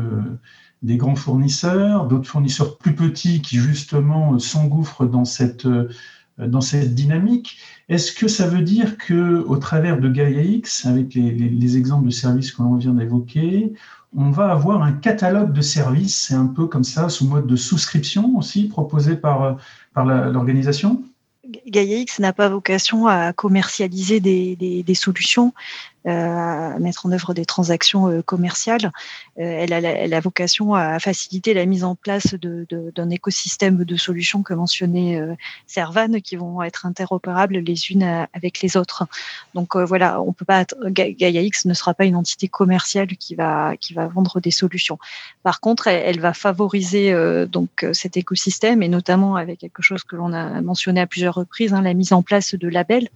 des 0.82 0.98
grands 0.98 1.15
fournisseurs, 1.15 2.06
d'autres 2.06 2.30
fournisseurs 2.30 2.78
plus 2.78 2.96
petits 2.96 3.42
qui 3.42 3.58
justement 3.58 4.34
euh, 4.34 4.39
s'engouffrent 4.39 5.06
dans 5.06 5.26
cette, 5.26 5.65
euh, 5.65 5.89
dans 6.38 6.62
cette 6.62 6.96
dynamique. 6.96 7.58
Est-ce 7.89 8.12
que 8.12 8.28
ça 8.28 8.48
veut 8.48 8.62
dire 8.62 8.98
que 8.98 9.44
au 9.46 9.58
travers 9.58 10.00
de 10.00 10.10
Gaia 10.10 10.42
X, 10.42 10.86
avec 10.86 11.13
les, 11.13 11.78
exemples 11.78 12.06
de 12.06 12.12
services 12.12 12.52
que 12.52 12.62
l'on 12.62 12.76
vient 12.76 12.94
d'évoquer, 12.94 13.74
on 14.15 14.32
va 14.32 14.52
avoir 14.52 14.82
un 14.82 14.94
catalogue 14.94 15.54
de 15.54 15.62
services, 15.62 16.28
c'est 16.28 16.34
un 16.34 16.48
peu 16.48 16.65
comme 16.65 16.84
ça, 16.84 17.10
sous 17.10 17.28
mode 17.28 17.46
de 17.46 17.56
souscription 17.56 18.38
aussi, 18.38 18.68
proposé 18.68 19.15
par, 19.15 19.44
euh, 19.44 19.54
par 19.94 20.06
l'organisation? 20.06 21.04
Gaia 21.68 21.98
X 21.98 22.20
n'a 22.20 22.32
pas 22.32 22.48
vocation 22.48 23.08
à 23.08 23.34
commercialiser 23.34 24.20
des, 24.20 24.56
des, 24.56 24.84
des 24.84 24.96
solutions. 24.96 25.54
Euh, 26.08 26.12
à 26.12 26.80
mettre 26.80 27.06
en 27.08 27.12
œuvre 27.12 27.34
des 27.34 27.44
transactions 27.44 28.08
euh, 28.08 28.22
commerciales. 28.22 28.94
Euh, 29.38 29.42
elle 29.44 29.74
a, 29.74 29.80
elle, 29.82 30.14
a, 30.14 30.22
vocation 30.22 30.74
à 30.74 30.98
faciliter 30.98 31.54
la 31.54 31.66
mise 31.66 31.84
en 31.84 31.96
place 31.96 32.36
d'un 32.36 33.10
écosystème 33.10 33.84
de 33.84 33.98
solutions 33.98 34.42
que 34.42 34.54
mentionnait 34.54 35.20
Servan, 35.68 36.22
qui 36.22 36.38
vont 36.38 36.62
être 36.62 36.86
interopérables 36.86 37.58
les 37.58 37.92
unes 37.92 38.28
avec 38.34 38.62
les 38.62 38.78
autres. 38.78 39.08
Donc 39.56 39.76
voilà, 39.76 40.22
on 40.22 40.32
peut 40.32 40.46
pas 40.46 40.64
ne 40.70 41.74
sera 41.74 41.94
pas 41.94 42.06
une 42.06 42.16
entité 42.16 42.48
commerciale 42.48 43.08
qui 43.18 43.36
va 43.36 43.76
qui 43.78 43.94
va 43.94 44.08
vendre 44.08 44.40
des 44.40 44.52
solutions. 44.52 45.00
Par 45.44 45.60
contre, 45.60 45.88
elle, 45.88 46.20
va 46.20 46.34
favoriser 46.34 47.14
donc 47.48 47.86
cet 47.94 48.18
écosystème 48.18 48.84
et 48.84 48.90
notamment 48.90 49.36
avec 49.36 49.60
quelque 49.60 49.82
chose 49.82 50.04
que 50.04 50.16
l'on 50.16 50.34
a 50.34 50.62
mentionné 50.62 51.02
à 51.02 51.08
plusieurs 51.08 51.36
reprises, 51.36 51.74
hein, 51.74 51.82
la 51.82 51.94
mise 51.94 52.14
en 52.14 52.22
place 52.22 52.56
de 52.56 52.68
labels 52.68 53.10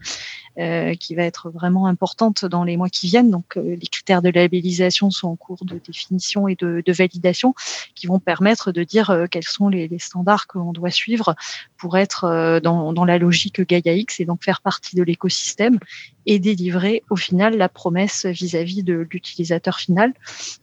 qui 0.99 1.15
va 1.15 1.23
être 1.23 1.49
vraiment 1.49 1.87
importante 1.87 2.45
dans 2.45 2.63
les 2.63 2.73
qui 2.89 3.07
viennent. 3.07 3.31
Donc, 3.31 3.57
euh, 3.57 3.75
les 3.79 3.87
critères 3.87 4.21
de 4.21 4.29
labellisation 4.29 5.11
sont 5.11 5.29
en 5.29 5.35
cours 5.35 5.65
de 5.65 5.79
définition 5.85 6.47
et 6.47 6.55
de, 6.55 6.83
validation, 6.87 7.53
qui 7.95 8.07
vont 8.07 8.19
permettre 8.19 8.71
de 8.71 8.83
dire 8.83 9.09
euh, 9.09 9.25
quels 9.29 9.43
sont 9.43 9.69
les, 9.69 9.87
les 9.87 9.99
standards 9.99 10.47
que 10.47 10.57
l'on 10.57 10.71
doit 10.71 10.91
suivre 10.91 11.35
pour 11.77 11.97
être 11.97 12.59
dans, 12.63 12.93
dans 12.93 13.05
la 13.05 13.17
logique 13.17 13.61
Gaia 13.61 13.93
X 13.93 14.19
et 14.19 14.25
donc 14.25 14.43
faire 14.43 14.61
partie 14.61 14.95
de 14.95 15.03
l'écosystème 15.03 15.79
et 16.25 16.39
délivrer 16.39 17.03
au 17.09 17.15
final 17.15 17.57
la 17.57 17.67
promesse 17.67 18.25
vis-à-vis 18.25 18.83
de 18.83 19.05
l'utilisateur 19.11 19.77
final. 19.77 20.13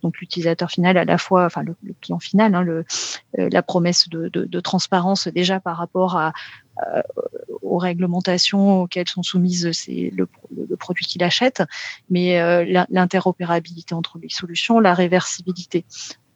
Donc 0.02 0.18
l'utilisateur 0.18 0.70
final 0.70 0.96
à 0.96 1.04
la 1.04 1.18
fois, 1.18 1.44
enfin 1.44 1.62
le, 1.62 1.76
client 2.00 2.18
final, 2.18 2.54
hein, 2.54 2.84
la 3.36 3.62
promesse 3.62 4.08
de, 4.08 4.60
transparence 4.60 5.28
déjà 5.28 5.60
par 5.60 5.76
rapport 5.76 6.16
à, 6.16 6.32
aux 7.62 7.78
réglementations 7.78 8.82
auxquelles 8.82 9.08
sont 9.08 9.22
soumises 9.22 9.70
c'est 9.72 10.12
le, 10.16 10.26
produit 10.76 11.04
qu'il 11.04 11.22
achète, 11.22 11.62
mais 12.08 12.40
euh, 12.40 12.84
l'interopérabilité 12.88 13.94
entre 13.94 14.18
les 14.18 14.28
solutions, 14.28 14.80
la 14.80 14.94
réversibilité. 14.94 15.84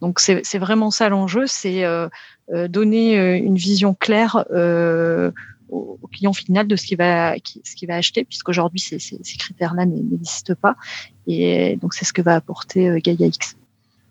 Donc 0.00 0.20
c'est 0.20 0.58
vraiment 0.58 0.90
ça 0.90 1.08
l'enjeu, 1.08 1.46
c'est 1.46 1.84
euh, 1.84 2.08
euh, 2.52 2.68
donner 2.68 3.36
une 3.38 3.56
vision 3.56 3.94
claire 3.94 4.44
au, 5.70 5.98
client 6.12 6.32
final 6.32 6.68
de 6.68 6.76
ce 6.76 6.86
qu'il 6.86 6.98
va, 6.98 7.34
va 7.88 7.94
acheter, 7.94 8.24
puisqu'aujourd'hui 8.24 8.78
ces, 8.80 8.98
ces, 8.98 9.36
critères-là 9.38 9.86
n'existent 9.86 10.54
pas. 10.54 10.76
Et 11.26 11.76
donc 11.80 11.94
c'est 11.94 12.04
ce 12.04 12.12
que 12.12 12.22
va 12.22 12.34
apporter 12.34 13.00
Gaia 13.00 13.26
X. 13.26 13.56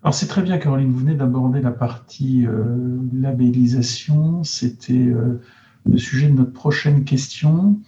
Alors 0.02 0.14
c'est 0.14 0.28
très 0.28 0.42
bien, 0.42 0.58
Caroline, 0.58 0.92
vous 0.92 1.00
venez 1.00 1.16
d'aborder 1.16 1.62
la 1.62 1.72
partie 1.72 2.46
labellisation. 3.14 4.44
C'était 4.44 5.14
le 5.90 5.98
sujet 5.98 6.28
de 6.28 6.34
notre 6.34 6.54
prochaine 6.54 7.04
question. 7.04 7.80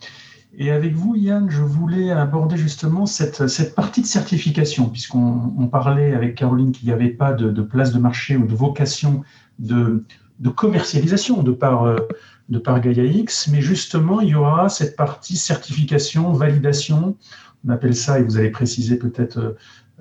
Et 0.58 0.72
avec 0.72 0.94
vous, 0.94 1.16
Yann, 1.16 1.50
je 1.50 1.62
voulais 1.62 2.12
aborder 2.12 2.58
justement 2.58 3.06
cette, 3.06 3.48
cette 3.48 3.76
partie 3.76 4.02
de 4.02 4.08
certification, 4.08 4.90
puisqu'on 4.90 5.68
parlait 5.70 6.14
avec 6.14 6.36
Caroline 6.36 6.72
qu'il 6.72 6.88
n'y 6.88 6.94
avait 6.94 7.10
pas 7.10 7.34
de, 7.34 7.62
place 7.62 7.92
de 7.92 8.00
marché 8.00 8.38
ou 8.38 8.46
de 8.46 8.56
vocation 8.56 9.24
de, 9.60 10.06
de 10.40 10.50
commercialisation 10.50 11.44
de 11.44 11.52
par, 11.52 11.98
de 12.50 12.60
par 12.60 12.80
Gaia 12.80 13.04
X, 13.04 13.50
mais 13.52 13.62
justement, 13.62 14.22
il 14.22 14.30
y 14.30 14.36
aura 14.36 14.70
cette 14.70 14.96
partie 14.96 15.36
certification, 15.36 16.32
validation, 16.32 17.18
on 17.68 17.72
appelle 17.72 17.96
ça, 17.96 18.20
et 18.20 18.24
vous 18.24 18.38
allez 18.38 18.52
préciser 18.52 18.98
peut-être 18.98 19.56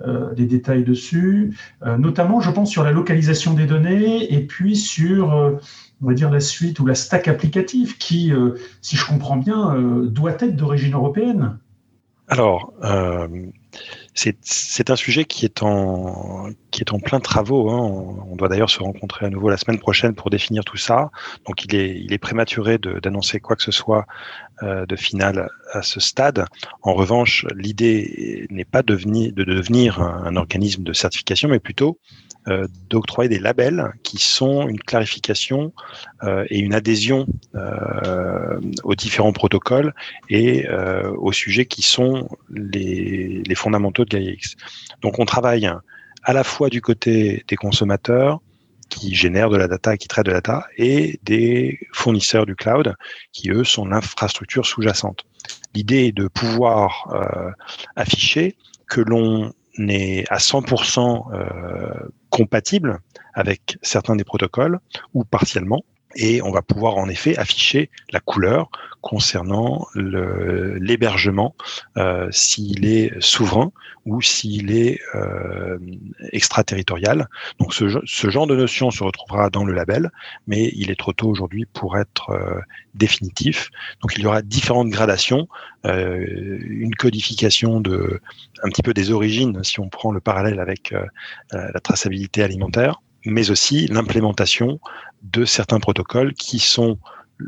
euh, 0.05 0.33
des 0.33 0.45
détails 0.45 0.83
dessus, 0.83 1.57
euh, 1.85 1.97
notamment, 1.97 2.41
je 2.41 2.51
pense, 2.51 2.69
sur 2.69 2.83
la 2.83 2.91
localisation 2.91 3.53
des 3.53 3.65
données 3.65 4.33
et 4.33 4.45
puis 4.45 4.75
sur 4.75 5.33
euh, 5.33 5.53
on 6.01 6.07
va 6.07 6.13
dire, 6.13 6.29
la 6.29 6.39
suite 6.39 6.79
ou 6.79 6.85
la 6.85 6.95
stack 6.95 7.27
applicative 7.27 7.97
qui, 7.97 8.31
euh, 8.31 8.55
si 8.81 8.95
je 8.95 9.05
comprends 9.05 9.37
bien, 9.37 9.75
euh, 9.75 10.07
doit 10.07 10.31
être 10.31 10.55
d'origine 10.55 10.93
européenne. 10.93 11.57
Alors, 12.27 12.73
euh, 12.83 13.27
c'est 14.15 14.89
un 14.89 14.95
sujet 14.95 15.25
qui 15.25 15.45
est 15.45 15.61
en, 15.61 16.49
plein 17.03 17.19
travaux. 17.19 17.69
Hein. 17.69 17.79
On, 18.27 18.35
doit 18.35 18.47
d'ailleurs 18.47 18.71
se 18.71 18.79
rencontrer 18.81 19.27
à 19.27 19.29
nouveau 19.29 19.49
la 19.49 19.57
semaine 19.57 19.79
prochaine 19.79 20.15
pour 20.15 20.31
définir 20.31 20.65
tout 20.65 20.77
ça. 20.77 21.11
Donc, 21.45 21.65
il 21.65 21.75
est, 21.75 21.95
il 21.99 22.13
est 22.13 22.17
prématuré 22.17 22.79
d'annoncer 22.79 23.39
quoi 23.39 23.55
que 23.55 23.61
ce 23.61 23.71
soit 23.71 24.07
de 24.63 24.95
final 24.95 25.49
à 25.73 25.83
ce 25.83 25.99
stade. 25.99 26.45
En 26.81 26.93
revanche, 26.93 27.45
l'idée 27.55 28.47
n'est 28.49 28.65
pas 28.65 28.81
de 28.81 28.95
devenir 28.95 30.01
un, 30.01 30.35
organisme 30.35 30.81
de 30.81 30.93
certification, 30.93 31.47
mais 31.47 31.59
plutôt 31.59 31.99
euh, 32.47 32.67
d'octroyer 32.91 33.27
des 33.27 33.39
labels 33.39 33.93
qui 34.03 34.19
sont 34.19 34.67
une 34.67 34.79
clarification 34.79 35.73
euh, 36.23 36.45
et 36.49 36.59
une 36.59 36.75
adhésion 36.75 37.25
euh, 37.55 38.59
aux 38.83 38.93
différents 38.93 39.33
protocoles 39.33 39.95
et 40.29 40.67
aux 41.17 41.31
sujets 41.31 41.65
qui 41.65 41.81
sont 41.81 42.29
les, 42.49 43.43
fondamentaux 43.55 44.05
de 44.05 44.09
GaiaX. 44.09 44.55
Donc 45.01 45.17
on 45.17 45.25
travaille 45.25 45.67
à 46.23 46.33
la 46.33 46.43
fois 46.43 46.69
du 46.69 46.81
côté 46.81 47.43
des 47.47 47.55
consommateurs, 47.55 48.41
qui 48.89 49.15
génèrent 49.15 49.49
de 49.49 49.57
la 49.57 49.67
data, 49.67 49.97
qui 49.97 50.07
traitent 50.07 50.27
de 50.27 50.31
la 50.31 50.41
data, 50.41 50.67
et 50.77 51.19
des 51.23 51.79
fournisseurs 51.93 52.45
du 52.45 52.55
cloud, 52.55 52.93
qui 53.31 53.49
eux 53.49 53.63
sont 53.63 53.85
l'infrastructure 53.85 54.65
sous-jacente. 54.67 55.25
L'idée 55.73 56.05
est 56.05 56.11
de 56.11 56.27
pouvoir 56.27 57.07
afficher 57.95 58.55
que 58.87 59.01
l'on 59.01 59.51
est 59.77 60.25
à 60.29 60.37
100% 60.37 61.33
euh, 61.33 62.09
compatible 62.35 62.99
avec 63.33 63.77
certains 63.81 64.17
des 64.17 64.25
protocoles 64.25 64.79
ou 65.13 65.23
partiellement. 65.23 65.85
Et 66.15 66.41
on 66.41 66.51
va 66.51 66.61
pouvoir 66.61 66.97
en 66.97 67.09
effet 67.09 67.37
afficher 67.37 67.89
la 68.11 68.19
couleur 68.19 68.69
concernant 69.01 69.85
l'hébergement, 69.93 71.55
euh, 71.97 72.27
s'il 72.31 72.85
est 72.85 73.13
souverain 73.21 73.71
ou 74.05 74.21
s'il 74.21 74.75
est 74.75 74.99
euh, 75.13 75.77
extraterritorial. 76.31 77.27
Donc 77.59 77.73
ce, 77.73 77.87
genre 78.29 78.47
de 78.47 78.55
notion 78.55 78.89
se 78.89 79.03
retrouvera 79.03 79.49
dans 79.49 79.63
le 79.63 79.73
label, 79.73 80.09
mais 80.47 80.71
il 80.75 80.89
est 80.89 80.99
trop 80.99 81.13
tôt 81.13 81.27
aujourd'hui 81.27 81.65
pour 81.71 81.99
être 81.99 82.31
euh, 82.31 82.59
définitif. 82.95 83.69
Donc 84.01 84.13
il 84.17 84.23
y 84.23 84.25
aura 84.25 84.41
différentes 84.41 84.89
gradations, 84.89 85.47
une 85.83 86.95
codification 86.95 87.79
de 87.79 88.21
un 88.63 88.69
petit 88.69 88.81
peu 88.81 88.93
des 88.95 89.11
origines, 89.11 89.63
si 89.63 89.79
on 89.79 89.89
prend 89.89 90.11
le 90.11 90.19
parallèle 90.19 90.59
avec 90.59 90.95
la 91.51 91.79
traçabilité 91.79 92.41
alimentaire, 92.41 93.01
mais 93.25 93.51
aussi 93.51 93.87
l'implémentation 93.87 94.79
de 95.31 95.45
certains 95.45 95.79
protocoles 95.79 96.33
qui 96.33 96.59
sont 96.59 96.97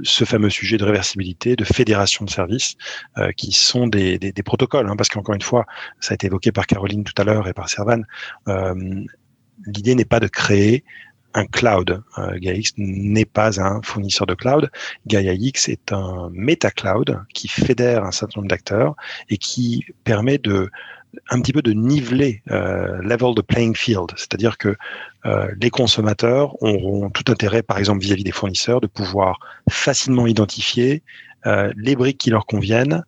ce 0.03 0.25
fameux 0.25 0.49
sujet 0.49 0.77
de 0.77 0.83
réversibilité, 0.83 1.55
de 1.55 1.63
fédération 1.63 2.25
de 2.25 2.29
services, 2.29 2.75
euh, 3.17 3.31
qui 3.31 3.51
sont 3.51 3.87
des, 3.87 4.19
des, 4.19 4.43
protocoles, 4.43 4.89
hein, 4.89 4.95
parce 4.97 5.09
qu'encore 5.09 5.35
une 5.35 5.41
fois, 5.41 5.65
ça 5.99 6.11
a 6.11 6.15
été 6.15 6.27
évoqué 6.27 6.51
par 6.51 6.67
Caroline 6.67 7.03
tout 7.03 7.13
à 7.17 7.23
l'heure 7.23 7.47
et 7.47 7.53
par 7.53 7.69
Servan, 7.69 8.03
euh, 8.47 8.75
l'idée 9.65 9.95
n'est 9.95 10.05
pas 10.05 10.19
de 10.19 10.27
créer 10.27 10.83
un 11.33 11.45
cloud. 11.45 12.03
Euh, 12.17 12.37
GaiaX 12.39 12.73
n'est 12.77 13.25
pas 13.25 13.61
un 13.61 13.81
fournisseur 13.81 14.25
de 14.27 14.33
cloud. 14.33 14.71
GaiaX 15.05 15.69
est 15.69 15.91
un 15.91 16.29
meta-cloud 16.31 17.21
qui 17.33 17.47
fédère 17.47 18.03
un 18.03 18.11
certain 18.11 18.41
nombre 18.41 18.49
d'acteurs 18.49 18.95
et 19.29 19.37
qui 19.37 19.85
permet 20.03 20.37
de 20.37 20.69
un 21.29 21.41
petit 21.41 21.53
peu 21.53 21.61
de 21.61 21.73
niveler 21.73 22.41
euh, 22.51 23.01
level 23.01 23.35
the 23.35 23.41
playing 23.41 23.75
field, 23.75 24.11
c'est-à-dire 24.15 24.57
que 24.57 24.75
euh, 25.25 25.47
les 25.59 25.69
consommateurs 25.69 26.61
auront 26.61 27.09
tout 27.09 27.31
intérêt, 27.31 27.63
par 27.63 27.77
exemple 27.77 28.01
vis-à-vis 28.01 28.23
des 28.23 28.31
fournisseurs, 28.31 28.81
de 28.81 28.87
pouvoir 28.87 29.39
facilement 29.69 30.27
identifier 30.27 31.03
euh, 31.45 31.71
les 31.75 31.95
briques 31.95 32.17
qui 32.17 32.29
leur 32.29 32.45
conviennent 32.45 33.03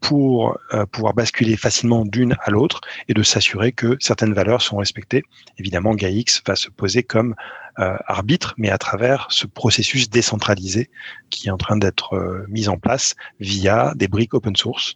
pour 0.00 0.58
pouvoir 0.92 1.14
basculer 1.14 1.56
facilement 1.56 2.04
d'une 2.04 2.36
à 2.42 2.50
l'autre 2.50 2.82
et 3.08 3.14
de 3.14 3.22
s'assurer 3.22 3.72
que 3.72 3.96
certaines 4.00 4.34
valeurs 4.34 4.60
sont 4.60 4.76
respectées. 4.76 5.22
Évidemment, 5.56 5.94
GAIX 5.94 6.42
va 6.46 6.56
se 6.56 6.68
poser 6.68 7.02
comme 7.02 7.34
arbitre, 7.76 8.52
mais 8.58 8.68
à 8.68 8.76
travers 8.76 9.26
ce 9.30 9.46
processus 9.46 10.10
décentralisé 10.10 10.90
qui 11.30 11.48
est 11.48 11.50
en 11.50 11.56
train 11.56 11.78
d'être 11.78 12.44
mis 12.50 12.68
en 12.68 12.76
place 12.76 13.14
via 13.40 13.94
des 13.96 14.06
briques 14.06 14.34
open 14.34 14.54
source 14.56 14.94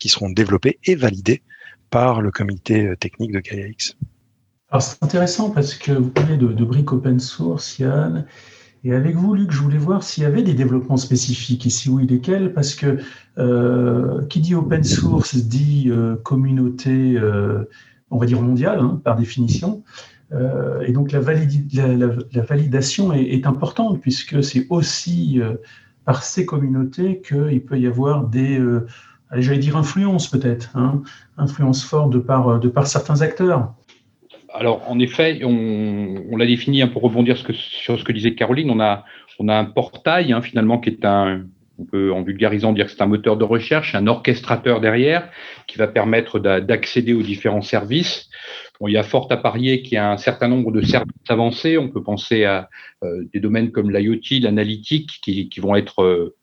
qui 0.00 0.08
seront 0.08 0.30
développées 0.30 0.80
et 0.82 0.96
validées 0.96 1.44
par 1.90 2.20
le 2.20 2.30
comité 2.30 2.94
technique 2.98 3.32
de 3.32 3.40
GAIX. 3.40 3.96
Alors 4.70 4.82
c'est 4.82 5.02
intéressant 5.02 5.50
parce 5.50 5.74
que 5.74 5.92
vous 5.92 6.10
parlez 6.10 6.36
de, 6.36 6.48
de 6.48 6.64
briques 6.64 6.92
open 6.92 7.18
source, 7.18 7.78
Yann, 7.78 8.24
et 8.82 8.94
avec 8.94 9.14
vous, 9.14 9.34
Luc, 9.34 9.50
je 9.50 9.58
voulais 9.60 9.78
voir 9.78 10.02
s'il 10.02 10.22
y 10.22 10.26
avait 10.26 10.42
des 10.42 10.54
développements 10.54 10.96
spécifiques 10.96 11.66
et 11.66 11.70
si 11.70 11.90
oui, 11.90 12.06
lesquels, 12.06 12.54
parce 12.54 12.74
que 12.74 12.98
euh, 13.36 14.24
qui 14.26 14.40
dit 14.40 14.54
open 14.54 14.84
source 14.84 15.36
dit 15.36 15.88
euh, 15.88 16.16
communauté, 16.16 17.16
euh, 17.16 17.68
on 18.10 18.16
va 18.16 18.24
dire 18.24 18.40
mondiale, 18.40 18.80
hein, 18.80 19.00
par 19.04 19.16
définition. 19.16 19.82
Euh, 20.32 20.80
et 20.82 20.92
donc 20.92 21.12
la, 21.12 21.20
validation 21.20 23.12
est, 23.12 23.46
importante, 23.46 24.00
puisque 24.00 24.42
c'est 24.42 24.66
aussi 24.70 25.40
euh, 25.40 25.56
par 26.06 26.22
ces 26.22 26.46
communautés 26.46 27.20
qu'il 27.20 27.62
peut 27.62 27.78
y 27.78 27.86
avoir 27.86 28.28
des, 28.28 28.58
euh, 29.32 29.40
j'allais 29.40 29.58
dire 29.58 29.76
influences 29.76 30.28
peut-être, 30.28 30.76
hein, 30.76 31.02
influences 31.36 31.84
fortes 31.84 32.12
de 32.12 32.18
par, 32.18 32.60
de 32.60 32.68
par 32.68 32.86
certains 32.86 33.20
acteurs 33.22 33.74
alors, 34.52 34.82
en 34.90 34.98
effet, 34.98 35.42
on, 35.44 36.36
l'a 36.36 36.44
défini, 36.44 36.82
hein, 36.82 36.88
pour 36.88 37.02
rebondir 37.02 37.36
sur 37.36 37.98
ce 38.00 38.02
que 38.02 38.10
disait 38.10 38.34
Caroline, 38.34 38.68
on 38.68 38.80
a, 38.80 39.04
on 39.38 39.46
a 39.46 39.54
un 39.54 39.64
portail, 39.64 40.32
hein, 40.32 40.42
finalement, 40.42 40.78
qui 40.78 40.90
est 40.90 41.04
un, 41.04 41.44
on 41.80 41.84
peut 41.84 42.12
en 42.12 42.22
vulgarisant 42.22 42.72
dire 42.72 42.86
que 42.86 42.92
c'est 42.92 43.02
un 43.02 43.06
moteur 43.06 43.36
de 43.36 43.44
recherche, 43.44 43.94
un 43.94 44.06
orchestrateur 44.06 44.80
derrière, 44.80 45.28
qui 45.66 45.78
va 45.78 45.86
permettre 45.86 46.38
d'accéder 46.38 47.12
aux 47.12 47.22
différents 47.22 47.62
services. 47.62 48.28
il 48.86 48.92
y 48.92 48.98
a 48.98 49.02
fort 49.02 49.28
à 49.30 49.36
parier 49.36 49.82
qu'il 49.82 49.94
y 49.94 49.98
a 49.98 50.10
un 50.10 50.18
certain 50.18 50.48
nombre 50.48 50.72
de 50.72 50.82
services 50.82 51.14
avancés. 51.28 51.78
On 51.78 51.88
peut 51.88 52.02
penser 52.02 52.44
à 52.44 52.68
euh, 53.02 53.24
des 53.32 53.40
domaines 53.40 53.70
comme 53.70 53.90
l'IoT, 53.90 54.40
l'analytique, 54.42 55.20
qui, 55.22 55.48
qui, 55.48 55.60
vont 55.60 55.74
être 55.74 56.02
euh, 56.02 56.36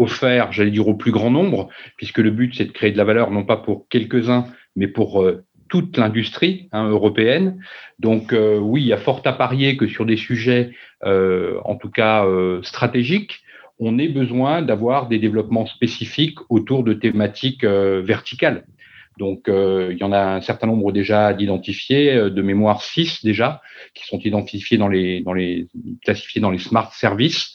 offerts, 0.00 0.52
j'allais 0.52 0.70
dire, 0.70 0.88
au 0.88 0.94
plus 0.94 1.12
grand 1.12 1.30
nombre, 1.30 1.68
puisque 1.96 2.18
le 2.18 2.30
but, 2.30 2.54
c'est 2.54 2.64
de 2.64 2.72
créer 2.72 2.92
de 2.92 2.96
la 2.96 3.04
valeur, 3.04 3.30
non 3.30 3.44
pas 3.44 3.56
pour 3.56 3.88
quelques-uns, 3.88 4.46
mais 4.76 4.88
pour 4.88 5.22
euh, 5.22 5.44
toute 5.70 5.96
l'industrie 5.96 6.68
hein, 6.72 6.88
européenne. 6.90 7.62
Donc 7.98 8.34
euh, 8.34 8.58
oui, 8.58 8.82
il 8.82 8.88
y 8.88 8.92
a 8.92 8.98
fort 8.98 9.22
à 9.24 9.32
parier 9.32 9.76
que 9.76 9.86
sur 9.86 10.04
des 10.04 10.16
sujets, 10.16 10.72
euh, 11.04 11.58
en 11.64 11.76
tout 11.76 11.90
cas 11.90 12.26
euh, 12.26 12.60
stratégiques, 12.62 13.40
on 13.78 13.98
ait 13.98 14.08
besoin 14.08 14.60
d'avoir 14.60 15.08
des 15.08 15.18
développements 15.18 15.64
spécifiques 15.64 16.38
autour 16.50 16.84
de 16.84 16.92
thématiques 16.92 17.64
verticales. 17.64 18.66
Donc, 19.18 19.48
il 19.48 19.96
y 19.98 20.04
en 20.04 20.12
a 20.12 20.20
un 20.20 20.42
certain 20.42 20.66
nombre 20.66 20.92
déjà 20.92 21.32
d'identifiés, 21.32 22.14
de 22.14 22.42
mémoire 22.42 22.82
6 22.82 23.24
déjà, 23.24 23.62
qui 23.94 24.06
sont 24.06 24.18
identifiés 24.18 24.76
dans 24.76 24.88
les, 24.88 25.22
dans 25.22 25.32
les, 25.32 25.66
classifiés 26.04 26.42
dans 26.42 26.50
les 26.50 26.58
smart 26.58 26.92
services. 26.92 27.54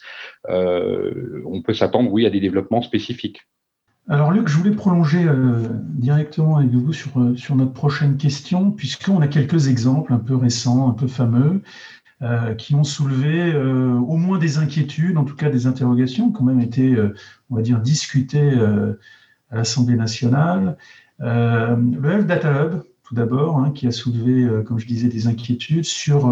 On 0.50 1.62
peut 1.62 1.74
s'attendre, 1.74 2.12
oui, 2.12 2.26
à 2.26 2.30
des 2.30 2.40
développements 2.40 2.82
spécifiques. 2.82 3.48
Alors 4.08 4.32
Luc, 4.32 4.48
je 4.48 4.58
voulais 4.58 4.76
prolonger 4.76 5.24
euh, 5.26 5.64
directement 5.96 6.58
avec 6.58 6.70
vous 6.70 6.94
sur, 6.94 7.20
euh, 7.20 7.36
sur 7.36 7.56
notre 7.56 7.74
prochaine 7.74 8.18
question, 8.18 8.70
puisqu'on 8.70 9.20
a 9.22 9.28
quelques 9.28 9.68
exemples 9.68 10.14
un 10.14 10.20
peu 10.20 10.36
récents, 10.36 10.88
un 10.88 10.94
peu 10.94 11.08
fameux, 11.08 11.64
euh, 12.22 12.54
qui 12.54 12.76
ont 12.76 12.84
soulevé 12.84 13.52
euh, 13.52 13.94
au 13.94 14.18
moins 14.18 14.38
des 14.38 14.60
inquiétudes, 14.60 15.18
en 15.18 15.24
tout 15.24 15.36
cas 15.36 15.50
des 15.50 15.66
interrogations, 15.66 16.32
qui 16.32 16.40
ont 16.40 16.46
même 16.46 16.62
été, 16.62 16.94
euh, 16.94 17.16
on 17.50 17.56
va 17.56 17.64
dire, 17.64 17.80
discutées 17.80 18.54
à 19.50 19.56
l'Assemblée 19.56 19.96
nationale. 19.96 20.78
le 21.20 22.06
Health 22.06 22.28
Data 22.28 22.64
Hub, 22.64 22.84
tout 23.04 23.16
d'abord, 23.16 23.58
hein, 23.58 23.72
qui 23.72 23.88
a 23.88 23.92
soulevé, 23.92 24.48
comme 24.66 24.78
je 24.78 24.86
disais, 24.86 25.08
des 25.08 25.28
inquiétudes 25.28 25.86
sur 25.86 26.28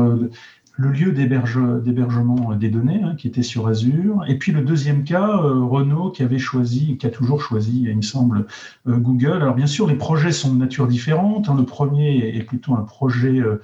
le 0.76 0.90
lieu 0.90 1.12
d'hébergement 1.12 2.56
des 2.56 2.70
données 2.70 3.02
hein, 3.04 3.16
qui 3.16 3.28
était 3.28 3.44
sur 3.44 3.68
Azure. 3.68 4.24
Et 4.28 4.38
puis 4.38 4.52
le 4.52 4.62
deuxième 4.62 5.04
cas, 5.04 5.38
euh, 5.38 5.64
Renault 5.64 6.10
qui 6.10 6.24
avait 6.24 6.40
choisi, 6.40 6.98
qui 6.98 7.06
a 7.06 7.10
toujours 7.10 7.42
choisi, 7.42 7.84
il 7.84 7.96
me 7.96 8.02
semble, 8.02 8.48
euh, 8.88 8.98
Google. 8.98 9.34
Alors 9.34 9.54
bien 9.54 9.68
sûr, 9.68 9.88
les 9.88 9.96
projets 9.96 10.32
sont 10.32 10.54
de 10.54 10.60
nature 10.60 10.88
différente. 10.88 11.48
Hein. 11.50 11.56
Le 11.58 11.66
premier 11.66 12.36
est 12.36 12.44
plutôt 12.44 12.74
un 12.74 12.82
projet 12.82 13.40
euh, 13.40 13.62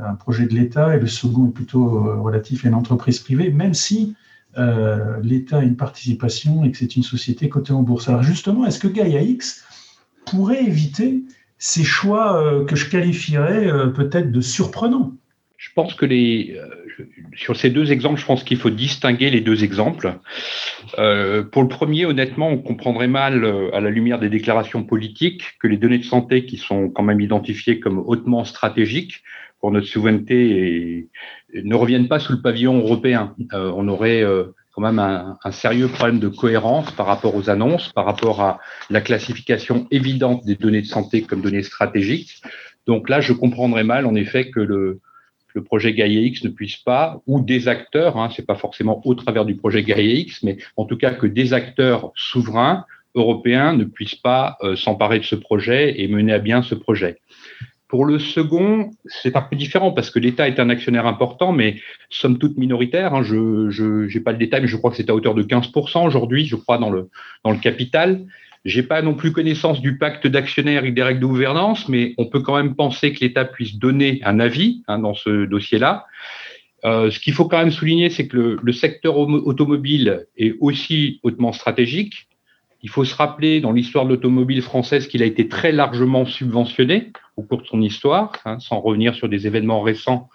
un 0.00 0.14
projet 0.14 0.46
de 0.46 0.54
l'État 0.54 0.96
et 0.96 0.98
le 0.98 1.06
second 1.06 1.46
est 1.46 1.52
plutôt 1.52 1.88
relatif 2.20 2.64
à 2.64 2.68
une 2.68 2.74
entreprise 2.74 3.20
privée, 3.20 3.52
même 3.52 3.74
si 3.74 4.16
l'État 5.22 5.58
a 5.58 5.62
une 5.62 5.76
participation 5.76 6.64
et 6.64 6.72
que 6.72 6.78
c'est 6.78 6.96
une 6.96 7.04
société 7.04 7.48
cotée 7.48 7.72
en 7.72 7.84
bourse. 7.84 8.08
Alors 8.08 8.24
justement, 8.24 8.66
est-ce 8.66 8.80
que 8.80 8.88
Gaia 8.88 9.22
X 9.22 9.64
pourrait 10.26 10.64
éviter 10.64 11.22
ces 11.58 11.84
choix 11.84 12.64
que 12.66 12.74
je 12.74 12.90
qualifierais 12.90 13.92
peut-être 13.92 14.32
de 14.32 14.40
surprenants? 14.40 15.12
Je 15.56 15.70
pense 15.74 15.94
que 15.94 16.04
les, 16.04 16.56
euh, 16.58 17.04
sur 17.36 17.56
ces 17.56 17.70
deux 17.70 17.92
exemples, 17.92 18.20
je 18.20 18.26
pense 18.26 18.44
qu'il 18.44 18.56
faut 18.56 18.70
distinguer 18.70 19.30
les 19.30 19.40
deux 19.40 19.62
exemples. 19.64 20.18
Euh, 20.98 21.42
pour 21.42 21.62
le 21.62 21.68
premier, 21.68 22.06
honnêtement, 22.06 22.48
on 22.48 22.58
comprendrait 22.58 23.08
mal, 23.08 23.44
euh, 23.44 23.74
à 23.74 23.80
la 23.80 23.90
lumière 23.90 24.18
des 24.18 24.28
déclarations 24.28 24.82
politiques, 24.82 25.44
que 25.60 25.68
les 25.68 25.76
données 25.76 25.98
de 25.98 26.04
santé 26.04 26.44
qui 26.44 26.56
sont 26.56 26.90
quand 26.90 27.02
même 27.02 27.20
identifiées 27.20 27.80
comme 27.80 27.98
hautement 27.98 28.44
stratégiques 28.44 29.22
pour 29.60 29.70
notre 29.70 29.86
souveraineté 29.86 31.08
et, 31.54 31.62
ne 31.62 31.74
reviennent 31.76 32.08
pas 32.08 32.18
sous 32.18 32.32
le 32.32 32.42
pavillon 32.42 32.78
européen. 32.78 33.36
on 33.52 33.86
aurait 33.86 34.24
quand 34.72 34.82
même 34.82 34.98
un, 34.98 35.38
un, 35.44 35.52
sérieux 35.52 35.86
problème 35.86 36.18
de 36.18 36.26
cohérence 36.26 36.90
par 36.90 37.06
rapport 37.06 37.36
aux 37.36 37.48
annonces, 37.48 37.92
par 37.92 38.04
rapport 38.06 38.40
à 38.40 38.58
la 38.90 39.00
classification 39.00 39.86
évidente 39.92 40.44
des 40.44 40.56
données 40.56 40.82
de 40.82 40.86
santé 40.86 41.22
comme 41.22 41.42
données 41.42 41.62
stratégiques. 41.62 42.42
Donc 42.88 43.08
là, 43.08 43.20
je 43.20 43.32
comprendrais 43.32 43.84
mal, 43.84 44.04
en 44.04 44.16
effet, 44.16 44.50
que 44.50 44.58
le, 44.58 45.00
le 45.54 45.62
projet 45.62 45.94
Gaia 45.94 46.20
X 46.20 46.44
ne 46.44 46.50
puisse 46.50 46.76
pas, 46.76 47.22
ou 47.26 47.40
des 47.40 47.68
acteurs, 47.68 48.18
hein, 48.18 48.28
c'est 48.34 48.46
pas 48.46 48.56
forcément 48.56 49.00
au 49.04 49.14
travers 49.14 49.44
du 49.44 49.54
projet 49.54 49.82
Gaia 49.82 50.02
X, 50.02 50.42
mais 50.42 50.58
en 50.76 50.84
tout 50.84 50.96
cas 50.96 51.12
que 51.12 51.26
des 51.26 51.54
acteurs 51.54 52.12
souverains 52.16 52.84
européens 53.14 53.72
ne 53.72 53.84
puissent 53.84 54.16
pas 54.16 54.56
euh, 54.62 54.76
s'emparer 54.76 55.20
de 55.20 55.24
ce 55.24 55.36
projet 55.36 56.00
et 56.00 56.08
mener 56.08 56.32
à 56.32 56.38
bien 56.38 56.62
ce 56.62 56.74
projet. 56.74 57.18
Pour 57.86 58.06
le 58.06 58.18
second, 58.18 58.90
c'est 59.06 59.36
un 59.36 59.42
peu 59.42 59.54
différent 59.54 59.92
parce 59.92 60.10
que 60.10 60.18
l'État 60.18 60.48
est 60.48 60.58
un 60.58 60.68
actionnaire 60.68 61.06
important, 61.06 61.52
mais 61.52 61.76
somme 62.10 62.38
toute 62.38 62.56
minoritaire. 62.56 63.14
Hein, 63.14 63.22
je 63.22 64.12
n'ai 64.12 64.20
pas 64.20 64.32
le 64.32 64.38
détail, 64.38 64.62
mais 64.62 64.66
je 64.66 64.76
crois 64.76 64.90
que 64.90 64.96
c'est 64.96 65.10
à 65.10 65.14
hauteur 65.14 65.34
de 65.34 65.44
15% 65.44 66.04
aujourd'hui, 66.04 66.44
je 66.44 66.56
crois, 66.56 66.78
dans 66.78 66.90
le, 66.90 67.08
dans 67.44 67.52
le 67.52 67.58
capital. 67.58 68.26
J'ai 68.64 68.82
pas 68.82 69.02
non 69.02 69.14
plus 69.14 69.32
connaissance 69.32 69.80
du 69.80 69.98
pacte 69.98 70.26
d'actionnaires 70.26 70.84
et 70.84 70.92
des 70.92 71.02
règles 71.02 71.20
de 71.20 71.26
gouvernance, 71.26 71.88
mais 71.88 72.14
on 72.16 72.26
peut 72.26 72.40
quand 72.40 72.56
même 72.56 72.74
penser 72.74 73.12
que 73.12 73.20
l'État 73.20 73.44
puisse 73.44 73.76
donner 73.76 74.20
un 74.24 74.40
avis 74.40 74.82
hein, 74.88 74.98
dans 74.98 75.14
ce 75.14 75.44
dossier-là. 75.44 76.06
Euh, 76.84 77.10
ce 77.10 77.18
qu'il 77.18 77.32
faut 77.32 77.46
quand 77.46 77.58
même 77.58 77.70
souligner, 77.70 78.10
c'est 78.10 78.26
que 78.26 78.36
le, 78.36 78.58
le, 78.62 78.72
secteur 78.72 79.16
automobile 79.16 80.26
est 80.36 80.54
aussi 80.60 81.20
hautement 81.22 81.52
stratégique. 81.52 82.28
Il 82.82 82.90
faut 82.90 83.04
se 83.04 83.14
rappeler 83.14 83.60
dans 83.60 83.72
l'histoire 83.72 84.04
de 84.04 84.10
l'automobile 84.10 84.60
française 84.60 85.08
qu'il 85.08 85.22
a 85.22 85.26
été 85.26 85.48
très 85.48 85.72
largement 85.72 86.26
subventionné 86.26 87.12
au 87.36 87.42
cours 87.42 87.62
de 87.62 87.66
son 87.66 87.80
histoire, 87.80 88.32
hein, 88.44 88.58
sans 88.60 88.80
revenir 88.80 89.14
sur 89.14 89.28
des 89.28 89.46
événements 89.46 89.80
récents 89.80 90.28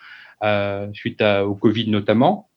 euh, 0.43 0.87
suite 0.93 1.21
à, 1.21 1.45
au 1.45 1.53
Covid 1.53 1.89
notamment. 1.89 2.48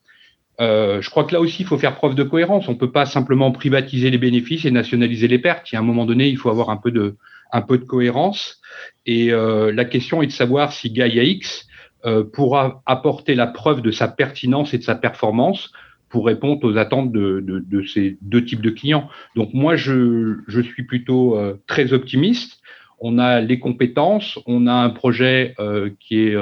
Euh, 0.61 1.01
je 1.01 1.11
crois 1.11 1.25
que 1.25 1.33
là 1.33 1.41
aussi, 1.41 1.63
il 1.63 1.67
faut 1.67 1.79
faire 1.79 1.97
preuve 1.97 2.15
de 2.15 2.23
cohérence. 2.23 2.69
On 2.69 2.73
ne 2.73 2.79
peut 2.79 2.93
pas 2.93 3.07
simplement 3.07 3.51
privatiser 3.53 4.11
les 4.11 4.19
bénéfices 4.19 4.65
et 4.65 4.71
nationaliser 4.71 5.29
les 5.29 5.39
pertes. 5.39 5.71
Il 5.73 5.75
y 5.75 5.77
a 5.77 5.81
un 5.81 5.85
moment 5.85 6.07
donné, 6.07 6.29
il 6.29 6.37
faut 6.37 6.51
avoir 6.51 6.71
un 6.71 6.77
peu 6.77 6.91
de, 6.91 7.17
un 7.53 7.63
peu 7.63 7.79
de 7.79 7.85
cohérence. 7.85 8.61
Et 9.07 9.33
euh, 9.33 9.73
la 9.73 9.85
question 9.85 10.23
est 10.23 10.27
de 10.27 10.33
savoir 10.33 10.73
si 10.73 10.91
Gaia 10.91 11.23
X 11.23 11.67
euh, 12.05 12.25
pourra 12.25 12.83
apporter 12.87 13.35
la 13.35 13.47
preuve 13.47 13.81
de 13.81 13.91
sa 13.91 14.09
pertinence 14.09 14.75
et 14.75 14.79
de 14.79 14.83
sa 14.83 14.95
performance 14.95 15.73
pour 16.09 16.27
répondre 16.27 16.63
aux 16.65 16.77
attentes 16.77 17.11
de, 17.13 17.41
de, 17.41 17.59
de 17.61 17.87
ces 17.87 18.19
deux 18.21 18.45
types 18.45 18.61
de 18.61 18.71
clients. 18.71 19.09
Donc 19.35 19.55
moi, 19.55 19.77
je, 19.77 20.37
je 20.47 20.61
suis 20.61 20.83
plutôt 20.83 21.39
euh, 21.39 21.61
très 21.67 21.93
optimiste. 21.93 22.61
On 23.01 23.19
a 23.19 23.41
les 23.41 23.59
compétences, 23.59 24.39
on 24.47 24.67
a 24.67 24.75
un 24.75 24.91
projet 24.91 25.55
euh, 25.59 25.91
qui 25.99 26.21
est 26.21 26.37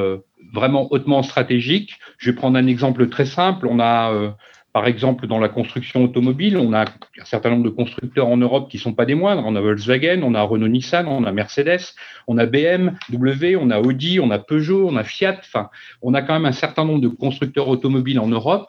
vraiment 0.53 0.93
hautement 0.93 1.23
stratégique. 1.23 1.99
Je 2.19 2.31
vais 2.31 2.37
prendre 2.37 2.59
un 2.59 2.67
exemple 2.67 3.09
très 3.09 3.27
simple. 3.27 3.67
On 3.67 3.79
a, 3.81 4.13
euh, 4.13 4.31
par 4.73 4.87
exemple, 4.87 5.27
dans 5.27 5.39
la 5.39 5.49
construction 5.49 6.05
automobile, 6.05 6.57
on 6.57 6.73
a 6.73 6.83
un 6.83 7.25
certain 7.25 7.51
nombre 7.51 7.65
de 7.65 7.71
constructeurs 7.71 8.29
en 8.29 8.37
Europe 8.37 8.71
qui 8.71 8.79
sont 8.79 8.93
pas 8.93 9.05
des 9.05 9.15
moindres. 9.15 9.43
On 9.47 9.57
a 9.57 9.61
Volkswagen, 9.61 10.23
on 10.23 10.35
a 10.35 10.43
Renault-Nissan, 10.43 11.07
on 11.07 11.25
a 11.25 11.33
Mercedes, 11.33 11.95
on 12.27 12.39
a 12.39 12.47
BMW, 12.47 13.57
on 13.61 13.71
a 13.71 13.81
Audi, 13.81 14.21
on 14.21 14.31
a 14.31 14.39
Peugeot, 14.39 14.89
on 14.89 14.97
a 14.97 15.05
Fiat. 15.05 15.39
Enfin, 15.41 15.71
on 16.03 16.15
a 16.15 16.23
quand 16.23 16.35
même 16.35 16.47
un 16.47 16.53
certain 16.53 16.85
nombre 16.85 17.01
de 17.01 17.09
constructeurs 17.09 17.69
automobiles 17.69 18.21
en 18.21 18.29
Europe. 18.29 18.69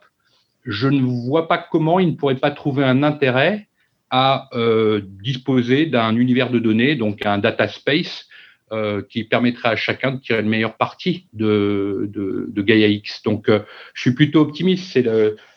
Je 0.65 0.87
ne 0.87 1.01
vois 1.01 1.47
pas 1.47 1.57
comment 1.57 1.99
ils 1.99 2.07
ne 2.07 2.15
pourraient 2.15 2.35
pas 2.35 2.51
trouver 2.51 2.83
un 2.83 3.03
intérêt 3.03 3.67
à 4.11 4.49
euh, 4.53 5.01
disposer 5.23 5.85
d'un 5.85 6.15
univers 6.17 6.51
de 6.51 6.59
données, 6.59 6.95
donc 6.95 7.25
un 7.25 7.37
data 7.37 7.69
space, 7.69 8.27
euh, 8.71 9.01
qui 9.01 9.25
permettrait 9.25 9.67
à 9.67 9.75
chacun 9.75 10.13
de 10.13 10.21
tirer 10.21 10.41
le 10.41 10.47
meilleur 10.47 10.77
parti 10.77 11.27
de, 11.33 12.09
de, 12.13 12.61
Gaia 12.61 12.87
X. 12.87 13.21
Donc, 13.23 13.49
euh, 13.49 13.59
je 13.93 13.99
suis 14.01 14.13
plutôt 14.13 14.39
optimiste. 14.39 14.97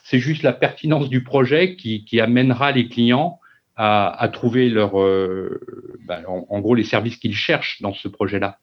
C'est, 0.02 0.18
juste 0.18 0.42
la 0.42 0.52
pertinence 0.52 1.08
du 1.08 1.22
projet 1.22 1.76
qui, 1.76 2.20
amènera 2.20 2.72
les 2.72 2.88
clients 2.88 3.38
à, 3.76 4.28
trouver 4.32 4.68
leur, 4.68 5.00
euh, 5.00 5.60
ben, 6.08 6.24
en, 6.26 6.58
gros, 6.58 6.74
les 6.74 6.82
services 6.82 7.16
qu'ils 7.16 7.36
cherchent 7.36 7.80
dans 7.82 7.94
ce 7.94 8.08
projet-là. 8.08 8.58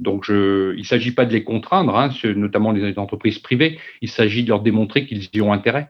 Donc, 0.00 0.26
il 0.28 0.34
ne 0.76 0.82
s'agit 0.82 1.12
pas 1.12 1.24
de 1.24 1.32
les 1.32 1.42
contraindre, 1.42 1.96
hein, 1.96 2.10
notamment 2.36 2.72
les 2.72 2.98
entreprises 2.98 3.38
privées. 3.38 3.78
Il 4.02 4.10
s'agit 4.10 4.42
de 4.42 4.50
leur 4.50 4.60
démontrer 4.60 5.06
qu'ils 5.06 5.30
y 5.32 5.40
ont 5.40 5.54
intérêt. 5.54 5.88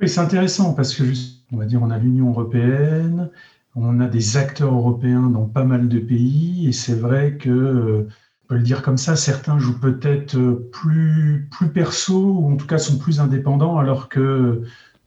Oui, 0.00 0.08
c'est 0.08 0.20
intéressant 0.20 0.74
parce 0.74 0.96
que, 0.96 1.04
on 1.52 1.58
va 1.58 1.64
dire, 1.64 1.80
on 1.80 1.90
a 1.90 1.98
l'Union 1.98 2.30
européenne, 2.30 3.30
on 3.74 4.00
a 4.00 4.06
des 4.06 4.36
acteurs 4.36 4.74
européens 4.74 5.28
dans 5.28 5.46
pas 5.46 5.64
mal 5.64 5.88
de 5.88 5.98
pays 5.98 6.68
et 6.68 6.72
c'est 6.72 6.94
vrai 6.94 7.36
que, 7.38 8.06
on 8.08 8.46
peut 8.48 8.56
le 8.56 8.62
dire 8.62 8.82
comme 8.82 8.98
ça, 8.98 9.16
certains 9.16 9.58
jouent 9.58 9.80
peut-être 9.80 10.38
plus, 10.72 11.48
plus 11.50 11.68
perso 11.68 12.38
ou 12.38 12.52
en 12.52 12.56
tout 12.56 12.66
cas 12.66 12.78
sont 12.78 12.98
plus 12.98 13.20
indépendants 13.20 13.78
alors 13.78 14.08
que 14.08 14.62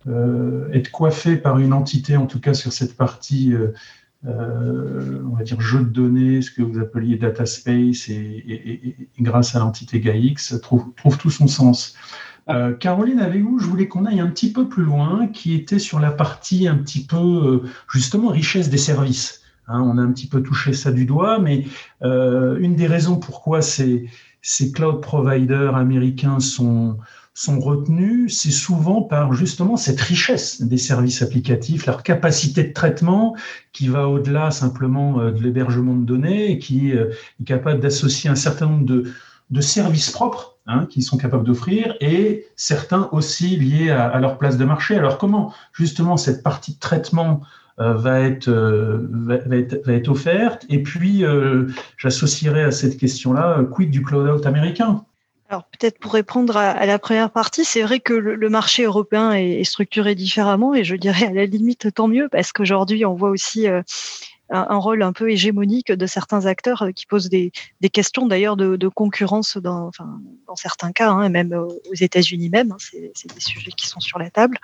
euh, 0.08 0.70
être 0.72 0.92
coiffé 0.92 1.36
par 1.36 1.58
une 1.58 1.74
entité, 1.74 2.16
en 2.16 2.28
tout 2.28 2.40
cas 2.40 2.54
sur 2.54 2.72
cette 2.72 2.96
partie, 2.96 3.54
euh, 3.54 3.74
euh, 4.26 5.22
on 5.26 5.36
va 5.36 5.44
dire 5.44 5.60
jeu 5.62 5.80
de 5.80 5.90
données, 5.90 6.42
ce 6.42 6.52
que 6.52 6.62
vous 6.62 6.80
appeliez 6.80 7.18
data 7.18 7.46
space 7.46 8.10
et 8.10 9.10
grâce 9.20 9.56
à 9.56 9.60
l'entité 9.60 10.00
GAIX, 10.00 10.60
trouve, 10.62 10.94
trouve 10.96 11.18
tout 11.18 11.32
son 11.32 11.48
sens. 11.48 11.96
Euh, 12.50 12.74
Caroline, 12.74 13.20
avec 13.20 13.42
vous, 13.42 13.60
je 13.60 13.66
voulais 13.66 13.88
qu'on 13.88 14.06
aille 14.06 14.20
un 14.20 14.28
petit 14.28 14.52
peu 14.52 14.68
plus 14.68 14.84
loin, 14.84 15.28
qui 15.28 15.56
était 15.56 15.80
sur 15.80 16.00
la 16.00 16.12
partie 16.12 16.68
un 16.68 16.78
petit 16.78 17.06
peu, 17.06 17.18
euh, 17.18 17.64
justement, 17.92 18.30
richesse 18.30 18.70
des 18.70 18.78
services. 18.78 19.42
Hein, 19.68 19.82
on 19.82 19.98
a 19.98 20.02
un 20.02 20.12
petit 20.12 20.28
peu 20.28 20.44
touché 20.44 20.74
ça 20.74 20.92
du 20.92 21.06
doigt, 21.06 21.40
mais 21.40 21.66
euh, 22.04 22.58
une 22.60 22.76
des 22.76 22.86
raisons 22.86 23.18
pourquoi 23.18 23.64
ces, 23.64 24.08
ces 24.44 24.72
cloud 24.72 25.02
providers 25.02 25.76
américains 25.76 26.40
sont, 26.40 27.00
sont 27.34 27.60
retenus, 27.60 28.38
c'est 28.38 28.52
souvent 28.52 29.02
par 29.02 29.34
justement 29.34 29.76
cette 29.76 30.00
richesse 30.00 30.62
des 30.62 30.78
services 30.78 31.24
applicatifs, 31.24 31.88
leur 31.88 32.04
capacité 32.04 32.64
de 32.64 32.74
traitement 32.74 33.36
qui 33.74 33.88
va 33.88 34.08
au-delà 34.08 34.52
simplement 34.52 35.18
de 35.18 35.42
l'hébergement 35.42 35.96
de 35.96 36.06
données 36.06 36.52
et 36.52 36.60
qui 36.60 36.92
est 36.92 37.44
capable 37.44 37.80
d'associer 37.80 38.30
un 38.30 38.36
certain 38.36 38.68
nombre 38.68 38.86
de, 38.86 39.12
de 39.50 39.62
services 39.62 40.12
propres 40.12 40.55
hein, 40.68 40.86
qu'ils 40.86 41.04
sont 41.04 41.18
capables 41.18 41.44
d'offrir 41.44 41.96
et 42.02 42.48
certains 42.56 43.10
aussi 43.12 43.58
liés 43.58 43.90
à, 43.92 44.20
leur 44.20 44.38
place 44.38 44.58
de 44.58 44.66
marché. 44.66 44.96
Alors 44.96 45.18
comment 45.18 45.54
justement 45.74 46.18
cette 46.18 46.44
partie 46.44 46.76
de 46.76 46.80
traitement 46.80 47.42
euh, 47.80 47.94
va, 47.94 48.22
être, 48.22 48.48
euh, 48.48 49.08
va, 49.12 49.36
être, 49.56 49.86
va, 49.86 49.94
être, 49.94 50.08
offerte? 50.10 50.66
Et 50.70 50.82
puis 50.82 51.24
euh, 51.24 51.68
j'associerai 51.98 52.64
à 52.64 52.72
cette 52.72 52.98
question-là, 52.98 53.64
quid 53.72 53.92
du 53.92 54.02
cloud-out 54.04 54.46
américain? 54.46 55.04
Alors 55.48 55.64
peut-être 55.66 56.00
pour 56.00 56.14
répondre 56.14 56.58
à, 56.58 56.86
la 56.88 56.98
première 56.98 57.30
partie, 57.30 57.66
c'est 57.66 57.84
vrai 57.84 58.00
que 58.00 58.14
le, 58.14 58.50
marché 58.50 58.84
européen 58.84 59.32
est, 59.32 59.64
structuré 59.64 60.16
différemment 60.16 60.74
et 60.74 60.84
je 60.84 60.96
dirais 60.96 61.28
à 61.28 61.34
la 61.34 61.46
limite 61.46 61.94
tant 61.94 62.08
mieux 62.08 62.30
parce 62.32 62.52
qu'aujourd'hui 62.52 63.06
on 63.06 63.14
voit 63.14 63.30
aussi 63.30 63.68
euh, 63.68 63.84
un, 64.50 64.78
rôle 64.78 65.02
un 65.02 65.14
peu 65.14 65.32
hégémonique 65.32 65.92
de 65.92 66.06
certains 66.06 66.46
acteurs 66.46 66.84
euh, 66.84 66.92
qui 66.92 67.06
posent 67.06 67.30
des, 67.30 67.52
questions 67.92 68.28
d'ailleurs 68.28 68.58
de, 68.58 68.88
concurrence 68.88 69.58
dans, 69.58 69.92
certains 70.56 70.92
cas, 70.92 71.10
hein, 71.12 71.30
même 71.30 71.54
aux 71.54 71.94
États-Unis 71.94 72.50
même. 72.50 72.72
Hein, 72.72 72.78
c'est 72.80 73.34
des 73.34 73.40
sujets 73.40 73.72
qui 73.72 73.88
sont 73.88 74.00
sur 74.00 74.20
la 74.20 74.30
table. 74.30 74.58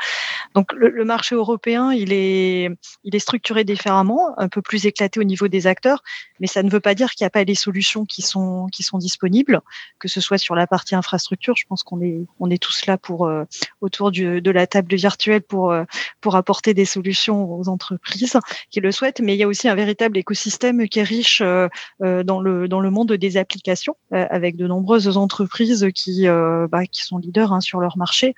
Donc 0.55 0.73
le, 0.73 1.05
marché 1.05 1.35
européen, 1.35 1.91
il 1.91 2.13
est, 2.13 2.69
il 3.03 3.15
est 3.15 3.19
structuré 3.19 3.63
différemment, 3.63 4.37
un 4.37 4.49
peu 4.49 4.61
plus 4.61 4.85
éclaté 4.85 5.19
au 5.19 5.23
niveau 5.23 5.47
des 5.47 5.67
acteurs, 5.67 6.03
mais 6.39 6.47
ça 6.47 6.63
ne 6.63 6.69
veut 6.69 6.79
pas 6.79 6.95
dire 6.95 7.11
qu'il 7.11 7.23
n'y 7.23 7.27
a 7.27 7.31
pas 7.31 7.43
les 7.43 7.55
solutions 7.55 8.05
qui 8.05 8.21
sont, 8.21 8.67
qui 8.71 8.83
sont 8.83 8.97
disponibles, 8.97 9.61
que 9.99 10.07
ce 10.07 10.21
soit 10.21 10.37
sur 10.37 10.55
la 10.55 10.67
partie 10.67 10.95
infrastructure. 10.95 11.55
Je 11.57 11.65
pense 11.67 11.83
qu'on 11.83 12.01
est, 12.01 12.21
on 12.39 12.49
est 12.49 12.61
tous 12.61 12.85
là 12.85 12.97
pour 12.97 13.25
euh, 13.25 13.43
autour 13.81 14.11
de 14.11 14.51
la 14.51 14.67
table 14.67 14.95
virtuelle 14.95 15.41
pour, 15.41 15.71
euh, 15.71 15.83
pour 16.21 16.35
apporter 16.35 16.73
des 16.73 16.85
solutions 16.85 17.51
aux 17.51 17.67
entreprises 17.69 18.37
qui 18.69 18.79
le 18.79 18.91
souhaitent, 18.91 19.21
mais 19.21 19.35
il 19.35 19.39
y 19.39 19.43
a 19.43 19.47
aussi 19.47 19.67
un 19.71 19.75
véritable 19.75 20.17
écosystème 20.17 20.87
qui 20.87 20.99
est 20.99 21.03
riche 21.03 21.41
dans 21.41 22.41
le 22.41 22.67
dans 22.67 22.79
le 22.79 22.89
monde 22.89 23.13
des 23.13 23.37
applications, 23.37 23.95
avec 24.11 24.55
de 24.55 24.67
nombreuses 24.67 25.17
entreprises 25.17 25.87
qui 25.95 26.27
bah, 26.27 26.85
qui 26.85 27.03
sont 27.03 27.17
leaders 27.17 27.53
hein, 27.53 27.61
sur 27.61 27.79
leur 27.79 27.97
marché. 27.97 28.35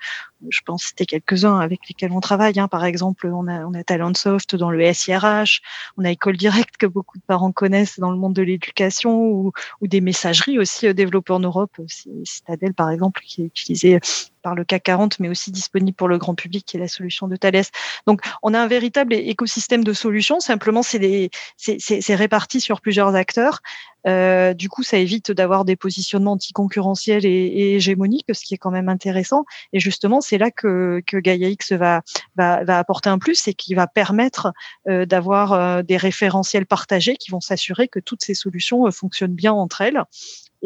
Je 0.48 0.60
pense 0.64 0.84
citer 0.84 1.06
quelques-uns 1.06 1.58
avec 1.58 1.80
lesquels 1.88 2.12
on 2.12 2.20
travaille. 2.20 2.58
Hein. 2.58 2.68
Par 2.68 2.84
exemple, 2.84 3.26
on 3.26 3.46
a 3.48 3.64
on 3.64 3.74
a 3.74 3.82
Talentsoft 3.82 4.56
dans 4.56 4.70
le 4.70 4.92
SIRH, 4.92 5.60
on 5.96 6.04
a 6.04 6.10
École 6.10 6.36
Direct 6.36 6.76
que 6.76 6.86
beaucoup 6.86 7.18
de 7.18 7.24
parents 7.26 7.52
connaissent 7.52 7.98
dans 7.98 8.10
le 8.10 8.16
monde 8.16 8.34
de 8.34 8.42
l'éducation 8.42 9.22
ou, 9.22 9.52
ou 9.80 9.86
des 9.86 10.00
messageries 10.00 10.58
aussi 10.58 10.92
développées 10.94 11.32
en 11.32 11.40
Europe. 11.40 11.72
Citadel 12.24 12.74
par 12.74 12.90
exemple 12.90 13.20
qui 13.24 13.42
est 13.42 13.46
utilisé 13.46 14.00
par 14.44 14.54
le 14.54 14.62
CAC 14.62 14.84
40, 14.84 15.18
mais 15.20 15.28
aussi 15.28 15.50
disponible 15.50 15.96
pour 15.96 16.06
le 16.06 16.18
grand 16.18 16.34
public, 16.34 16.66
qui 16.66 16.76
est 16.76 16.80
la 16.80 16.86
solution 16.86 17.26
de 17.26 17.34
Thales. 17.34 17.64
Donc, 18.06 18.20
on 18.42 18.54
a 18.54 18.60
un 18.60 18.68
véritable 18.68 19.14
écosystème 19.14 19.82
de 19.82 19.92
solutions. 19.92 20.38
Simplement, 20.38 20.82
c'est 20.82 21.30
réparti 22.10 22.60
sur 22.60 22.80
plusieurs 22.80 23.14
acteurs. 23.16 23.60
Euh, 24.06 24.52
du 24.52 24.68
coup, 24.68 24.82
ça 24.82 24.98
évite 24.98 25.32
d'avoir 25.32 25.64
des 25.64 25.76
positionnements 25.76 26.32
anticoncurrentiels 26.32 27.24
et, 27.24 27.74
hégémoniques, 27.74 28.26
ce 28.34 28.44
qui 28.44 28.52
est 28.52 28.58
quand 28.58 28.70
même 28.70 28.90
intéressant. 28.90 29.46
Et 29.72 29.80
justement, 29.80 30.20
c'est 30.20 30.36
là 30.36 30.50
que, 30.50 31.02
que 31.06 31.16
Gaia 31.16 31.48
X 31.48 31.72
va, 31.72 32.02
va, 32.36 32.64
va, 32.64 32.78
apporter 32.78 33.08
un 33.08 33.18
plus 33.18 33.48
et 33.48 33.54
qui 33.54 33.74
va 33.74 33.86
permettre 33.86 34.52
euh, 34.88 35.06
d'avoir 35.06 35.54
euh, 35.54 35.82
des 35.82 35.96
référentiels 35.96 36.66
partagés 36.66 37.16
qui 37.16 37.30
vont 37.30 37.40
s'assurer 37.40 37.88
que 37.88 37.98
toutes 37.98 38.22
ces 38.22 38.34
solutions 38.34 38.90
fonctionnent 38.90 39.34
bien 39.34 39.54
entre 39.54 39.80
elles 39.80 40.04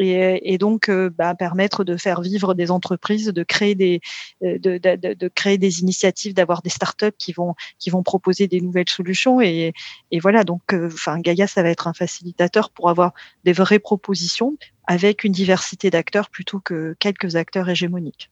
et, 0.01 0.59
donc 0.59 0.88
euh, 0.88 1.11
bah, 1.11 1.34
permettre 1.34 1.84
de 1.84 1.96
faire 1.96 2.20
vivre 2.20 2.55
des 2.55 2.70
entreprises, 2.70 3.26
de 3.26 3.42
créer 3.42 3.74
des, 3.74 4.01
euh, 4.42 4.59
de, 4.59 5.28
créer 5.28 5.59
des 5.59 5.80
initiatives, 5.80 6.34
d'avoir 6.34 6.62
des 6.62 6.70
startups 6.70 7.16
qui 7.18 7.32
vont 7.32 7.55
qui 7.78 7.90
vont 7.90 8.03
proposer 8.03 8.46
des 8.46 8.61
nouvelles 8.61 8.88
solutions 8.88 9.40
et, 9.40 9.72
voilà 10.20 10.44
donc 10.44 10.72
euh, 10.72 10.88
enfin 10.92 11.20
Gaia 11.20 11.46
ça 11.46 11.62
va 11.62 11.70
être 11.70 11.88
un 11.88 11.92
facilitateur 11.92 12.70
pour 12.70 12.90
avoir 12.90 13.12
des 13.44 13.53
vraies 13.53 13.78
propositions 13.78 14.57
avec 14.86 15.24
une 15.24 15.32
diversité 15.32 15.90
d'acteurs 15.90 16.30
plutôt 16.30 16.61
que 16.61 16.96
quelques 16.99 17.36
acteurs 17.36 17.68
hégémoniques. 17.68 18.30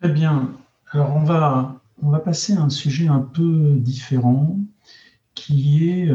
Très 0.00 0.10
bien. 0.10 0.52
Alors 0.90 1.14
on 1.14 1.24
va 1.24 1.80
on 2.02 2.10
va 2.10 2.18
passer 2.18 2.54
à 2.54 2.60
un 2.60 2.70
sujet 2.70 3.08
un 3.08 3.20
peu 3.20 3.74
différent 3.76 4.58
qui 5.34 5.88
est 5.88 6.10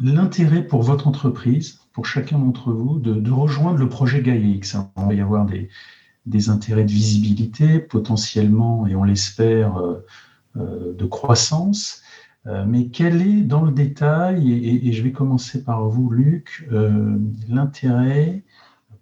l'intérêt 0.00 0.62
pour 0.62 0.82
votre 0.82 1.06
entreprise 1.06 1.78
pour 1.92 2.06
chacun 2.06 2.38
d'entre 2.38 2.72
vous 2.72 2.98
de, 2.98 3.30
rejoindre 3.30 3.78
le 3.78 3.88
projet 3.88 4.20
GaiaX. 4.20 4.76
Il 4.96 5.04
va 5.04 5.14
y 5.14 5.20
avoir 5.20 5.46
des, 5.46 6.50
intérêts 6.50 6.84
de 6.84 6.90
visibilité, 6.90 7.78
potentiellement, 7.78 8.86
et 8.86 8.96
on 8.96 9.04
l'espère, 9.04 9.76
euh, 9.76 10.04
euh, 10.56 10.92
de 10.92 11.06
croissance. 11.06 12.02
Euh, 12.46 12.64
mais 12.66 12.88
quel 12.88 13.22
est 13.22 13.42
dans 13.42 13.62
le 13.62 13.72
détail, 13.72 14.52
et, 14.52 14.92
je 14.92 15.02
vais 15.02 15.12
commencer 15.12 15.62
par 15.62 15.88
vous, 15.88 16.10
Luc, 16.10 16.68
l'intérêt 17.48 18.42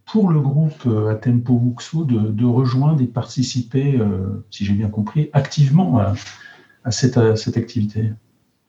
pour 0.04 0.28
le 0.28 0.40
groupe 0.40 0.86
Atempo 1.10 1.54
Wuxu 1.54 2.04
de, 2.04 2.44
rejoindre 2.44 3.00
et 3.00 3.06
participer, 3.06 3.98
si 4.50 4.66
j'ai 4.66 4.74
bien 4.74 4.88
compris, 4.88 5.30
activement 5.32 5.98
à 6.84 6.90
cette 6.90 7.16
activité? 7.56 8.10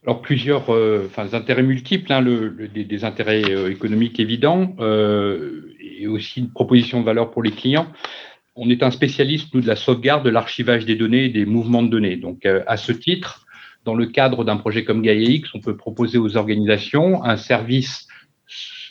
Alors 0.06 0.22
plusieurs 0.22 0.74
euh, 0.74 1.08
enfin, 1.08 1.34
intérêts 1.34 1.64
multiples, 1.64 2.12
hein, 2.12 2.22
le, 2.22 2.50
des, 2.68 3.06
intérêts 3.06 3.44
euh, 3.50 3.72
économiques 3.72 4.20
évidents 4.20 4.76
euh, 4.80 5.74
et 5.80 6.08
aussi 6.08 6.42
une 6.42 6.52
proposition 6.52 7.00
de 7.00 7.06
valeur 7.06 7.32
pour 7.32 7.42
les 7.42 7.52
clients. 7.52 7.88
On 8.56 8.70
est 8.70 8.84
un 8.84 8.92
spécialiste, 8.92 9.54
nous, 9.54 9.62
de 9.62 9.68
la 9.68 9.78
sauvegarde, 9.78 10.26
de 10.26 10.30
l'archivage 10.30 10.86
des 10.86 10.96
données 10.96 11.26
et 11.26 11.30
des 11.30 11.46
mouvements 11.46 11.84
de 11.84 11.88
données. 11.88 12.18
Donc, 12.18 12.46
à 12.46 12.78
ce 12.78 12.92
titre, 12.92 13.48
dans 13.84 13.96
le 13.96 14.06
cadre 14.06 14.44
d'un 14.44 14.58
projet 14.58 14.84
comme 14.84 15.02
GaiaX, 15.02 15.50
on 15.56 15.60
peut 15.60 15.76
proposer 15.76 16.20
aux 16.20 16.38
organisations 16.38 17.24
un 17.24 17.36
service, 17.36 18.08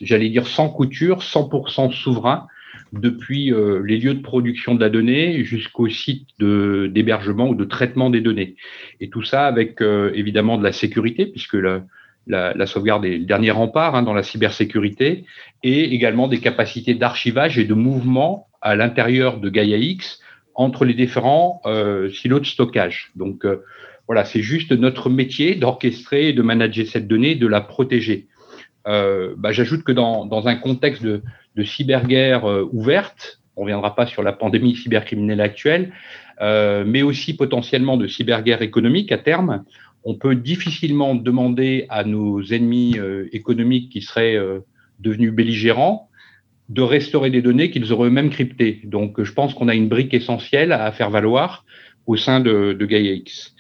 j'allais 0.01 0.31
dire 0.31 0.49
sans 0.49 0.69
couture, 0.69 1.19
100% 1.21 1.93
souverain, 1.93 2.49
depuis 2.93 3.53
euh, 3.53 3.83
les 3.85 3.99
lieux 3.99 4.15
de 4.15 4.23
production 4.23 4.75
de 4.75 4.81
la 4.81 4.91
donnée 4.91 5.45
jusqu'au 5.45 5.89
site 5.89 6.29
d'hébergement 6.39 7.49
ou 7.49 7.55
de 7.55 7.65
traitement 7.65 8.11
des 8.11 8.21
données. 8.21 8.57
Et 9.01 9.09
tout 9.09 9.23
ça 9.23 9.47
avec 9.47 9.81
euh, 9.81 10.13
évidemment 10.15 10.59
de 10.59 10.65
la 10.65 10.73
sécurité, 10.73 11.27
puisque 11.27 11.55
la, 11.55 11.83
la, 12.27 12.53
la 12.55 12.67
sauvegarde 12.67 13.05
est 13.05 13.19
le 13.19 13.25
dernier 13.25 13.51
rempart 13.51 13.95
hein, 13.97 14.03
dans 14.03 14.13
la 14.13 14.23
cybersécurité, 14.23 15.25
et 15.63 15.95
également 15.95 16.29
des 16.29 16.41
capacités 16.41 16.95
d'archivage 16.95 17.59
et 17.59 17.65
de 17.65 17.75
mouvement 17.75 18.49
à 18.61 18.77
l'intérieur 18.77 19.41
de 19.41 19.49
Gaia-X 19.49 20.21
entre 20.55 20.85
les 20.85 20.95
différents 20.95 21.63
euh, 21.65 22.11
silos 22.11 22.41
de 22.41 22.47
stockage. 22.47 23.11
Donc 23.17 23.47
voilà, 24.07 24.27
c'est 24.27 24.43
juste 24.43 24.73
notre 24.73 25.09
métier 25.09 25.55
d'orchestrer 25.55 26.29
et 26.29 26.33
de 26.35 26.43
manager 26.43 26.87
cette 26.87 27.09
donnée, 27.09 27.37
de 27.37 27.47
la 27.47 27.63
protéger. 27.63 28.27
Bah, 28.85 29.53
J'ajoute 29.53 29.85
que 29.85 29.93
dans, 29.93 30.27
dans 30.27 30.49
un 30.49 30.57
contexte 30.57 31.03
de, 31.05 31.23
de 31.57 31.65
cyberguerre 31.65 32.45
euh, 32.45 32.69
ouverte, 32.73 33.41
on 33.57 33.63
ne 33.63 33.65
reviendra 33.67 33.95
pas 33.95 34.07
sur 34.07 34.23
la 34.23 34.33
pandémie 34.33 34.75
cybercriminelle 34.75 35.41
actuelle, 35.41 35.93
euh, 36.41 36.85
mais 36.87 37.03
aussi 37.03 37.37
potentiellement 37.37 37.97
de 37.97 38.07
cyberguerre 38.07 38.63
économique 38.63 39.13
à 39.13 39.19
terme, 39.19 39.65
on 40.05 40.15
peut 40.15 40.35
difficilement 40.35 41.15
demander 41.15 41.87
à 41.89 42.05
nos 42.05 42.43
ennemis 42.43 42.99
euh, 42.99 43.29
économiques 43.33 43.91
qui 43.91 44.03
seraient 44.03 44.39
devenus 44.99 45.33
belligérants 45.33 46.09
de 46.69 46.83
restaurer 46.83 47.31
des 47.31 47.43
données 47.43 47.71
qu'ils 47.71 47.93
auraient 47.93 48.09
eux-mêmes 48.09 48.31
cryptées. 48.31 48.81
Donc, 48.85 49.23
je 49.23 49.33
pense 49.33 49.53
qu'on 49.53 49.69
a 49.69 49.75
une 49.75 49.89
brique 49.89 50.15
essentielle 50.15 50.73
à 50.73 50.91
faire 50.93 51.11
valoir 51.11 51.65
au 52.07 52.17
sein 52.17 52.41
de, 52.41 52.73
de 52.73 52.87
GaiaX. 52.87 53.55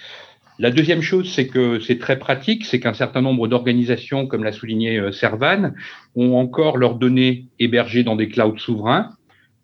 La 0.58 0.70
deuxième 0.70 1.00
chose, 1.00 1.32
c'est 1.32 1.46
que 1.46 1.80
c'est 1.80 1.98
très 1.98 2.18
pratique, 2.18 2.66
c'est 2.66 2.78
qu'un 2.78 2.92
certain 2.92 3.22
nombre 3.22 3.48
d'organisations, 3.48 4.26
comme 4.26 4.44
l'a 4.44 4.52
souligné 4.52 4.98
euh, 4.98 5.10
Servan, 5.10 5.72
ont 6.14 6.36
encore 6.36 6.76
leurs 6.76 6.96
données 6.96 7.46
hébergées 7.58 8.04
dans 8.04 8.16
des 8.16 8.28
clouds 8.28 8.58
souverains. 8.58 9.10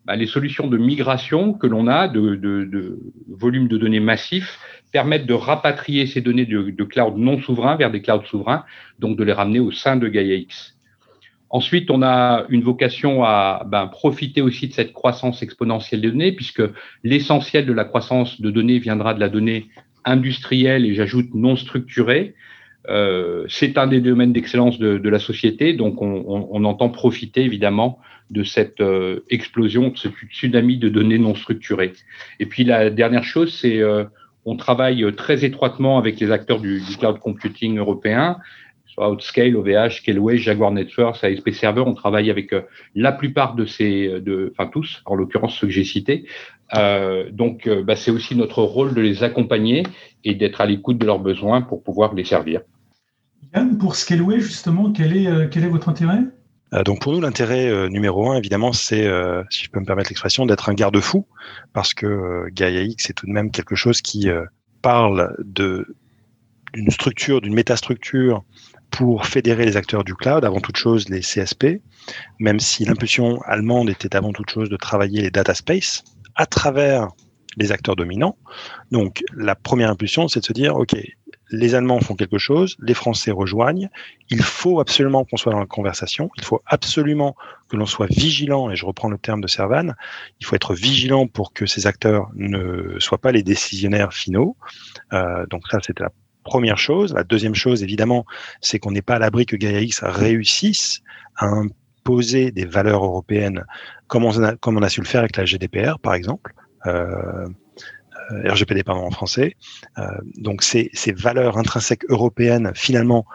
Bah, 0.05 0.15
les 0.15 0.25
solutions 0.25 0.67
de 0.67 0.77
migration 0.77 1.53
que 1.53 1.67
l'on 1.67 1.87
a, 1.87 2.07
de, 2.07 2.35
de, 2.35 2.63
de 2.63 2.99
volumes 3.27 3.67
de 3.67 3.77
données 3.77 3.99
massifs, 3.99 4.59
permettent 4.91 5.27
de 5.27 5.35
rapatrier 5.35 6.07
ces 6.07 6.21
données 6.21 6.47
de, 6.47 6.71
de 6.71 6.83
cloud 6.83 7.17
non 7.17 7.39
souverains 7.39 7.75
vers 7.75 7.91
des 7.91 8.01
clouds 8.01 8.25
souverains, 8.25 8.63
donc 8.97 9.17
de 9.17 9.23
les 9.23 9.33
ramener 9.33 9.59
au 9.59 9.71
sein 9.71 9.95
de 9.95 10.07
GaiaX. 10.07 10.75
Ensuite, 11.51 11.89
on 11.89 12.03
a 12.03 12.45
une 12.49 12.61
vocation 12.61 13.23
à 13.23 13.63
ben, 13.67 13.87
profiter 13.87 14.41
aussi 14.41 14.67
de 14.67 14.73
cette 14.73 14.93
croissance 14.93 15.41
exponentielle 15.41 16.01
des 16.01 16.11
données, 16.11 16.31
puisque 16.31 16.61
l'essentiel 17.03 17.65
de 17.65 17.73
la 17.73 17.85
croissance 17.85 18.39
de 18.39 18.51
données 18.51 18.79
viendra 18.79 19.13
de 19.13 19.19
la 19.19 19.29
donnée 19.29 19.67
industriel 20.09 20.85
et 20.85 20.93
j'ajoute 20.93 21.33
non 21.33 21.55
structuré. 21.55 22.35
Euh, 22.87 23.45
c'est 23.49 23.77
un 23.77 23.87
des 23.87 24.01
domaines 24.01 24.33
d'excellence 24.33 24.79
de, 24.79 24.97
de, 24.97 25.09
la 25.09 25.19
société, 25.19 25.73
donc 25.73 26.01
on, 26.01 26.63
entend 26.63 26.89
profiter 26.89 27.43
évidemment 27.43 27.99
de 28.29 28.43
cette 28.43 28.81
euh, 28.81 29.19
explosion, 29.29 29.89
de 29.89 29.97
ce 29.97 30.07
tsunami 30.31 30.77
de 30.77 30.89
données 30.89 31.19
non 31.19 31.35
structurées. 31.35 31.93
Et 32.39 32.45
puis 32.45 32.63
la 32.63 32.89
dernière 32.89 33.23
chose, 33.23 33.53
c'est 33.53 33.79
euh, 33.79 34.05
on 34.45 34.55
travaille 34.55 35.05
très 35.15 35.45
étroitement 35.45 35.97
avec 35.97 36.19
les 36.19 36.31
acteurs 36.31 36.59
du, 36.59 36.79
du 36.81 36.97
cloud 36.97 37.19
computing 37.19 37.77
européen, 37.77 38.37
Outscale, 38.99 39.55
OVH, 39.55 39.97
Scaleway, 39.97 40.37
Jaguar 40.37 40.71
Networks, 40.71 41.23
ASP 41.23 41.51
Server. 41.51 41.83
On 41.85 41.93
travaille 41.93 42.29
avec 42.29 42.53
euh, 42.53 42.61
la 42.95 43.11
plupart 43.11 43.55
de 43.55 43.65
ces, 43.65 44.07
de, 44.21 44.53
enfin 44.57 44.69
tous, 44.69 45.01
en 45.05 45.15
l'occurrence 45.15 45.57
ceux 45.57 45.67
que 45.67 45.73
j'ai 45.73 45.83
cités, 45.83 46.25
euh, 46.75 47.29
donc, 47.31 47.67
euh, 47.67 47.83
bah, 47.83 47.95
c'est 47.95 48.11
aussi 48.11 48.35
notre 48.35 48.61
rôle 48.61 48.93
de 48.93 49.01
les 49.01 49.23
accompagner 49.23 49.83
et 50.23 50.35
d'être 50.35 50.61
à 50.61 50.65
l'écoute 50.65 50.97
de 50.97 51.05
leurs 51.05 51.19
besoins 51.19 51.61
pour 51.61 51.83
pouvoir 51.83 52.13
les 52.13 52.25
servir. 52.25 52.61
Yann, 53.55 53.77
pour 53.77 53.95
Scaleway, 53.95 54.39
justement, 54.39 54.91
quel 54.91 55.15
est, 55.17 55.27
euh, 55.27 55.47
quel 55.49 55.63
est 55.63 55.69
votre 55.69 55.89
intérêt? 55.89 56.19
Donc 56.85 57.01
pour 57.01 57.13
nous, 57.13 57.19
l'intérêt 57.19 57.89
numéro 57.89 58.29
un, 58.29 58.35
évidemment, 58.35 58.73
c'est, 58.73 59.09
si 59.49 59.63
je 59.63 59.71
peux 59.71 59.79
me 59.79 59.85
permettre 59.85 60.11
l'expression, 60.11 60.45
d'être 60.45 60.69
un 60.69 60.75
garde-fou, 60.75 61.25
parce 61.73 61.95
que 61.95 62.47
Gaia 62.51 62.83
X, 62.83 63.05
c'est 63.07 63.13
tout 63.13 63.25
de 63.25 63.31
même 63.31 63.49
quelque 63.49 63.73
chose 63.73 64.03
qui 64.03 64.29
parle 64.83 65.35
de 65.43 65.95
d'une 66.75 66.91
structure, 66.91 67.41
d'une 67.41 67.55
métastructure 67.55 68.43
pour 68.91 69.25
fédérer 69.25 69.65
les 69.65 69.77
acteurs 69.77 70.03
du 70.03 70.15
cloud, 70.15 70.43
avant 70.43 70.59
toute 70.59 70.77
chose 70.77 71.09
les 71.09 71.21
CSP, 71.21 71.81
même 72.39 72.59
si 72.59 72.85
l'impulsion 72.85 73.41
allemande 73.41 73.89
était 73.89 74.15
avant 74.15 74.33
toute 74.33 74.49
chose 74.49 74.69
de 74.69 74.77
travailler 74.77 75.21
les 75.21 75.31
data 75.31 75.53
space, 75.53 76.03
à 76.35 76.45
travers 76.45 77.09
les 77.57 77.71
acteurs 77.71 77.95
dominants. 77.95 78.37
Donc, 78.91 79.23
la 79.35 79.55
première 79.55 79.89
impulsion, 79.89 80.27
c'est 80.27 80.39
de 80.39 80.45
se 80.45 80.53
dire, 80.53 80.75
OK, 80.75 80.95
les 81.51 81.75
Allemands 81.75 81.99
font 81.99 82.15
quelque 82.15 82.37
chose, 82.37 82.75
les 82.79 82.93
Français 82.93 83.31
rejoignent, 83.31 83.89
il 84.29 84.41
faut 84.41 84.79
absolument 84.79 85.25
qu'on 85.25 85.37
soit 85.37 85.51
dans 85.51 85.59
la 85.59 85.65
conversation, 85.65 86.29
il 86.37 86.43
faut 86.43 86.61
absolument 86.65 87.35
que 87.69 87.77
l'on 87.77 87.85
soit 87.85 88.07
vigilant, 88.07 88.69
et 88.69 88.75
je 88.75 88.85
reprends 88.85 89.09
le 89.09 89.17
terme 89.17 89.41
de 89.41 89.47
Servan, 89.47 89.95
il 90.39 90.45
faut 90.45 90.55
être 90.55 90.73
vigilant 90.73 91.27
pour 91.27 91.53
que 91.53 91.65
ces 91.65 91.87
acteurs 91.87 92.29
ne 92.35 92.99
soient 92.99 93.17
pas 93.17 93.31
les 93.31 93.43
décisionnaires 93.43 94.13
finaux. 94.13 94.57
Euh, 95.13 95.45
donc 95.47 95.67
ça, 95.69 95.79
c'était 95.81 96.03
la 96.03 96.11
première 96.43 96.77
chose. 96.77 97.13
La 97.13 97.23
deuxième 97.23 97.55
chose, 97.55 97.83
évidemment, 97.83 98.25
c'est 98.61 98.79
qu'on 98.79 98.91
n'est 98.91 99.01
pas 99.01 99.15
à 99.15 99.19
l'abri 99.19 99.45
que 99.45 99.55
GaiaX 99.55 100.01
réussisse 100.01 101.01
à 101.37 101.47
imposer 101.47 102.51
des 102.51 102.65
valeurs 102.65 103.03
européennes 103.03 103.63
comme 104.07 104.25
on 104.25 104.81
a, 104.81 104.89
su 104.89 105.01
le 105.01 105.05
faire 105.05 105.21
avec 105.21 105.37
la 105.37 105.45
GDPR, 105.45 105.99
par 106.01 106.13
exemple. 106.13 106.53
Euh, 106.87 107.47
euh 108.31 108.51
RGPD 108.51 108.83
pardon 108.83 109.05
en 109.05 109.11
français. 109.11 109.55
Euh, 109.97 110.03
donc 110.37 110.63
ces, 110.63 110.91
valeurs 111.15 111.57
intrinsèques 111.57 112.05
européennes 112.09 112.71
finalement 112.75 113.25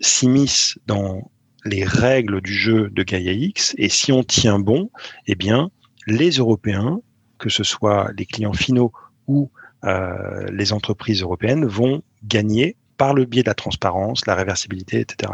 s'immisce 0.00 0.78
dans 0.86 1.30
les 1.64 1.84
règles 1.84 2.40
du 2.40 2.52
jeu 2.52 2.90
de 2.90 3.02
Gaia 3.02 3.32
X 3.32 3.74
et 3.78 3.88
si 3.88 4.12
on 4.12 4.22
tient 4.22 4.58
bon, 4.58 4.90
eh 5.26 5.34
bien, 5.34 5.70
les 6.06 6.30
Européens, 6.30 7.00
que 7.38 7.48
ce 7.48 7.64
soit 7.64 8.10
les 8.16 8.26
clients 8.26 8.52
finaux 8.52 8.92
ou 9.26 9.50
les 9.82 10.72
entreprises 10.72 11.22
européennes, 11.22 11.64
vont 11.64 12.02
gagner 12.24 12.76
par 12.96 13.14
le 13.14 13.24
biais 13.24 13.42
de 13.42 13.48
la 13.48 13.54
transparence, 13.54 14.26
la 14.26 14.34
réversibilité, 14.34 15.00
etc. 15.00 15.32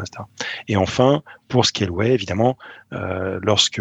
Et 0.68 0.76
enfin, 0.76 1.22
pour 1.48 1.66
Scaleway, 1.66 2.10
évidemment, 2.12 2.56
euh, 2.92 3.38
lorsque 3.42 3.80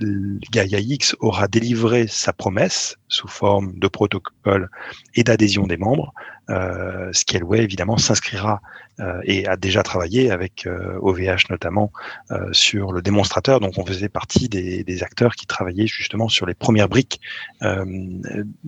Gaia 0.00 0.78
X 0.78 1.16
aura 1.20 1.48
délivré 1.48 2.06
sa 2.06 2.32
promesse 2.32 2.96
sous 3.08 3.28
forme 3.28 3.78
de 3.78 3.88
protocole 3.88 4.70
et 5.14 5.24
d'adhésion 5.24 5.66
des 5.66 5.76
membres. 5.76 6.12
Euh, 6.50 7.12
Scaleway, 7.12 7.62
évidemment, 7.62 7.96
s'inscrira 7.96 8.60
euh, 8.98 9.20
et 9.24 9.46
a 9.46 9.56
déjà 9.56 9.82
travaillé 9.82 10.30
avec 10.30 10.66
OVH 11.02 11.20
euh, 11.20 11.36
notamment 11.50 11.92
euh, 12.30 12.50
sur 12.52 12.92
le 12.92 13.02
démonstrateur. 13.02 13.60
Donc, 13.60 13.76
on 13.76 13.84
faisait 13.84 14.08
partie 14.08 14.48
des, 14.48 14.84
des, 14.84 15.02
acteurs 15.02 15.34
qui 15.34 15.46
travaillaient 15.46 15.86
justement 15.86 16.28
sur 16.28 16.46
les 16.46 16.54
premières 16.54 16.88
briques 16.88 17.20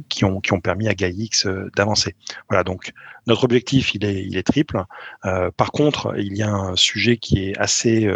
qui, 0.08 0.24
ont, 0.24 0.40
qui 0.40 0.52
ont 0.52 0.60
permis 0.60 0.88
à 0.88 0.94
Gaia 0.94 1.10
X 1.10 1.46
d'avancer. 1.76 2.14
Voilà, 2.48 2.62
donc 2.62 2.92
notre 3.26 3.44
objectif, 3.44 3.94
il 3.94 4.04
il 4.04 4.36
est 4.36 4.42
triple. 4.42 4.82
par 5.22 5.72
contre, 5.72 6.14
il 6.18 6.36
y 6.36 6.42
a 6.42 6.50
un 6.50 6.76
sujet 6.76 7.16
qui 7.16 7.48
est 7.48 7.58
assez 7.58 8.10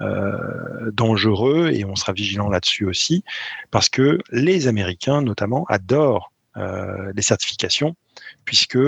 euh, 0.00 0.90
dangereux 0.92 1.70
et 1.72 1.84
on 1.84 1.94
sera 1.94 2.12
vigilant 2.12 2.48
là-dessus 2.48 2.86
aussi 2.86 3.22
parce 3.70 3.88
que 3.88 4.18
les 4.32 4.66
Américains 4.66 5.20
notamment 5.20 5.66
adorent 5.68 6.32
euh, 6.56 7.12
les 7.14 7.22
certifications 7.22 7.96
puisque 8.44 8.78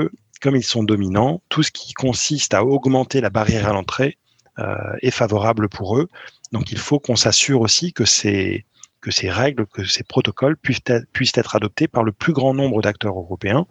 comme 0.40 0.56
ils 0.56 0.64
sont 0.64 0.82
dominants, 0.82 1.42
tout 1.48 1.62
ce 1.62 1.70
qui 1.70 1.92
consiste 1.92 2.54
à 2.54 2.64
augmenter 2.64 3.20
la 3.20 3.30
barrière 3.30 3.68
à 3.68 3.72
l'entrée 3.72 4.18
euh, 4.58 4.74
est 5.02 5.10
favorable 5.10 5.68
pour 5.68 5.98
eux. 5.98 6.08
Donc 6.50 6.72
il 6.72 6.78
faut 6.78 6.98
qu'on 6.98 7.14
s'assure 7.14 7.60
aussi 7.60 7.92
que 7.92 8.04
ces, 8.04 8.64
que 9.02 9.10
ces 9.10 9.30
règles, 9.30 9.66
que 9.66 9.84
ces 9.84 10.02
protocoles 10.02 10.56
puissent 10.56 10.80
être, 10.86 11.06
puissent 11.12 11.36
être 11.36 11.54
adoptés 11.54 11.88
par 11.88 12.04
le 12.04 12.12
plus 12.12 12.32
grand 12.32 12.54
nombre 12.54 12.82
d'acteurs 12.82 13.16
européens, 13.16 13.66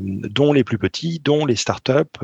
dont 0.00 0.52
les 0.52 0.64
plus 0.64 0.78
petits, 0.78 1.18
dont 1.18 1.46
les 1.46 1.56
startups, 1.56 2.18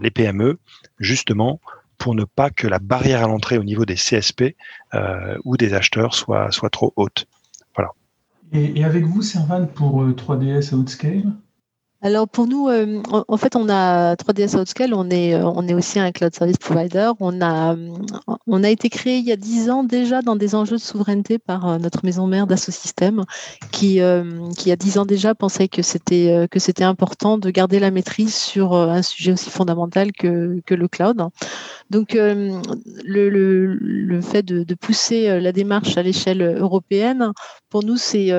les 0.00 0.10
PME, 0.10 0.58
justement 1.00 1.60
pour 1.98 2.14
ne 2.14 2.24
pas 2.24 2.50
que 2.50 2.66
la 2.66 2.78
barrière 2.78 3.24
à 3.24 3.26
l'entrée 3.26 3.58
au 3.58 3.64
niveau 3.64 3.84
des 3.84 3.94
CSP 3.94 4.56
euh, 4.94 5.36
ou 5.44 5.56
des 5.56 5.74
acheteurs 5.74 6.14
soit, 6.14 6.50
soit 6.50 6.70
trop 6.70 6.92
haute. 6.96 7.26
Voilà. 7.74 7.92
Et, 8.52 8.84
avec 8.84 9.04
vous, 9.04 9.22
Servan, 9.22 9.66
pour 9.66 10.04
3DS 10.04 10.74
euh, 10.74 10.78
Outscale 10.78 11.32
alors 12.02 12.28
pour 12.28 12.46
nous, 12.46 12.68
euh, 12.68 13.02
en 13.10 13.36
fait, 13.38 13.56
on 13.56 13.66
a 13.70 14.14
3DS 14.16 14.58
Outscale, 14.60 14.92
on 14.92 15.08
est, 15.08 15.34
on 15.36 15.66
est 15.66 15.72
aussi 15.72 15.98
un 15.98 16.12
cloud 16.12 16.34
service 16.34 16.58
provider. 16.58 17.12
On 17.18 17.40
a, 17.40 17.74
on 18.46 18.62
a 18.62 18.68
été 18.68 18.90
créé 18.90 19.16
il 19.16 19.24
y 19.24 19.32
a 19.32 19.36
10 19.36 19.70
ans 19.70 19.84
déjà 19.84 20.20
dans 20.20 20.36
des 20.36 20.54
enjeux 20.54 20.76
de 20.76 20.82
souveraineté 20.82 21.38
par 21.38 21.78
notre 21.78 22.04
maison 22.04 22.26
mère 22.26 22.46
d'Assosystème, 22.46 23.24
qui, 23.72 24.00
qui 24.58 24.66
il 24.66 24.68
y 24.68 24.72
a 24.72 24.76
10 24.76 24.98
ans 24.98 25.06
déjà 25.06 25.34
pensait 25.34 25.68
que 25.68 25.80
c'était, 25.80 26.46
que 26.50 26.58
c'était 26.58 26.84
important 26.84 27.38
de 27.38 27.48
garder 27.48 27.80
la 27.80 27.90
maîtrise 27.90 28.34
sur 28.34 28.74
un 28.74 29.00
sujet 29.00 29.32
aussi 29.32 29.48
fondamental 29.48 30.12
que, 30.12 30.60
que 30.66 30.74
le 30.74 30.88
cloud. 30.88 31.30
Donc 31.94 32.14
le, 32.14 32.60
le, 33.04 34.20
fait 34.20 34.42
de, 34.44 34.74
pousser 34.74 35.40
la 35.40 35.52
démarche 35.52 35.96
à 35.96 36.02
l'échelle 36.02 36.42
européenne, 36.42 37.30
pour 37.70 37.84
nous, 37.84 37.96
c'est, 37.96 38.30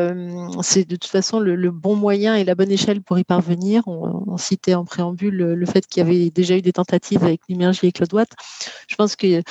c'est 0.61 0.85
de 0.85 0.95
toute 0.97 1.09
façon 1.09 1.39
le, 1.39 1.71
bon 1.71 1.95
moyen 1.95 2.35
et 2.35 2.43
la 2.43 2.53
bonne 2.53 2.71
échelle 2.71 3.01
pour 3.01 3.17
y 3.17 3.23
parvenir 3.23 3.83
on, 3.87 4.35
citait 4.35 4.73
en 4.73 4.83
préambule 4.83 5.35
le, 5.35 5.65
fait 5.65 5.87
qu'il 5.87 6.03
y 6.03 6.05
avait 6.05 6.29
déjà 6.29 6.57
eu 6.57 6.61
des 6.61 6.73
tentatives 6.73 7.23
avec 7.23 7.39
Limergy 7.47 7.87
et 7.87 7.91
CloudWatt. 7.93 8.27
Je 8.89 8.95
pense 8.95 9.15
que 9.15 9.41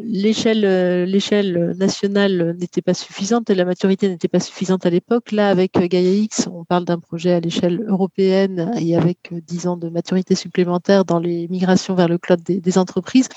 l'échelle, 0.00 1.74
nationale 1.76 2.56
n'était 2.60 2.82
pas 2.82 2.94
suffisante 2.94 3.50
et 3.50 3.56
la 3.56 3.64
maturité 3.64 4.08
n'était 4.08 4.28
pas 4.28 4.38
suffisante 4.40 4.86
à 4.86 4.90
l'époque. 4.90 5.32
Là, 5.32 5.48
avec 5.48 5.72
GaiaX, 5.76 6.48
on 6.52 6.64
parle 6.64 6.84
d'un 6.84 7.00
projet 7.00 7.32
à 7.32 7.40
l'échelle 7.40 7.84
européenne 7.88 8.72
et 8.78 8.96
avec 8.96 9.32
10 9.32 9.66
ans 9.66 9.76
de 9.76 9.88
maturité 9.88 10.36
supplémentaire 10.36 11.04
dans 11.04 11.18
les 11.18 11.48
migrations 11.48 11.96
vers 11.96 12.08
le 12.08 12.18
cloud 12.18 12.40
des, 12.44 12.75
entreprises. 12.78 13.28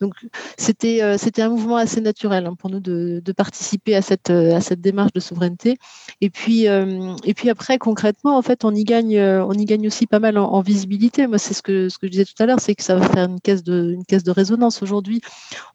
Donc, 0.00 0.14
c'était, 0.56 1.16
c'était 1.18 1.42
un 1.42 1.48
mouvement 1.50 1.76
assez 1.76 2.00
naturel 2.00 2.46
hein, 2.46 2.54
pour 2.54 2.70
nous 2.70 2.80
de, 2.80 3.22
participer 3.36 3.94
à 3.94 4.02
cette, 4.02 4.30
à 4.30 4.60
cette 4.60 4.80
démarche 4.80 5.12
de 5.12 5.20
souveraineté. 5.20 5.78
Et 6.20 6.30
puis, 6.30 6.64
et 6.64 7.34
puis 7.34 7.50
après, 7.50 7.78
concrètement, 7.78 8.36
en 8.36 8.42
fait, 8.42 8.64
on 8.64 8.74
y 8.74 8.84
gagne 8.84 9.18
euh, 9.28 9.44
on 9.44 9.52
y 9.52 9.64
gagne 9.64 9.86
aussi 9.86 10.06
pas 10.06 10.18
mal 10.18 10.38
en, 10.38 10.60
visibilité. 10.60 11.26
Moi, 11.26 11.38
c'est 11.38 11.54
ce 11.54 11.62
que, 11.62 11.88
ce 11.88 11.98
que 11.98 12.06
je 12.06 12.12
disais 12.12 12.24
tout 12.24 12.40
à 12.42 12.46
l'heure, 12.46 12.60
c'est 12.60 12.74
que 12.74 12.82
ça 12.82 12.94
va 12.96 13.08
faire 13.08 13.28
une 13.28 13.40
caisse 13.40 13.62
de, 13.62 13.92
une 13.92 14.04
caisse 14.04 14.24
de 14.24 14.30
résonance. 14.30 14.82
Aujourd'hui, 14.82 15.20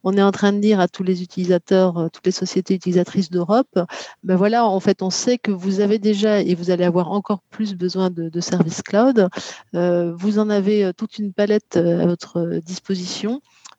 on 0.04 0.14
est 0.18 0.22
en 0.22 0.32
train 0.32 0.54
de 0.54 0.60
dire 0.60 0.80
à 0.80 0.88
tous 0.88 1.04
les 1.04 1.24
utilisateurs, 1.24 1.98
euh, 1.98 2.08
toutes 2.12 2.26
les 2.26 2.32
sociétés 2.32 2.74
utilisatrices 2.76 3.30
d'Europe, 3.30 3.80
ben 4.24 4.36
voilà, 4.36 4.66
en 4.66 4.80
fait, 4.80 5.02
on 5.02 5.10
sait 5.10 5.38
que 5.38 5.52
vous 5.52 5.80
avez 5.80 6.00
déjà 6.00 6.42
et 6.42 6.56
vous 6.56 6.72
allez 6.72 6.84
avoir 6.84 7.12
encore 7.12 7.42
plus 7.50 7.76
besoin 7.76 8.10
de, 8.10 8.30
services 8.42 8.82
cloud. 8.82 9.30
Euh, 9.74 10.14
vous 10.18 10.38
en 10.38 10.50
avez 10.50 10.92
toute 10.98 11.18
une 11.18 11.32
palette 11.32 11.78
à 11.78 12.06
votre 12.06 12.60
disposition 12.66 13.03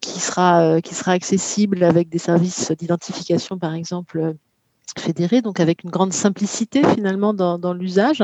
qui 0.00 0.20
sera, 0.20 0.80
qui 0.82 0.94
sera 0.94 1.12
accessible 1.12 1.82
avec 1.82 2.08
des 2.08 2.18
services 2.18 2.72
d'identification, 2.72 3.58
par 3.58 3.74
exemple 3.74 4.36
fédéré, 4.98 5.42
donc 5.42 5.60
avec 5.60 5.84
une 5.84 5.90
grande 5.90 6.12
simplicité 6.12 6.82
finalement 6.94 7.34
dans, 7.34 7.72
l'usage. 7.74 8.22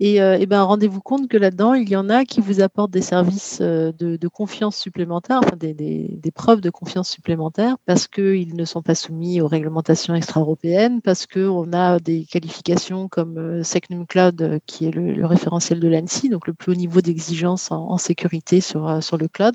Et, 0.00 0.20
euh, 0.22 0.44
ben, 0.46 0.62
rendez-vous 0.62 1.00
compte 1.00 1.28
que 1.28 1.36
là-dedans, 1.36 1.74
il 1.74 1.88
y 1.88 1.96
en 1.96 2.08
a 2.08 2.24
qui 2.24 2.40
vous 2.40 2.60
apportent 2.60 2.90
des 2.90 3.02
services 3.02 3.58
euh, 3.60 3.92
de, 3.92 4.28
confiance 4.28 4.76
supplémentaires, 4.76 5.40
enfin 5.44 5.56
des, 5.56 6.32
preuves 6.34 6.60
de 6.60 6.70
confiance 6.70 7.08
supplémentaires, 7.08 7.76
parce 7.86 8.08
qu'ils 8.08 8.56
ne 8.56 8.64
sont 8.64 8.82
pas 8.82 8.94
soumis 8.94 9.40
aux 9.40 9.48
réglementations 9.48 10.14
extra-européennes, 10.14 11.00
parce 11.02 11.26
qu'on 11.26 11.72
a 11.72 11.98
des 11.98 12.24
qualifications 12.24 13.08
comme 13.08 13.38
euh, 13.38 13.62
Secnum 13.62 14.06
Cloud, 14.06 14.60
qui 14.66 14.86
est 14.86 14.92
le, 14.92 15.26
référentiel 15.26 15.80
de 15.80 15.88
l'ANSI, 15.88 16.28
donc 16.28 16.46
le 16.46 16.54
plus 16.54 16.72
haut 16.72 16.76
niveau 16.76 17.00
d'exigence 17.00 17.70
en, 17.70 17.90
en, 17.90 17.98
sécurité 17.98 18.60
sur, 18.60 19.02
sur 19.02 19.16
le 19.16 19.28
cloud. 19.28 19.54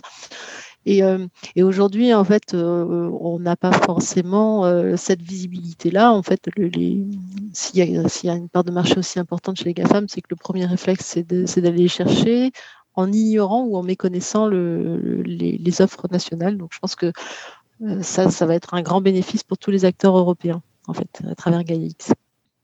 Et, 0.86 1.04
euh, 1.04 1.28
et 1.56 1.64
aujourd'hui, 1.64 2.14
en 2.14 2.24
fait, 2.24 2.54
euh, 2.54 3.10
on 3.20 3.40
n'a 3.40 3.56
pas 3.56 3.72
forcément 3.72 4.66
euh, 4.66 4.96
cette 4.98 5.22
visibilité-là. 5.22 6.14
En 6.14 6.22
fait, 6.22 6.50
s'il 7.54 7.80
y, 7.80 8.30
a 8.30 8.36
une 8.36 8.50
part 8.50 8.64
de 8.64 8.72
marché 8.72 8.98
aussi 8.98 9.20
importante 9.20 9.58
chez 9.58 9.66
les 9.66 9.74
GAFAM, 9.74 10.08
c'est 10.08 10.22
que 10.22 10.28
le 10.30 10.36
premier 10.36 10.66
réflexe, 10.66 11.18
c'est 11.46 11.62
d'aller 11.62 11.88
chercher 11.88 12.52
en 12.94 13.12
ignorant 13.12 13.64
ou 13.64 13.76
en 13.78 13.84
méconnaissant 13.84 14.48
le, 14.48 15.24
les, 15.24 15.58
les, 15.58 15.82
offres 15.82 16.08
nationales. 16.12 16.58
Donc, 16.58 16.70
je 16.72 16.80
pense 16.80 16.96
que 16.96 17.12
ça, 18.02 18.30
ça 18.30 18.46
va 18.46 18.56
être 18.56 18.74
un 18.74 18.82
grand 18.82 19.02
bénéfice 19.02 19.44
pour 19.44 19.58
tous 19.58 19.72
les 19.72 19.84
acteurs 19.84 20.18
européens, 20.18 20.62
en 20.88 20.94
fait, 20.94 21.22
à 21.30 21.36
travers 21.36 21.64
GaiaX. 21.64 22.14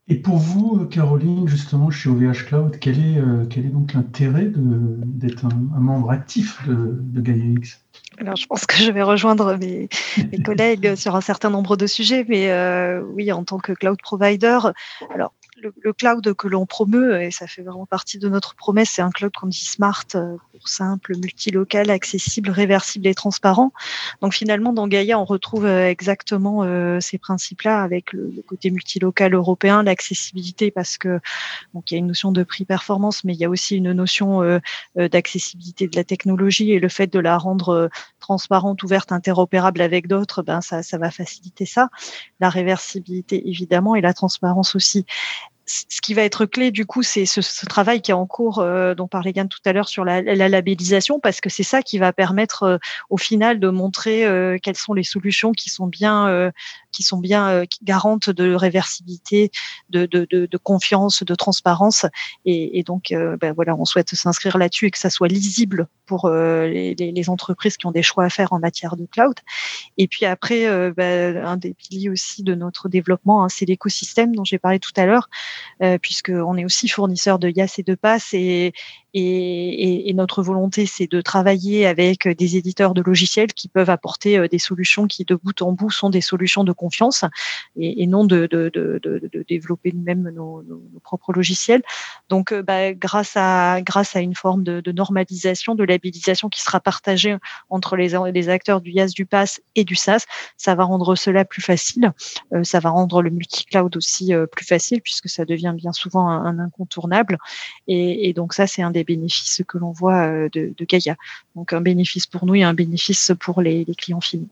Et 0.08 0.16
pour 0.16 0.38
vous, 0.38 0.86
Caroline, 0.86 1.48
justement, 1.48 1.90
chez 1.90 2.10
OVH 2.10 2.46
Cloud, 2.48 2.78
quel 2.80 3.00
est, 3.00 3.70
donc 3.70 3.94
l'intérêt 3.94 4.52
d'être 4.56 5.46
un, 5.46 5.76
un, 5.76 5.80
membre 5.80 6.12
actif 6.12 6.66
de, 6.68 6.98
de 7.02 7.22
GaiaX 7.22 7.81
alors, 8.18 8.36
je 8.36 8.46
pense 8.46 8.66
que 8.66 8.76
je 8.76 8.92
vais 8.92 9.04
rejoindre 9.04 9.56
mes, 9.58 9.90
mes 10.32 10.38
collègues 10.44 10.96
sur 10.96 11.16
un 11.16 11.22
certain 11.22 11.50
nombre 11.50 11.78
de 11.78 11.88
sujets, 11.88 12.26
mais 12.28 12.52
euh, 12.52 13.02
oui, 13.02 13.32
en 13.32 13.44
tant 13.44 13.58
que 13.58 13.72
cloud 13.72 14.00
provider, 14.02 14.60
alors 15.14 15.34
le, 15.62 15.94
cloud 15.94 16.34
que 16.34 16.48
l'on 16.48 16.66
promeut, 16.66 17.22
et 17.22 17.32
ça 17.32 17.48
fait 17.48 17.62
vraiment 17.62 17.86
partie 17.86 18.18
de 18.18 18.30
notre 18.30 18.56
promesse, 18.56 18.92
c'est 18.92 19.02
un 19.02 19.12
cloud 19.12 19.32
qu'on 19.36 19.48
dit 19.48 19.66
smart, 19.66 20.06
euh, 20.16 20.38
pour 20.52 20.68
simple, 20.68 21.16
multilocal, 21.18 21.90
accessible, 21.90 22.50
réversible 22.50 23.08
et 23.08 23.16
transparent. 23.16 23.72
Donc 24.22 24.34
finalement, 24.34 24.74
dans 24.74 24.88
Gaia, 24.88 25.20
on 25.20 25.26
retrouve 25.26 25.66
euh, 25.66 25.88
exactement 25.88 26.64
euh, 26.64 27.00
ces 27.00 27.18
principes-là 27.18 27.82
avec 27.82 28.14
le, 28.14 28.34
côté 28.48 28.72
multilocal 28.72 29.34
européen, 29.34 29.84
l'accessibilité, 29.84 30.72
parce 30.72 30.98
que 30.98 31.20
donc 31.74 31.92
il 31.92 31.96
y 31.96 31.98
a 31.98 32.00
une 32.00 32.08
notion 32.08 32.32
de 32.32 32.44
prix-performance, 32.44 33.24
mais 33.24 33.34
il 33.34 33.40
y 33.40 33.46
a 33.46 33.50
aussi 33.50 33.78
une 33.78 33.92
notion 33.94 34.42
d'accessibilité 34.96 35.88
de 35.88 35.96
la 35.96 36.04
technologie 36.04 36.72
et 36.72 36.80
le 36.80 36.90
fait 36.90 37.08
de 37.08 37.20
la 37.20 37.38
rendre 37.38 37.90
transparente, 38.20 38.84
ouverte, 38.84 39.12
interopérable 39.12 39.82
avec 39.82 40.08
d'autres, 40.08 40.42
ben 40.42 40.62
ça, 40.62 40.84
ça 40.84 40.98
va 40.98 41.12
faciliter 41.12 41.66
ça. 41.66 41.90
La 42.40 42.50
réversibilité 42.50 43.48
évidemment 43.48 43.96
et 43.96 44.02
la 44.02 44.14
transparence 44.14 44.76
aussi 44.76 45.06
ce 45.66 46.02
qui 46.02 46.14
va 46.14 46.24
être 46.24 46.46
clé 46.46 46.72
du 46.72 46.86
coup, 46.86 47.04
c'est 47.04 47.26
ce, 47.26 47.66
travail 47.66 48.02
qui 48.02 48.12
est 48.12 48.16
en 48.16 48.26
cours, 48.26 48.60
euh, 48.60 48.96
dont 48.96 49.08
parlait 49.08 49.32
Yann 49.36 49.48
tout 49.48 49.60
à 49.66 49.74
l'heure 49.74 49.88
sur 49.88 50.04
la, 50.04 50.22
labellisation, 50.22 51.20
parce 51.20 51.42
que 51.42 51.50
c'est 51.50 51.64
ça 51.64 51.82
qui 51.82 51.98
va 51.98 52.14
permettre 52.14 52.64
euh, 52.64 52.78
au 53.10 53.18
final 53.18 53.60
de 53.60 53.70
montrer 53.70 54.26
euh, 54.26 54.58
quelles 54.62 54.78
sont 54.78 54.94
les 54.94 55.04
solutions 55.04 55.52
qui 55.52 55.70
sont 55.70 55.88
bien, 55.88 56.52
qui 56.92 57.04
sont 57.04 57.20
bien 57.20 57.64
garantes 57.84 58.30
de 58.30 58.54
réversibilité, 58.54 59.52
de, 59.90 60.06
de, 60.06 60.58
confiance, 60.58 61.24
de 61.24 61.36
transparence. 61.36 62.06
Et, 62.46 62.84
donc, 62.84 63.14
ben 63.40 63.54
voilà, 63.54 63.76
on 63.76 63.86
souhaite 63.86 64.14
s'inscrire 64.14 64.58
là-dessus 64.58 64.88
et 64.88 64.92
que 64.92 64.98
ça 64.98 65.10
soit 65.10 65.28
lisible 65.28 65.88
pour 66.06 66.30
les, 66.30 67.24
entreprises 67.28 67.78
qui 67.78 67.86
ont 67.86 67.92
des 67.92 68.04
choix 68.04 68.26
à 68.26 68.30
faire 68.30 68.54
en 68.54 68.60
matière 68.60 68.96
de 68.96 69.06
cloud. 69.06 69.36
Et 69.98 70.08
puis 70.08 70.26
après, 70.26 70.92
ben, 70.92 71.38
un 71.38 71.58
des 71.58 71.74
piliers 71.74 72.10
aussi 72.10 72.44
de 72.44 72.56
notre 72.56 72.90
développement, 72.90 73.44
hein, 73.44 73.50
c'est 73.50 73.66
l'écosystème 73.66 74.36
dont 74.36 74.44
j'ai 74.44 74.60
parlé 74.60 74.80
tout 74.80 74.92
à 74.96 75.06
l'heure. 75.06 75.30
Euh, 75.82 75.98
puisqu'on 75.98 76.58
est 76.58 76.66
aussi 76.66 76.88
fournisseur 76.88 77.40
de 77.40 77.50
YAS 77.50 77.76
et 77.78 77.84
de 77.84 77.96
PASS 77.96 78.34
et, 78.34 78.74
Et, 79.14 80.10
et, 80.10 80.14
notre 80.14 80.42
volonté, 80.42 80.86
c'est 80.86 81.10
de 81.12 81.20
travailler 81.20 81.86
avec 81.86 82.28
des 82.28 82.56
éditeurs 82.56 82.94
de 82.94 83.02
logiciels 83.02 83.54
qui 83.54 83.68
peuvent 83.68 83.90
apporter 83.90 84.48
des 84.48 84.60
solutions 84.60 85.06
qui, 85.06 85.26
de 85.26 85.36
bout 85.36 85.62
en 85.62 85.74
bout, 85.74 85.90
sont 85.90 86.10
des 86.10 86.22
solutions 86.22 86.64
de 86.64 86.72
confiance 86.72 87.26
et, 87.76 88.04
et 88.04 88.08
non 88.08 88.24
de, 88.24 88.48
de, 88.48 88.72
de, 88.74 89.00
de 89.04 89.46
développer 89.48 89.92
nous-mêmes 89.94 90.30
nos, 90.30 90.64
nos, 90.64 90.82
propres 91.04 91.34
logiciels. 91.34 91.82
Donc, 92.30 92.54
bah, 92.54 92.94
grâce, 92.94 93.34
à, 93.36 93.82
grâce 93.82 94.16
à 94.16 94.22
une 94.22 94.36
forme 94.36 94.64
de, 94.64 94.92
normalisation, 94.92 95.76
de 95.76 95.84
labellisation 95.84 96.48
qui 96.48 96.62
sera 96.62 96.80
partagée 96.80 97.36
entre 97.70 97.98
les, 97.98 98.16
les 98.32 98.50
acteurs 98.50 98.80
du 98.80 98.92
IaaS, 98.92 99.08
du 99.08 99.26
PaaS 99.26 99.60
et 99.76 99.84
du 99.84 99.96
SaaS, 99.96 100.26
ça 100.58 100.76
va 100.76 100.86
rendre 100.86 101.16
cela 101.16 101.44
plus 101.44 101.62
facile. 101.62 102.14
ça 102.64 102.80
va 102.80 102.90
rendre 102.90 103.22
le 103.22 103.30
multi-cloud 103.30 103.98
aussi 103.98 104.32
plus 104.52 104.66
facile 104.66 105.02
puisque 105.02 105.28
ça 105.28 105.44
devient 105.44 105.74
bien 105.76 105.92
souvent 105.92 106.30
un, 106.30 106.60
incontournable. 106.60 107.38
Et, 107.88 108.30
et, 108.30 108.34
donc 108.34 108.54
ça, 108.54 108.68
c'est 108.68 108.82
un 108.82 108.92
des 108.92 109.01
bénéfices 109.04 109.62
que 109.68 109.78
l'on 109.78 109.92
voit 109.92 110.28
euh, 110.28 110.50
de, 110.52 110.74
de, 110.78 110.86
Gaia. 110.86 111.16
Donc 111.56 111.74
un 111.74 111.82
bénéfice 111.82 112.28
pour 112.28 112.46
nous 112.46 112.56
et 112.56 112.64
un 112.64 112.74
bénéfice 112.74 113.32
pour 113.40 113.62
les, 113.62 113.86
clients 113.98 114.22
finaux. 114.22 114.50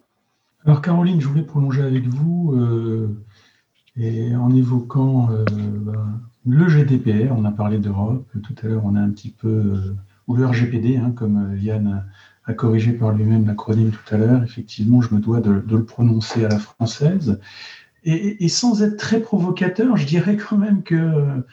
Alors 0.65 0.81
Caroline, 0.81 1.21
je 1.21 1.27
voulais 1.27 1.43
prolonger 1.43 1.81
avec 1.81 2.07
vous 2.07 2.53
euh, 2.53 3.23
et 3.95 4.35
en 4.35 4.53
évoquant 4.53 5.29
euh, 5.31 5.45
ben, 5.45 6.21
le 6.45 6.67
GDPR, 6.67 7.33
on 7.35 7.45
a 7.45 7.51
parlé 7.51 7.79
d'Europe, 7.79 8.27
tout 8.43 8.55
à 8.63 8.67
l'heure 8.67 8.83
on 8.85 8.95
a 8.95 8.99
un 8.99 9.09
petit 9.09 9.29
peu, 9.31 9.95
ou 10.27 10.35
le 10.35 10.45
RGPD, 10.45 10.99
comme 11.15 11.57
Yann 11.61 12.05
a 12.45 12.53
corrigé 12.53 12.93
par 12.93 13.11
lui-même 13.11 13.45
l'acronyme 13.45 13.91
tout 13.91 14.15
à 14.15 14.17
l'heure, 14.17 14.43
effectivement 14.43 15.01
je 15.01 15.13
me 15.13 15.19
dois 15.19 15.39
de, 15.39 15.51
le 15.51 15.85
prononcer 15.85 16.45
à 16.45 16.49
la 16.49 16.59
française. 16.59 17.39
Et, 18.05 18.47
sans 18.47 18.81
être 18.81 18.95
très 18.95 19.19
provocateur, 19.19 19.97
je 19.97 20.05
dirais 20.05 20.37
quand 20.37 20.57
même 20.57 20.83
que 20.83 21.43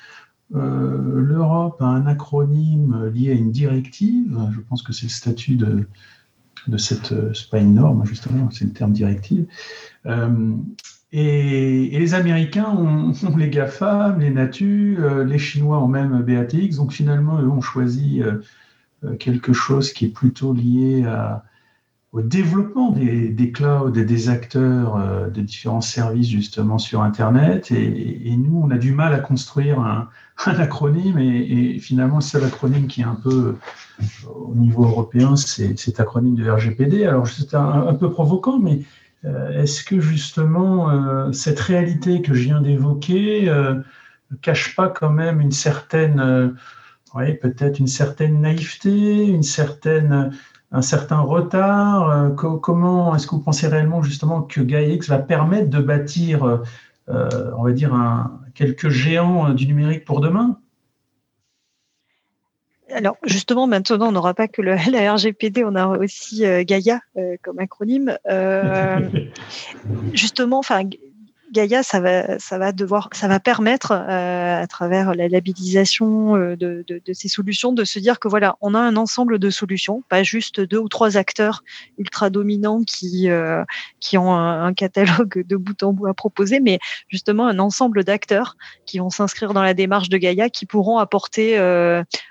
euh, 0.55 1.21
L'Europe 1.21 1.81
a 1.81 1.87
un 1.87 2.07
acronyme 2.07 3.11
lié 3.13 3.31
à 3.31 3.35
une 3.35 3.51
directive. 3.51 4.39
Je 4.53 4.61
pense 4.61 4.83
que 4.83 4.93
c'est 4.93 5.07
le 5.07 5.11
statut 5.11 5.57
de, 5.57 5.87
de 6.69 6.77
cette. 6.77 7.15
C'est 7.35 7.51
pas 7.51 7.59
une 7.59 7.75
norme, 7.75 8.05
justement, 8.07 8.49
c'est 8.51 8.65
le 8.65 8.73
terme 8.73 8.93
directive. 8.93 9.47
Euh, 10.07 10.55
et, 11.13 11.99
les 11.99 12.15
Américains 12.15 12.71
ont, 12.77 13.13
les 13.37 13.51
GAFA, 13.51 14.17
les 14.19 14.31
Natu, 14.31 14.99
euh, 15.01 15.25
les 15.25 15.39
Chinois 15.39 15.83
ont 15.83 15.89
même 15.89 16.23
BATX. 16.23 16.77
Donc 16.77 16.93
finalement, 16.93 17.41
eux 17.41 17.49
ont 17.49 17.61
choisi 17.61 18.23
quelque 19.19 19.53
chose 19.53 19.93
qui 19.93 20.07
est 20.07 20.15
plutôt 20.15 20.53
lié 20.53 21.05
au 22.13 22.23
développement 22.23 22.93
des, 22.93 23.53
clouds 23.53 23.93
et 23.95 24.05
des 24.05 24.29
acteurs 24.29 25.31
de 25.31 25.41
différents 25.43 25.83
services 25.83 26.29
justement 26.29 26.79
sur 26.79 27.03
Internet. 27.03 27.71
Et, 27.73 28.33
et, 28.33 28.37
nous, 28.37 28.59
on 28.59 28.71
a 28.71 28.79
du 28.79 28.93
mal 28.93 29.13
à 29.13 29.19
construire 29.19 29.81
un, 29.81 30.09
un 30.47 30.59
acronyme 30.59 31.19
et, 31.19 31.79
finalement 31.79 32.17
le 32.17 32.23
seul 32.23 32.45
acronyme 32.45 32.87
qui 32.87 33.01
est 33.01 33.05
un 33.05 33.15
peu 33.15 33.57
au 34.29 34.55
niveau 34.55 34.85
européen, 34.85 35.37
c'est 35.37 35.79
cet 35.79 36.01
acronyme 36.01 36.35
de 36.35 36.49
RGPD. 36.49 37.07
Alors 37.07 37.27
c'est 37.27 37.55
un, 37.55 37.95
peu 37.95 38.11
provoquant, 38.11 38.59
mais 38.59 38.81
euh, 39.25 39.63
est-ce 39.63 39.83
que 39.83 40.01
justement 40.01 40.91
euh, 40.91 41.33
cette 41.33 41.61
réalité 41.61 42.23
que 42.23 42.35
je 42.35 42.43
viens 42.45 42.61
d'évoquer 42.61 43.49
euh, 43.49 43.75
ne 44.31 44.37
cache 44.37 44.77
pas 44.77 44.89
quand 44.89 45.11
même 45.11 45.41
une 45.41 45.53
certaine, 45.53 46.55
peut-être 47.15 47.79
une 47.79 47.87
certaine 47.87 48.41
naïveté, 48.41 49.27
une 49.27 49.43
certaine 49.43 50.33
un 50.73 50.83
certain 50.83 51.21
retard 51.21 52.35
Comment 52.35 53.15
est-ce 53.15 53.29
que 53.29 53.37
vous 53.37 53.41
pensez 53.41 53.69
réellement 53.69 54.03
justement 54.03 54.43
que 54.43 54.61
GaiaX 54.61 55.09
va 55.09 55.21
permettre 55.21 55.71
de 55.71 55.79
bâtir, 55.79 56.61
on 57.09 57.63
va 57.63 57.73
dire, 57.73 57.95
un, 57.95 58.41
quelques 58.57 58.89
géants 58.89 59.51
euh, 59.51 59.55
du 59.55 59.67
numérique 59.67 60.05
pour 60.05 60.21
demain? 60.21 60.59
Alors 62.91 63.17
justement, 63.25 63.67
maintenant, 63.67 64.09
on 64.09 64.13
n'aura 64.13 64.35
pas 64.35 64.49
que 64.49 64.63
le, 64.63 64.75
la 64.91 65.13
RGPD, 65.13 65.65
on 65.65 65.77
a 65.77 65.87
aussi 65.99 66.45
euh, 66.45 66.65
Gaia 66.65 67.01
euh, 67.17 67.37
comme 67.43 67.59
acronyme. 67.61 68.19
justement, 70.13 70.59
enfin, 70.59 70.83
Gaia, 71.57 71.83
ça 71.83 72.01
va, 72.01 72.73
devoir, 72.73 73.09
ça 73.13 73.29
va 73.29 73.41
permettre 73.41 73.93
euh, 73.93 74.63
à 74.63 74.67
travers 74.67 75.15
la 75.15 75.27
labellisation 75.27 76.37
euh, 76.37 76.55
de, 76.55 76.85
ces 77.15 77.29
solutions 77.29 77.73
de 77.73 77.85
se 77.85 77.99
dire 77.99 78.21
que 78.21 78.29
voilà, 78.29 78.57
on 78.61 78.75
a 78.75 78.79
un 78.79 78.97
ensemble 78.97 79.39
de 79.39 79.49
solutions, 79.49 80.03
pas 80.11 80.23
juste 80.23 80.61
deux 80.61 80.77
ou 80.77 80.91
trois 80.91 81.17
acteurs 81.17 81.65
ultra 81.97 82.29
dominants 82.29 82.83
qui 82.83 83.31
euh, 83.31 83.65
qui 84.01 84.19
ont 84.19 84.35
un, 84.35 84.75
catalogue 84.75 85.47
de 85.47 85.57
bout 85.57 85.83
en 85.83 85.95
bout 85.95 86.07
à 86.09 86.13
proposer, 86.13 86.61
mais 86.61 86.79
justement 87.09 87.47
un 87.47 87.59
ensemble 87.59 88.05
d'acteurs 88.05 88.59
qui 88.85 88.99
vont 88.99 89.09
s'inscrire 89.09 89.55
dans 89.55 89.63
la 89.63 89.73
démarche 89.73 90.11
de 90.11 90.19
Gaia, 90.19 90.51
qui 90.51 90.67
pourront 90.67 90.99
apporter 90.99 91.57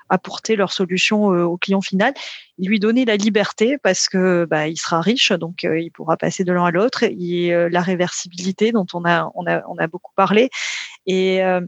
apporter 0.08 0.56
leurs 0.56 0.72
solutions 0.72 1.26
au 1.26 1.56
client 1.56 1.80
final 1.80 2.14
lui 2.58 2.80
donner 2.80 3.04
la 3.04 3.16
liberté 3.16 3.78
parce 3.78 4.08
que 4.08 4.46
bah, 4.48 4.68
il 4.68 4.76
sera 4.76 5.00
riche, 5.00 5.32
donc 5.32 5.64
euh, 5.64 5.78
il 5.78 5.90
pourra 5.90 6.16
passer 6.16 6.44
de 6.44 6.52
l'un 6.52 6.64
à 6.64 6.70
l'autre. 6.70 7.02
Et 7.02 7.52
euh, 7.52 7.68
la 7.70 7.82
réversibilité 7.82 8.72
dont 8.72 8.86
on 8.94 9.04
a, 9.04 9.30
on 9.34 9.46
a, 9.46 9.62
on 9.68 9.76
a 9.76 9.86
beaucoup 9.86 10.12
parlé. 10.16 10.50
Et 11.06 11.42
euh, 11.44 11.60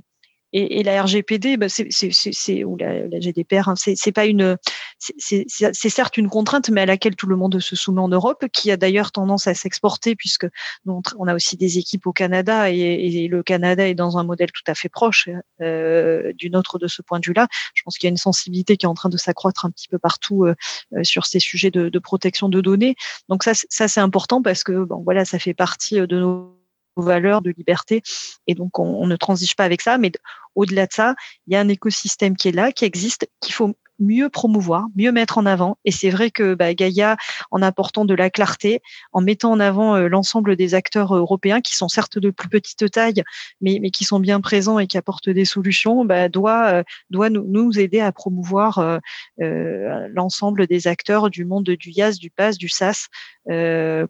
et, 0.52 0.80
et, 0.80 0.82
la 0.82 1.02
RGPD, 1.02 1.56
bah, 1.56 1.66
c'est, 1.68 2.64
ou 2.64 2.76
la, 2.76 3.06
la 3.06 3.20
GDPR, 3.20 3.68
hein, 3.68 3.74
c'est 3.76 4.12
pas 4.12 4.24
une, 4.24 4.56
c'est 4.98 5.88
certes 5.88 6.16
une 6.16 6.28
contrainte, 6.28 6.70
mais 6.70 6.80
à 6.82 6.86
laquelle 6.86 7.16
tout 7.16 7.26
le 7.26 7.36
monde 7.36 7.60
se 7.60 7.76
soumet 7.76 8.00
en 8.00 8.08
Europe, 8.08 8.46
qui 8.52 8.70
a 8.70 8.76
d'ailleurs 8.76 9.12
tendance 9.12 9.46
à 9.46 9.54
s'exporter, 9.54 10.16
puisque 10.16 10.46
on 10.86 11.26
a 11.26 11.34
aussi 11.34 11.56
des 11.56 11.78
équipes 11.78 12.06
au 12.06 12.12
Canada, 12.12 12.70
et, 12.70 12.78
et, 12.78 13.28
le 13.28 13.42
Canada 13.42 13.86
est 13.86 13.94
dans 13.94 14.16
un 14.16 14.24
modèle 14.24 14.50
tout 14.52 14.62
à 14.66 14.74
fait 14.74 14.88
proche 14.88 15.28
euh, 15.60 16.32
du 16.34 16.50
nôtre 16.50 16.78
de 16.78 16.86
ce 16.86 17.02
point 17.02 17.20
de 17.20 17.26
vue-là. 17.26 17.46
Je 17.74 17.82
pense 17.82 17.98
qu'il 17.98 18.06
y 18.06 18.10
a 18.10 18.12
une 18.12 18.16
sensibilité 18.16 18.76
qui 18.76 18.86
est 18.86 18.88
en 18.88 18.94
train 18.94 19.10
de 19.10 19.16
s'accroître 19.16 19.66
un 19.66 19.70
petit 19.70 19.88
peu 19.88 19.98
partout 19.98 20.44
euh, 20.44 20.54
euh 20.94 21.04
sur 21.04 21.26
ces 21.26 21.40
sujets 21.40 21.70
de, 21.70 21.88
de, 21.88 21.98
protection 21.98 22.48
de 22.48 22.60
données. 22.60 22.96
Donc 23.28 23.44
ça, 23.44 23.52
ça 23.54 23.88
c'est 23.88 24.00
important 24.00 24.42
parce 24.42 24.64
que 24.64 24.84
bon, 24.84 25.02
voilà, 25.04 25.24
ça 25.24 25.38
fait 25.38 25.54
partie 25.54 25.96
de 25.96 26.18
nos 26.18 26.57
valeurs 27.02 27.42
de 27.42 27.50
liberté. 27.50 28.02
Et 28.46 28.54
donc, 28.54 28.78
on, 28.78 29.06
ne 29.06 29.16
transige 29.16 29.56
pas 29.56 29.64
avec 29.64 29.80
ça. 29.80 29.98
Mais 29.98 30.12
au-delà 30.58 30.86
de 30.86 30.92
ça, 30.92 31.14
il 31.46 31.54
y 31.54 31.56
a 31.56 31.60
un 31.60 31.68
écosystème 31.68 32.36
qui 32.36 32.48
est 32.48 32.52
là, 32.52 32.72
qui 32.72 32.84
existe, 32.84 33.28
qu'il 33.40 33.54
faut 33.54 33.74
mieux 34.00 34.28
promouvoir, 34.28 34.86
mieux 34.96 35.12
mettre 35.12 35.38
en 35.38 35.46
avant. 35.46 35.78
Et 35.84 35.90
c'est 35.90 36.10
vrai 36.10 36.30
que 36.30 36.54
bah, 36.54 36.74
Gaïa, 36.74 37.16
en 37.50 37.62
apportant 37.62 38.04
de 38.04 38.14
la 38.14 38.30
clarté, 38.30 38.80
en 39.12 39.20
mettant 39.20 39.52
en 39.52 39.60
avant 39.60 39.96
euh, 39.96 40.08
l'ensemble 40.08 40.56
des 40.56 40.74
acteurs 40.74 41.14
européens 41.14 41.60
qui 41.60 41.74
sont 41.76 41.88
certes 41.88 42.18
de 42.18 42.30
plus 42.30 42.48
petite 42.48 42.90
taille, 42.90 43.22
mais, 43.60 43.80
qui 43.90 44.04
sont 44.04 44.20
bien 44.20 44.40
présents 44.40 44.78
et 44.78 44.86
qui 44.86 44.98
apportent 44.98 45.28
des 45.28 45.44
solutions, 45.44 46.04
bah, 46.04 46.28
doit, 46.28 46.82
euh, 47.12 47.28
nous, 47.30 47.78
aider 47.78 48.00
à 48.00 48.12
promouvoir 48.12 48.78
euh, 48.78 48.98
euh 49.42 50.08
l'ensemble 50.12 50.66
des 50.66 50.86
acteurs 50.86 51.30
du 51.30 51.44
monde 51.44 51.64
du 51.64 51.90
IaaS, 51.90 52.12
du 52.12 52.30
PaaS, 52.30 52.52
du 52.52 52.68
SaaS 52.68 53.08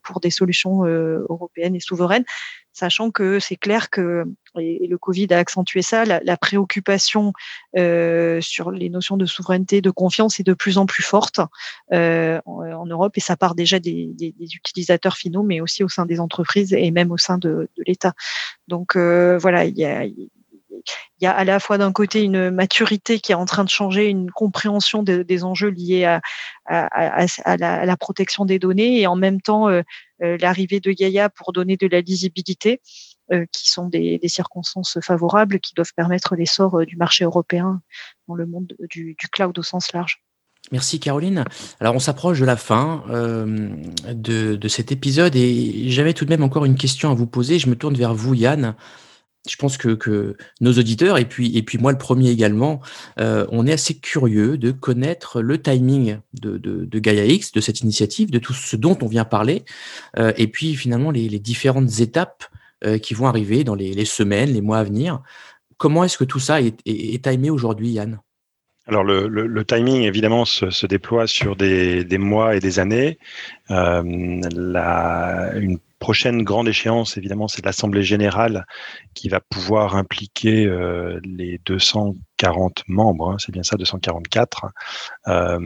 pour 0.02 0.20
des 0.20 0.30
solutions 0.30 0.84
européennes 0.84 1.76
et 1.76 1.80
souveraines 1.80 2.24
sachant 2.78 3.10
que 3.10 3.40
c'est 3.40 3.56
clair 3.56 3.90
que, 3.90 4.24
et 4.58 4.86
le 4.86 4.98
Covid 4.98 5.28
a 5.30 5.38
accentué 5.38 5.82
ça, 5.82 6.04
la, 6.04 6.36
préoccupation 6.36 7.32
euh, 7.76 8.40
sur 8.40 8.70
les 8.70 8.88
notions 8.88 9.16
de 9.16 9.26
souveraineté, 9.26 9.80
de 9.80 9.90
confiance 9.90 10.40
est 10.40 10.44
de 10.44 10.54
plus 10.54 10.78
en 10.78 10.86
plus 10.86 11.02
forte 11.02 11.40
euh, 11.92 12.40
en, 12.46 12.86
Europe 12.86 13.16
et 13.16 13.20
ça 13.20 13.36
part 13.36 13.54
déjà 13.54 13.78
des, 13.78 14.14
utilisateurs 14.38 15.16
finaux, 15.16 15.42
mais 15.42 15.60
aussi 15.60 15.84
au 15.84 15.88
sein 15.88 16.06
des 16.06 16.20
entreprises 16.20 16.72
et 16.72 16.90
même 16.90 17.10
au 17.12 17.18
sein 17.18 17.38
de, 17.38 17.68
l'État. 17.86 18.14
Donc 18.66 18.96
euh, 18.96 19.38
voilà, 19.38 19.64
il 19.64 19.76
y 19.76 19.84
a, 19.84 21.30
à 21.30 21.44
la 21.44 21.60
fois 21.60 21.78
d'un 21.78 21.92
côté 21.92 22.22
une 22.22 22.50
maturité 22.50 23.20
qui 23.20 23.32
est 23.32 23.36
en 23.36 23.44
train 23.44 23.64
de 23.64 23.68
changer, 23.68 24.06
une 24.06 24.30
compréhension 24.30 25.02
des 25.02 25.44
enjeux 25.44 25.70
liés 25.70 26.04
à, 26.04 26.20
la, 27.56 27.96
protection 27.96 28.44
des 28.44 28.58
données 28.58 29.00
et 29.00 29.06
en 29.06 29.16
même 29.16 29.40
temps 29.40 29.68
l'arrivée 30.20 30.80
de 30.80 30.92
Gaia 30.92 31.28
pour 31.28 31.52
donner 31.52 31.76
de 31.76 31.86
la 31.86 32.00
lisibilité, 32.00 32.80
qui 33.52 33.68
sont 33.68 33.88
des, 33.88 34.20
circonstances 34.26 34.98
favorables 35.02 35.60
qui 35.60 35.74
doivent 35.74 35.94
permettre 35.94 36.36
l'essor 36.36 36.84
du 36.86 36.96
marché 36.96 37.24
européen 37.24 37.80
dans 38.26 38.34
le 38.34 38.46
monde 38.46 38.74
du, 38.88 39.16
cloud 39.32 39.58
au 39.58 39.62
sens 39.62 39.92
large. 39.92 40.22
Merci 40.72 41.00
Caroline. 41.00 41.44
Alors 41.80 41.94
on 41.94 41.98
s'approche 41.98 42.40
de 42.40 42.44
la 42.44 42.56
fin 42.56 43.04
de, 43.08 44.56
de, 44.56 44.68
cet 44.68 44.92
épisode 44.92 45.34
et 45.36 45.90
j'avais 45.90 46.14
tout 46.14 46.24
de 46.24 46.30
même 46.30 46.42
encore 46.42 46.64
une 46.64 46.76
question 46.76 47.10
à 47.10 47.14
vous 47.14 47.26
poser. 47.26 47.58
Je 47.58 47.68
me 47.68 47.76
tourne 47.76 47.94
vers 47.94 48.14
vous 48.14 48.34
Yann 48.34 48.74
je 49.48 49.56
pense 49.56 49.76
que, 49.76 50.36
nos 50.60 50.72
auditeurs, 50.72 51.18
et 51.18 51.24
puis, 51.24 51.56
et 51.56 51.62
puis 51.62 51.78
moi 51.78 51.92
le 51.92 51.98
premier 51.98 52.30
également, 52.30 52.80
euh, 53.18 53.46
on 53.50 53.66
est 53.66 53.72
assez 53.72 53.98
curieux 53.98 54.58
de 54.58 54.70
connaître 54.70 55.40
le 55.40 55.60
timing 55.60 56.18
de, 56.34 56.58
de, 56.58 56.98
Gaia 56.98 57.24
X, 57.24 57.52
de 57.52 57.60
cette 57.60 57.80
initiative, 57.80 58.30
de 58.30 58.38
tout 58.38 58.52
ce 58.52 58.76
dont 58.76 58.98
on 59.02 59.06
vient 59.06 59.24
parler, 59.24 59.64
euh, 60.18 60.32
et 60.36 60.48
puis 60.48 60.74
finalement 60.74 61.10
les, 61.10 61.38
différentes 61.38 62.00
étapes 62.00 62.44
euh, 62.84 62.98
qui 62.98 63.14
vont 63.14 63.26
arriver 63.26 63.64
dans 63.64 63.74
les, 63.74 64.04
semaines, 64.04 64.50
les 64.52 64.60
mois 64.60 64.78
à 64.78 64.84
venir. 64.84 65.22
Comment 65.76 66.04
est-ce 66.04 66.18
que 66.18 66.24
tout 66.24 66.40
ça 66.40 66.60
est, 66.60 67.24
timé 67.24 67.50
aujourd'hui, 67.50 67.90
Yann? 67.90 68.20
Alors 68.86 69.04
le, 69.04 69.64
timing 69.64 70.02
évidemment 70.02 70.46
se, 70.46 70.86
déploie 70.86 71.26
sur 71.26 71.56
des, 71.56 72.06
mois 72.18 72.56
et 72.56 72.60
des 72.60 72.78
années. 72.78 73.18
la, 73.68 75.52
une 75.56 75.78
prochaine 75.98 76.42
grande 76.42 76.68
échéance, 76.68 77.16
évidemment, 77.16 77.48
c'est 77.48 77.64
l'Assemblée 77.64 78.02
générale 78.02 78.66
qui 79.14 79.28
va 79.28 79.40
pouvoir 79.40 79.96
impliquer 79.96 80.66
euh, 80.66 81.20
les 81.24 81.60
240 81.66 82.84
membres, 82.88 83.32
hein, 83.32 83.36
c'est 83.38 83.52
bien 83.52 83.62
ça, 83.62 83.76
244. 83.76 84.66
Euh, 85.26 85.58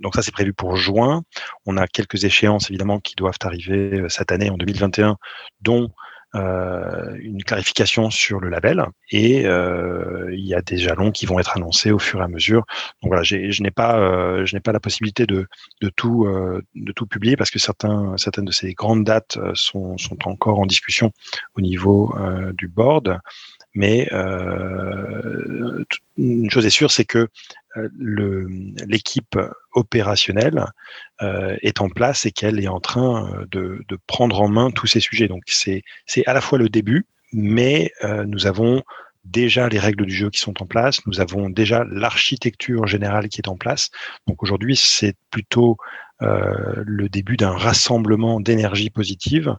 donc 0.00 0.14
ça, 0.14 0.22
c'est 0.22 0.32
prévu 0.32 0.52
pour 0.52 0.76
juin. 0.76 1.22
On 1.66 1.76
a 1.76 1.86
quelques 1.86 2.24
échéances, 2.24 2.70
évidemment, 2.70 3.00
qui 3.00 3.14
doivent 3.16 3.38
arriver 3.42 4.00
euh, 4.00 4.08
cette 4.08 4.32
année, 4.32 4.50
en 4.50 4.56
2021, 4.56 5.16
dont 5.60 5.90
euh, 6.34 7.14
une 7.20 7.42
clarification 7.44 8.08
sur 8.08 8.40
le 8.40 8.48
label 8.48 8.86
et 9.10 9.44
euh, 9.44 10.30
il 10.32 10.46
y 10.46 10.54
a 10.54 10.62
des 10.62 10.78
jalons 10.78 11.10
qui 11.10 11.26
vont 11.26 11.38
être 11.38 11.56
annoncés 11.58 11.90
au 11.90 11.98
fur 11.98 12.20
et 12.20 12.24
à 12.24 12.28
mesure. 12.28 12.64
Donc 13.02 13.10
voilà, 13.10 13.22
je 13.22 13.62
n'ai 13.62 13.70
pas, 13.70 13.98
euh, 13.98 14.46
je 14.46 14.56
n'ai 14.56 14.60
pas 14.60 14.72
la 14.72 14.80
possibilité 14.80 15.26
de, 15.26 15.46
de 15.82 15.88
tout, 15.90 16.26
de 16.74 16.92
tout 16.92 17.06
publier 17.06 17.36
parce 17.36 17.50
que 17.50 17.58
certains, 17.58 18.16
certaines 18.16 18.46
de 18.46 18.52
ces 18.52 18.72
grandes 18.72 19.04
dates 19.04 19.38
sont, 19.54 19.98
sont 19.98 20.16
encore 20.26 20.58
en 20.58 20.66
discussion 20.66 21.12
au 21.54 21.60
niveau 21.60 22.14
du 22.54 22.66
board. 22.66 23.20
Mais 23.74 24.08
euh, 24.12 25.84
une 26.18 26.50
chose 26.50 26.66
est 26.66 26.70
sûre, 26.70 26.90
c'est 26.90 27.04
que 27.04 27.28
euh, 27.76 27.88
l'équipe 28.86 29.38
opérationnelle 29.72 30.66
euh, 31.22 31.56
est 31.62 31.80
en 31.80 31.88
place 31.88 32.26
et 32.26 32.32
qu'elle 32.32 32.60
est 32.60 32.68
en 32.68 32.80
train 32.80 33.46
de, 33.50 33.82
de, 33.88 33.98
prendre 34.06 34.40
en 34.42 34.48
main 34.48 34.70
tous 34.70 34.86
ces 34.86 35.00
sujets. 35.00 35.28
Donc 35.28 35.44
c'est 35.46 35.82
à 36.26 36.34
la 36.34 36.40
fois 36.40 36.58
le 36.58 36.68
début, 36.68 37.06
mais 37.32 37.92
nous 38.26 38.46
avons 38.46 38.82
déjà 39.24 39.68
les 39.68 39.78
règles 39.78 40.06
du 40.06 40.14
jeu 40.14 40.30
qui 40.30 40.40
sont 40.40 40.62
en 40.62 40.66
place, 40.66 41.04
nous 41.06 41.20
avons 41.20 41.48
déjà 41.48 41.84
l'architecture 41.84 42.86
générale 42.86 43.28
qui 43.28 43.40
est 43.40 43.48
en 43.48 43.56
place. 43.56 43.90
Donc 44.26 44.42
aujourd'hui, 44.42 44.76
c'est 44.76 45.14
plutôt 45.30 45.76
euh, 46.22 46.82
le 46.86 47.08
début 47.08 47.36
d'un 47.36 47.56
rassemblement 47.56 48.40
d'énergie 48.40 48.90
positive 48.90 49.56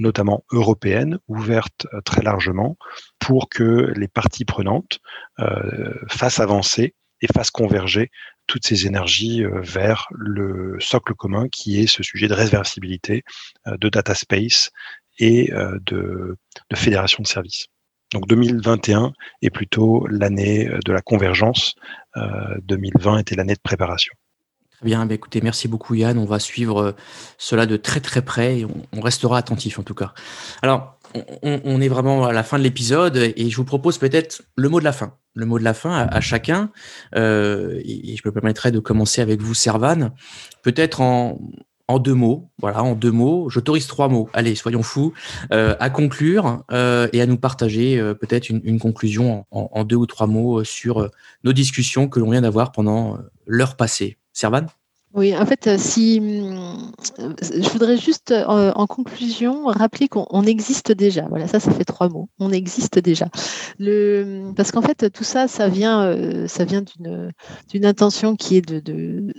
notamment 0.00 0.44
européenne, 0.50 1.18
ouverte 1.28 1.86
euh, 1.94 2.00
très 2.00 2.22
largement, 2.22 2.76
pour 3.18 3.48
que 3.48 3.92
les 3.94 4.08
parties 4.08 4.44
prenantes 4.44 4.98
euh, 5.38 5.94
fassent 6.08 6.40
avancer 6.40 6.94
et 7.20 7.26
fassent 7.32 7.50
converger 7.50 8.10
toutes 8.46 8.66
ces 8.66 8.86
énergies 8.86 9.44
euh, 9.44 9.60
vers 9.60 10.08
le 10.10 10.76
socle 10.80 11.14
commun 11.14 11.48
qui 11.48 11.80
est 11.80 11.86
ce 11.86 12.02
sujet 12.02 12.26
de 12.26 12.34
réversibilité, 12.34 13.22
de 13.66 13.88
data 13.88 14.14
space 14.14 14.70
et 15.18 15.52
de, 15.52 16.36
de 16.70 16.76
fédération 16.76 17.22
de 17.22 17.28
services. 17.28 17.66
Donc 18.14 18.26
2021 18.26 19.12
est 19.42 19.50
plutôt 19.50 20.06
l'année 20.06 20.70
de 20.82 20.92
la 20.92 21.02
convergence, 21.02 21.74
2020 22.16 23.18
était 23.18 23.34
l'année 23.36 23.52
de 23.52 23.60
préparation. 23.62 24.14
Bien, 24.82 25.04
bah, 25.04 25.14
écoutez, 25.14 25.40
merci 25.42 25.68
beaucoup 25.68 25.94
Yann. 25.94 26.16
On 26.18 26.24
va 26.24 26.38
suivre 26.38 26.82
euh, 26.82 26.92
cela 27.36 27.66
de 27.66 27.76
très 27.76 28.00
très 28.00 28.22
près 28.22 28.60
et 28.60 28.64
on, 28.64 29.00
restera 29.00 29.38
attentif 29.38 29.78
en 29.78 29.82
tout 29.82 29.94
cas. 29.94 30.14
Alors, 30.62 30.98
on, 31.42 31.80
est 31.80 31.88
vraiment 31.88 32.24
à 32.24 32.32
la 32.32 32.42
fin 32.42 32.58
de 32.58 32.62
l'épisode 32.62 33.16
et 33.16 33.50
je 33.50 33.56
vous 33.56 33.64
propose 33.64 33.98
peut-être 33.98 34.42
le 34.56 34.68
mot 34.68 34.78
de 34.78 34.84
la 34.84 34.92
fin. 34.92 35.14
Le 35.34 35.44
mot 35.44 35.58
de 35.58 35.64
la 35.64 35.74
fin 35.74 36.06
à, 36.06 36.20
chacun. 36.20 36.70
Euh, 37.16 37.80
et, 37.84 38.16
je 38.16 38.22
me 38.24 38.32
permettrai 38.32 38.70
de 38.70 38.78
commencer 38.78 39.20
avec 39.20 39.40
vous, 39.40 39.54
Servan. 39.54 40.10
Peut-être 40.62 41.00
en, 41.00 41.40
deux 41.98 42.14
mots, 42.14 42.50
voilà, 42.58 42.84
en 42.84 42.94
deux 42.94 43.10
mots. 43.10 43.48
J'autorise 43.50 43.88
trois 43.88 44.08
mots. 44.08 44.28
Allez, 44.32 44.54
soyons 44.54 44.84
fous. 44.84 45.12
Euh, 45.52 45.74
à 45.80 45.90
conclure 45.90 46.62
et 46.70 47.20
à 47.20 47.26
nous 47.26 47.38
partager 47.38 47.98
peut-être 48.20 48.48
une, 48.48 48.78
conclusion 48.78 49.46
en, 49.50 49.68
en, 49.72 49.84
deux 49.84 49.96
ou 49.96 50.06
trois 50.06 50.28
mots 50.28 50.62
sur 50.62 51.10
nos 51.42 51.52
discussions 51.52 52.08
que 52.08 52.20
l'on 52.20 52.30
vient 52.30 52.42
d'avoir 52.42 52.70
pendant 52.70 53.18
l'heure 53.46 53.76
passée. 53.76 54.19
Servan 54.40 54.70
oui, 55.12 55.36
en 55.36 55.44
fait, 55.44 55.66
euh, 55.66 55.76
si 55.76 56.20
hum, 56.20 56.92
je 57.18 57.68
voudrais 57.70 57.96
juste 57.96 58.30
euh, 58.30 58.72
en 58.76 58.86
conclusion 58.86 59.64
rappeler 59.66 60.06
qu'on 60.06 60.44
existe 60.44 60.92
déjà. 60.92 61.26
Voilà, 61.28 61.48
ça, 61.48 61.58
ça 61.58 61.72
fait 61.72 61.84
trois 61.84 62.08
mots. 62.08 62.28
On 62.38 62.52
existe 62.52 63.00
déjà. 63.00 63.28
Parce 64.54 64.70
qu'en 64.70 64.82
fait, 64.82 65.10
tout 65.10 65.24
ça, 65.24 65.48
ça 65.48 65.68
vient, 65.68 66.02
euh, 66.04 66.46
ça 66.46 66.64
vient 66.64 66.82
d'une 66.82 67.84
intention 67.84 68.36
qui 68.36 68.56
est 68.56 68.60
de, 68.60 69.32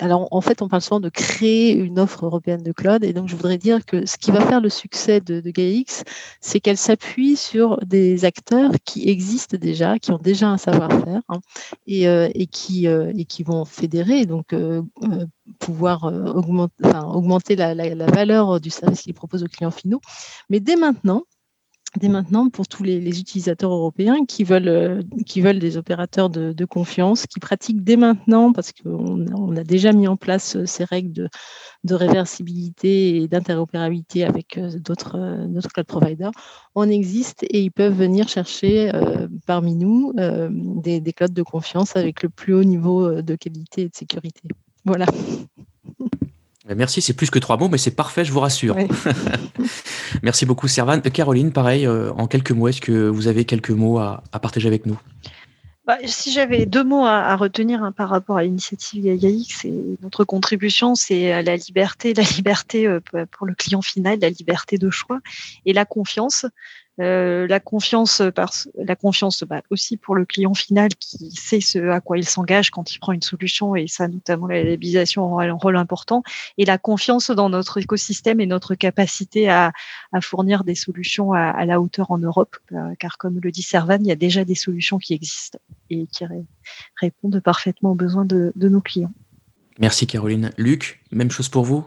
Alors, 0.00 0.28
en 0.30 0.42
fait, 0.42 0.60
on 0.60 0.68
parle 0.68 0.82
souvent 0.82 1.00
de 1.00 1.08
créer 1.08 1.72
une 1.72 1.98
offre 1.98 2.26
européenne 2.26 2.62
de 2.62 2.72
cloud. 2.72 3.02
Et 3.02 3.14
donc, 3.14 3.28
je 3.28 3.36
voudrais 3.36 3.58
dire 3.58 3.86
que 3.86 4.04
ce 4.04 4.18
qui 4.18 4.30
va 4.30 4.40
faire 4.42 4.60
le 4.60 4.68
succès 4.68 5.22
de, 5.22 5.40
de 5.40 5.50
GaiaX, 5.50 6.04
c'est 6.42 6.60
qu'elle 6.60 6.76
s'appuie 6.76 7.36
sur 7.36 7.78
des 7.86 8.26
acteurs 8.26 8.72
qui 8.84 9.08
existent 9.08 9.56
déjà, 9.58 9.98
qui 9.98 10.12
ont 10.12 10.18
déjà 10.18 10.50
un 10.50 10.58
savoir-faire 10.58 11.22
hein, 11.30 11.40
et, 11.86 12.46
qui, 12.46 12.86
et 12.86 13.24
qui 13.24 13.42
vont 13.42 13.64
fédérer. 13.64 14.26
Donc, 14.26 14.52
euh, 14.52 14.81
pouvoir 15.58 16.04
euh, 16.04 16.32
augmenter, 16.32 17.56
la, 17.56 18.06
valeur 18.06 18.60
du 18.60 18.70
service 18.70 19.02
qu'ils 19.02 19.14
proposent 19.14 19.44
aux 19.44 19.48
clients 19.48 19.70
finaux. 19.70 20.00
Mais 20.50 20.60
dès 20.60 20.76
maintenant, 20.76 21.22
dès 22.00 22.08
maintenant 22.08 22.48
pour 22.48 22.66
tous 22.66 22.82
les, 22.82 23.20
utilisateurs 23.20 23.70
européens 23.70 24.24
qui 24.24 24.44
veulent, 24.44 24.68
euh, 24.68 25.02
qui 25.26 25.40
veulent 25.40 25.58
des 25.58 25.76
opérateurs 25.76 26.30
de, 26.30 26.64
confiance, 26.64 27.26
qui 27.26 27.38
pratiquent 27.38 27.84
dès 27.84 27.96
maintenant, 27.96 28.52
parce 28.52 28.72
qu'on 28.72 29.26
on 29.34 29.56
a 29.56 29.62
déjà 29.62 29.92
mis 29.92 30.08
en 30.08 30.16
place 30.16 30.64
ces 30.64 30.84
règles 30.84 31.28
de, 31.84 31.94
réversibilité 31.94 33.16
et 33.16 33.28
d'interopérabilité 33.28 34.24
avec 34.24 34.58
d'autres 34.76 35.18
cloud 35.74 35.86
providers, 35.86 36.30
on 36.74 36.88
existe 36.88 37.42
et 37.44 37.60
ils 37.60 37.72
peuvent 37.72 37.94
venir 37.94 38.28
chercher 38.28 38.90
parmi 39.46 39.74
nous 39.74 40.12
des 40.14 41.12
clouds 41.12 41.28
de 41.28 41.42
confiance 41.42 41.96
avec 41.96 42.22
le 42.22 42.28
plus 42.30 42.54
haut 42.54 42.64
niveau 42.64 43.20
de 43.20 43.34
qualité 43.34 43.82
et 43.82 43.88
de 43.88 43.94
sécurité. 43.94 44.48
Voilà. 44.84 45.06
Merci, 46.76 47.02
c'est 47.02 47.12
plus 47.12 47.30
que 47.30 47.38
trois 47.38 47.56
mots, 47.56 47.68
mais 47.68 47.78
c'est 47.78 47.94
parfait, 47.94 48.24
je 48.24 48.32
vous 48.32 48.40
rassure. 48.40 48.76
Merci 50.22 50.46
beaucoup, 50.46 50.68
Servan. 50.68 51.00
Euh, 51.04 51.10
Caroline, 51.10 51.52
pareil, 51.52 51.86
euh, 51.86 52.12
en 52.12 52.26
quelques 52.26 52.52
mots, 52.52 52.68
est-ce 52.68 52.80
que 52.80 53.08
vous 53.08 53.26
avez 53.26 53.44
quelques 53.44 53.70
mots 53.70 53.98
à, 53.98 54.22
partager 54.40 54.68
avec 54.68 54.86
nous? 54.86 54.98
Bah, 55.84 55.98
si 56.04 56.30
j'avais 56.30 56.64
deux 56.64 56.84
mots 56.84 57.04
à, 57.04 57.34
retenir 57.34 57.82
hein, 57.82 57.90
par 57.90 58.08
rapport 58.08 58.36
à 58.36 58.44
l'initiative 58.44 59.02
GaiaX, 59.02 59.58
c'est 59.62 59.72
notre 60.02 60.24
contribution, 60.24 60.94
c'est 60.94 61.42
la 61.42 61.56
liberté, 61.56 62.14
la 62.14 62.22
liberté 62.36 62.86
euh, 62.86 63.00
pour 63.32 63.46
le 63.46 63.54
client 63.54 63.82
final, 63.82 64.20
la 64.20 64.30
liberté 64.30 64.78
de 64.78 64.90
choix 64.90 65.18
et 65.66 65.72
la 65.72 65.84
confiance. 65.84 66.46
Euh, 67.00 67.46
la 67.46 67.58
confiance, 67.58 68.20
par, 68.34 68.52
la 68.76 68.96
confiance 68.96 69.44
bah, 69.44 69.62
aussi 69.70 69.96
pour 69.96 70.14
le 70.14 70.26
client 70.26 70.52
final 70.52 70.90
qui 71.00 71.30
sait 71.30 71.62
ce 71.62 71.88
à 71.88 72.00
quoi 72.00 72.18
il 72.18 72.28
s'engage 72.28 72.70
quand 72.70 72.92
il 72.92 72.98
prend 72.98 73.12
une 73.12 73.22
solution 73.22 73.74
et 73.74 73.86
ça 73.88 74.08
notamment 74.08 74.46
la 74.46 74.62
labellisation 74.62 75.24
aura 75.24 75.44
un 75.44 75.54
rôle 75.54 75.78
important 75.78 76.22
et 76.58 76.66
la 76.66 76.76
confiance 76.76 77.30
dans 77.30 77.48
notre 77.48 77.78
écosystème 77.78 78.40
et 78.40 78.46
notre 78.46 78.74
capacité 78.74 79.48
à, 79.48 79.72
fournir 80.20 80.64
des 80.64 80.74
solutions 80.74 81.32
à, 81.32 81.64
la 81.64 81.80
hauteur 81.80 82.10
en 82.10 82.18
Europe 82.18 82.58
euh, 82.72 82.92
car 82.98 83.16
comme 83.16 83.40
le 83.40 83.50
dit 83.50 83.62
Servan 83.62 83.98
il 84.00 84.08
y 84.08 84.12
a 84.12 84.16
déjà 84.16 84.44
des 84.44 84.54
solutions 84.54 84.98
qui 84.98 85.14
existent 85.14 85.58
et 85.88 86.06
qui 86.12 86.26
répondent 87.00 87.40
parfaitement 87.40 87.92
aux 87.92 87.96
besoins 87.96 88.26
de 88.26 88.52
nos 88.54 88.82
clients. 88.82 89.12
Merci 89.78 90.06
Caroline. 90.06 90.50
Luc, 90.58 91.00
même 91.10 91.30
chose 91.30 91.48
pour 91.48 91.64
vous? 91.64 91.86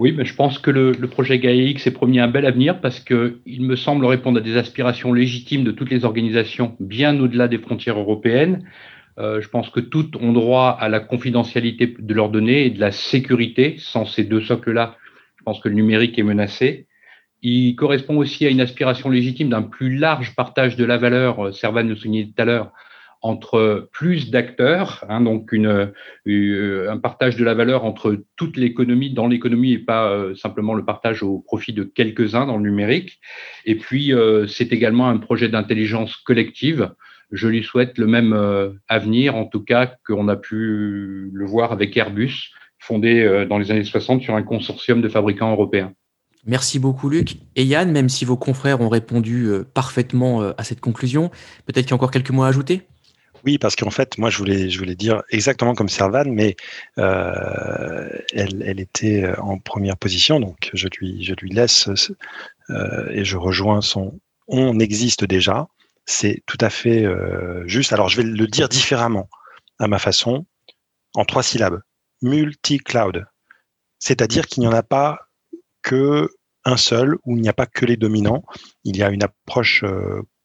Oui, 0.00 0.12
mais 0.16 0.24
je 0.24 0.34
pense 0.34 0.58
que 0.58 0.70
le, 0.70 0.92
projet 1.08 1.38
GaiaX 1.38 1.86
est 1.86 1.90
promis 1.90 2.20
un 2.20 2.26
bel 2.26 2.46
avenir 2.46 2.80
parce 2.80 3.00
qu'il 3.00 3.60
me 3.60 3.76
semble 3.76 4.06
répondre 4.06 4.38
à 4.38 4.40
des 4.40 4.56
aspirations 4.56 5.12
légitimes 5.12 5.62
de 5.62 5.72
toutes 5.72 5.90
les 5.90 6.06
organisations 6.06 6.74
bien 6.80 7.20
au-delà 7.20 7.48
des 7.48 7.58
frontières 7.58 7.98
européennes. 7.98 8.64
Euh, 9.18 9.42
je 9.42 9.48
pense 9.50 9.68
que 9.68 9.78
toutes 9.78 10.16
ont 10.16 10.32
droit 10.32 10.74
à 10.80 10.88
la 10.88 11.00
confidentialité 11.00 11.94
de 11.98 12.14
leurs 12.14 12.30
données 12.30 12.64
et 12.64 12.70
de 12.70 12.80
la 12.80 12.92
sécurité. 12.92 13.74
Sans 13.76 14.06
ces 14.06 14.24
deux 14.24 14.40
socles-là, 14.40 14.96
je 15.36 15.44
pense 15.44 15.60
que 15.60 15.68
le 15.68 15.74
numérique 15.74 16.18
est 16.18 16.22
menacé. 16.22 16.86
Il 17.42 17.76
correspond 17.76 18.16
aussi 18.16 18.46
à 18.46 18.48
une 18.48 18.62
aspiration 18.62 19.10
légitime 19.10 19.50
d'un 19.50 19.62
plus 19.62 19.96
large 19.96 20.34
partage 20.34 20.76
de 20.76 20.84
la 20.86 20.96
valeur. 20.96 21.48
Euh, 21.48 21.52
Servan 21.52 21.82
nous 21.82 21.96
soulignait 21.96 22.24
tout 22.24 22.40
à 22.40 22.46
l'heure 22.46 22.72
entre 23.22 23.88
plus 23.92 24.30
d'acteurs, 24.30 25.04
hein, 25.08 25.20
donc 25.20 25.52
euh, 25.52 26.90
un 26.90 26.98
partage 26.98 27.36
de 27.36 27.44
la 27.44 27.54
valeur 27.54 27.84
entre 27.84 28.22
toute 28.36 28.56
l'économie, 28.56 29.12
dans 29.12 29.28
l'économie 29.28 29.72
et 29.72 29.78
pas 29.78 30.10
euh, 30.10 30.34
simplement 30.34 30.74
le 30.74 30.84
partage 30.84 31.22
au 31.22 31.38
profit 31.38 31.72
de 31.72 31.84
quelques-uns 31.84 32.46
dans 32.46 32.56
le 32.56 32.62
numérique. 32.62 33.20
Et 33.66 33.74
puis, 33.74 34.14
euh, 34.14 34.46
c'est 34.46 34.72
également 34.72 35.08
un 35.08 35.18
projet 35.18 35.48
d'intelligence 35.48 36.16
collective. 36.16 36.92
Je 37.30 37.46
lui 37.46 37.62
souhaite 37.62 37.98
le 37.98 38.06
même 38.08 38.36
avenir, 38.88 39.36
en 39.36 39.44
tout 39.44 39.62
cas, 39.62 39.94
qu'on 40.04 40.26
a 40.26 40.34
pu 40.34 41.30
le 41.32 41.46
voir 41.46 41.70
avec 41.70 41.96
Airbus, 41.96 42.50
fondé 42.80 43.44
dans 43.48 43.56
les 43.56 43.70
années 43.70 43.84
60 43.84 44.20
sur 44.20 44.34
un 44.34 44.42
consortium 44.42 45.00
de 45.00 45.08
fabricants 45.08 45.52
européens. 45.52 45.92
Merci 46.44 46.80
beaucoup 46.80 47.08
Luc. 47.08 47.36
Et 47.54 47.62
Yann, 47.62 47.92
même 47.92 48.08
si 48.08 48.24
vos 48.24 48.36
confrères 48.36 48.80
ont 48.80 48.88
répondu 48.88 49.48
parfaitement 49.74 50.40
à 50.40 50.64
cette 50.64 50.80
conclusion, 50.80 51.30
peut-être 51.66 51.84
qu'il 51.84 51.90
y 51.90 51.92
a 51.92 51.94
encore 51.94 52.10
quelques 52.10 52.30
mots 52.30 52.42
à 52.42 52.48
ajouter? 52.48 52.82
Oui, 53.44 53.58
parce 53.58 53.76
qu'en 53.76 53.90
fait, 53.90 54.18
moi, 54.18 54.30
je 54.30 54.38
voulais, 54.38 54.70
je 54.70 54.78
voulais 54.78 54.94
dire 54.94 55.22
exactement 55.30 55.74
comme 55.74 55.88
Servan, 55.88 56.24
mais 56.26 56.56
euh, 56.98 58.08
elle, 58.32 58.62
elle, 58.62 58.80
était 58.80 59.32
en 59.38 59.58
première 59.58 59.96
position, 59.96 60.40
donc 60.40 60.70
je 60.74 60.88
lui, 60.98 61.24
je 61.24 61.34
lui 61.34 61.50
laisse 61.50 61.88
euh, 62.70 63.08
et 63.10 63.24
je 63.24 63.36
rejoins 63.36 63.80
son. 63.80 64.18
On 64.48 64.78
existe 64.78 65.24
déjà, 65.24 65.68
c'est 66.04 66.42
tout 66.46 66.58
à 66.60 66.70
fait 66.70 67.04
euh, 67.04 67.66
juste. 67.66 67.92
Alors, 67.92 68.08
je 68.08 68.18
vais 68.18 68.24
le 68.24 68.46
dire 68.46 68.68
différemment, 68.68 69.28
à 69.78 69.88
ma 69.88 69.98
façon, 69.98 70.44
en 71.14 71.24
trois 71.24 71.42
syllabes. 71.42 71.80
Multi-cloud, 72.22 73.26
c'est-à-dire 73.98 74.46
qu'il 74.46 74.60
n'y 74.60 74.68
en 74.68 74.72
a 74.72 74.82
pas 74.82 75.28
que 75.82 76.28
un 76.66 76.76
seul, 76.76 77.16
où 77.24 77.36
il 77.36 77.42
n'y 77.42 77.48
a 77.48 77.54
pas 77.54 77.64
que 77.64 77.86
les 77.86 77.96
dominants. 77.96 78.44
Il 78.84 78.96
y 78.98 79.02
a 79.02 79.08
une 79.08 79.22
approche 79.22 79.82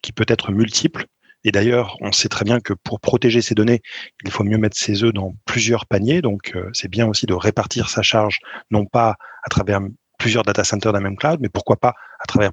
qui 0.02 0.14
peut 0.14 0.26
être 0.30 0.54
multiple. 0.54 1.08
Et 1.46 1.52
d'ailleurs, 1.52 1.96
on 2.02 2.12
sait 2.12 2.28
très 2.28 2.44
bien 2.44 2.60
que 2.60 2.74
pour 2.74 3.00
protéger 3.00 3.42
ces 3.42 3.56
données, 3.56 3.82
il 4.26 4.32
faut 4.32 4.44
mieux 4.44 4.58
mettre 4.58 4.76
ses 4.76 5.04
œufs 5.04 5.14
dans 5.14 5.34
plusieurs 5.46 5.86
paniers. 5.86 6.22
Donc, 6.22 6.54
c'est 6.74 6.90
bien 6.90 7.08
aussi 7.08 7.28
de 7.28 7.34
répartir 7.34 7.88
sa 7.90 8.02
charge, 8.02 8.40
non 8.72 8.86
pas 8.86 9.16
à 9.44 9.50
travers 9.50 9.80
plusieurs 10.18 10.44
data 10.44 10.64
centers 10.64 10.92
d'un 10.92 11.00
même 11.00 11.16
cloud, 11.16 11.40
mais 11.40 11.50
pourquoi 11.50 11.78
pas 11.78 11.94
à 12.20 12.26
travers 12.26 12.52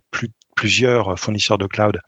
plusieurs 0.54 1.18
fournisseurs 1.18 1.58
de 1.58 1.66
cloud 1.66 1.98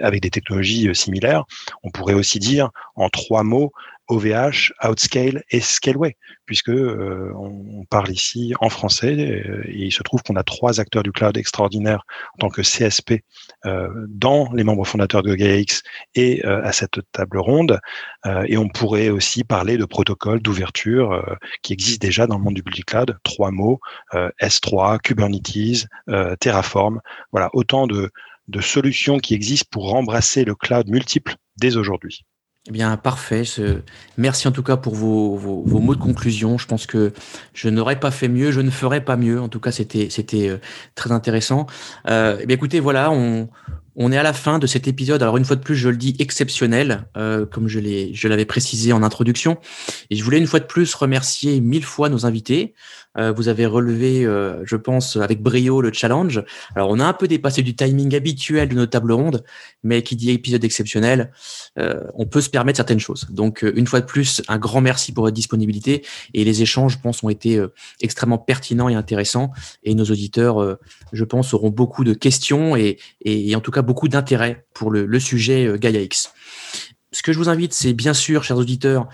avec 0.00 0.22
des 0.22 0.30
technologies 0.30 0.88
euh, 0.88 0.94
similaires. 0.94 1.44
On 1.82 1.90
pourrait 1.90 2.14
aussi 2.14 2.38
dire 2.38 2.70
en 2.96 3.08
trois 3.08 3.42
mots 3.42 3.72
OVH, 4.10 4.72
Outscale 4.84 5.42
et 5.50 5.60
Scaleway, 5.60 6.16
puisque 6.44 6.70
euh, 6.70 7.32
on 7.36 7.84
parle 7.88 8.10
ici 8.10 8.52
en 8.60 8.68
français 8.68 9.14
euh, 9.16 9.62
et 9.66 9.86
il 9.86 9.92
se 9.92 10.02
trouve 10.02 10.22
qu'on 10.22 10.36
a 10.36 10.42
trois 10.42 10.80
acteurs 10.80 11.02
du 11.02 11.12
cloud 11.12 11.36
extraordinaires 11.36 12.04
en 12.34 12.38
tant 12.38 12.48
que 12.48 12.62
CSP 12.62 13.22
dans 14.08 14.50
les 14.52 14.64
membres 14.64 14.86
fondateurs 14.86 15.22
de 15.22 15.34
GaiaX 15.34 15.82
et 16.14 16.42
à 16.44 16.72
cette 16.72 17.00
table 17.12 17.38
ronde. 17.38 17.78
et 18.46 18.56
on 18.56 18.68
pourrait 18.68 19.10
aussi 19.10 19.44
parler 19.44 19.76
de 19.76 19.84
protocoles 19.84 20.40
d'ouverture 20.40 21.36
qui 21.62 21.72
existent 21.72 22.04
déjà 22.04 22.26
dans 22.26 22.38
le 22.38 22.44
monde 22.44 22.54
du 22.54 22.62
public 22.62 22.86
cloud. 22.86 23.18
Trois 23.22 23.50
mots 23.50 23.80
S3, 24.14 24.98
Kubernetes, 25.00 25.86
Terraform. 26.40 27.00
Voilà, 27.32 27.50
autant 27.52 27.86
de 27.86 28.10
de 28.50 28.60
solutions 28.60 29.18
qui 29.18 29.34
existent 29.34 29.68
pour 29.70 29.94
embrasser 29.94 30.44
le 30.44 30.54
cloud 30.54 30.88
multiple 30.88 31.36
dès 31.56 31.76
aujourd'hui. 31.76 32.24
Eh 32.68 32.72
bien, 32.72 32.94
parfait. 32.98 33.42
Merci 34.18 34.46
en 34.46 34.52
tout 34.52 34.62
cas 34.62 34.76
pour 34.76 34.94
vos, 34.94 35.64
mots 35.64 35.94
de 35.94 36.00
conclusion. 36.00 36.58
Je 36.58 36.66
pense 36.66 36.84
que 36.86 37.12
je 37.54 37.70
n'aurais 37.70 37.98
pas 37.98 38.10
fait 38.10 38.28
mieux, 38.28 38.50
je 38.50 38.60
ne 38.60 38.70
ferais 38.70 39.02
pas 39.02 39.16
mieux. 39.16 39.40
En 39.40 39.48
tout 39.48 39.60
cas, 39.60 39.72
c'était 39.72 40.48
euh, 40.48 40.58
très 40.94 41.10
intéressant. 41.10 41.66
Euh, 42.08 42.36
eh 42.38 42.44
bien, 42.44 42.56
écoutez, 42.56 42.78
voilà, 42.78 43.10
on, 43.10 43.48
on 43.96 44.12
est 44.12 44.16
à 44.16 44.22
la 44.22 44.32
fin 44.32 44.58
de 44.58 44.66
cet 44.66 44.88
épisode. 44.88 45.22
Alors 45.22 45.36
une 45.36 45.44
fois 45.44 45.56
de 45.56 45.62
plus, 45.62 45.76
je 45.76 45.88
le 45.88 45.96
dis 45.96 46.16
exceptionnel, 46.18 47.04
euh, 47.16 47.44
comme 47.44 47.68
je 47.68 47.80
l'ai, 47.80 48.14
je 48.14 48.28
l'avais 48.28 48.44
précisé 48.44 48.92
en 48.92 49.02
introduction. 49.02 49.58
Et 50.10 50.16
je 50.16 50.24
voulais 50.24 50.38
une 50.38 50.46
fois 50.46 50.60
de 50.60 50.64
plus 50.64 50.94
remercier 50.94 51.60
mille 51.60 51.84
fois 51.84 52.08
nos 52.08 52.24
invités. 52.26 52.74
Euh, 53.18 53.32
vous 53.32 53.48
avez 53.48 53.66
relevé, 53.66 54.24
euh, 54.24 54.64
je 54.64 54.76
pense, 54.76 55.16
avec 55.16 55.42
brio 55.42 55.80
le 55.80 55.92
challenge. 55.92 56.44
Alors 56.74 56.88
on 56.90 57.00
a 57.00 57.04
un 57.04 57.12
peu 57.12 57.28
dépassé 57.28 57.62
du 57.62 57.74
timing 57.74 58.14
habituel 58.14 58.68
de 58.68 58.74
nos 58.74 58.86
tables 58.86 59.12
rondes, 59.12 59.44
mais 59.82 60.02
qui 60.02 60.16
dit 60.16 60.30
épisode 60.30 60.64
exceptionnel, 60.64 61.32
on 61.76 62.26
peut 62.26 62.40
se 62.40 62.50
permettre 62.50 62.76
certaines 62.76 63.00
choses. 63.00 63.26
Donc 63.30 63.62
une 63.62 63.86
fois 63.86 64.00
de 64.00 64.06
plus, 64.06 64.42
un 64.48 64.58
grand 64.58 64.80
merci 64.80 65.12
pour 65.12 65.24
votre 65.24 65.34
disponibilité 65.34 66.04
et 66.34 66.44
les 66.44 66.62
échanges, 66.62 66.94
je 66.94 66.98
pense, 66.98 67.22
ont 67.22 67.28
été 67.28 67.60
extrêmement 68.00 68.38
pertinents 68.38 68.88
et 68.88 68.94
intéressants. 68.94 69.50
Et 69.82 69.94
nos 69.94 70.04
auditeurs, 70.04 70.78
je 71.12 71.24
pense, 71.24 71.54
auront 71.54 71.70
beaucoup 71.70 72.04
de 72.04 72.12
questions 72.12 72.76
et, 72.76 72.98
et 73.24 73.54
en 73.56 73.60
tout 73.60 73.70
cas 73.70 73.82
beaucoup 73.82 74.08
d'intérêt 74.08 74.66
pour 74.74 74.90
le, 74.90 75.20
sujet 75.20 75.66
euh, 75.66 75.76
Gaia 75.76 76.00
X. 76.00 76.32
Ce 77.12 77.22
que 77.22 77.32
je 77.32 77.38
vous 77.38 77.48
invite, 77.48 77.74
c'est 77.74 77.92
bien 77.92 78.14
sûr, 78.14 78.44
chers 78.44 78.56
auditeurs, 78.56 79.08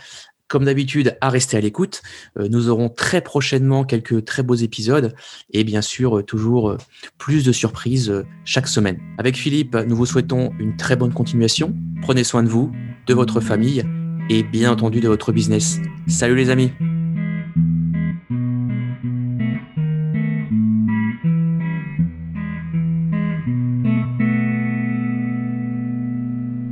comme 0.49 0.65
d'habitude, 0.65 1.17
à 1.21 1.31
rester 1.31 1.57
à 1.57 1.61
l'écoute. 1.61 2.03
Euh, 2.39 2.49
nous 2.49 2.69
aurons 2.69 2.89
très 2.89 3.21
prochainement 3.21 3.85
quelques 3.85 4.25
très 4.25 4.43
beaux 4.43 4.55
épisodes 4.55 5.15
et 5.53 5.65
bien 5.65 5.83
sûr, 5.83 6.19
euh, 6.19 6.23
toujours 6.23 6.77
plus 7.19 7.45
de 7.45 7.53
surprises 7.53 8.25
chaque 8.45 8.69
semaine. 8.69 8.99
Avec 9.19 9.37
Philippe, 9.37 9.77
nous 9.87 9.97
vous 9.97 10.07
souhaitons 10.07 10.53
une 10.59 10.77
très 10.77 10.97
bonne 10.97 11.13
continuation. 11.13 11.75
Prenez 12.03 12.25
soin 12.25 12.43
de 12.43 12.49
vous, 12.49 12.73
de 13.07 13.15
votre 13.15 13.41
famille 13.41 13.85
et 14.29 14.43
bien 14.43 14.73
entendu 14.73 15.01
de 15.01 15.09
votre 15.09 15.33
business. 15.33 15.79
Salut 16.09 16.37
les 16.37 16.51
amis 16.51 16.73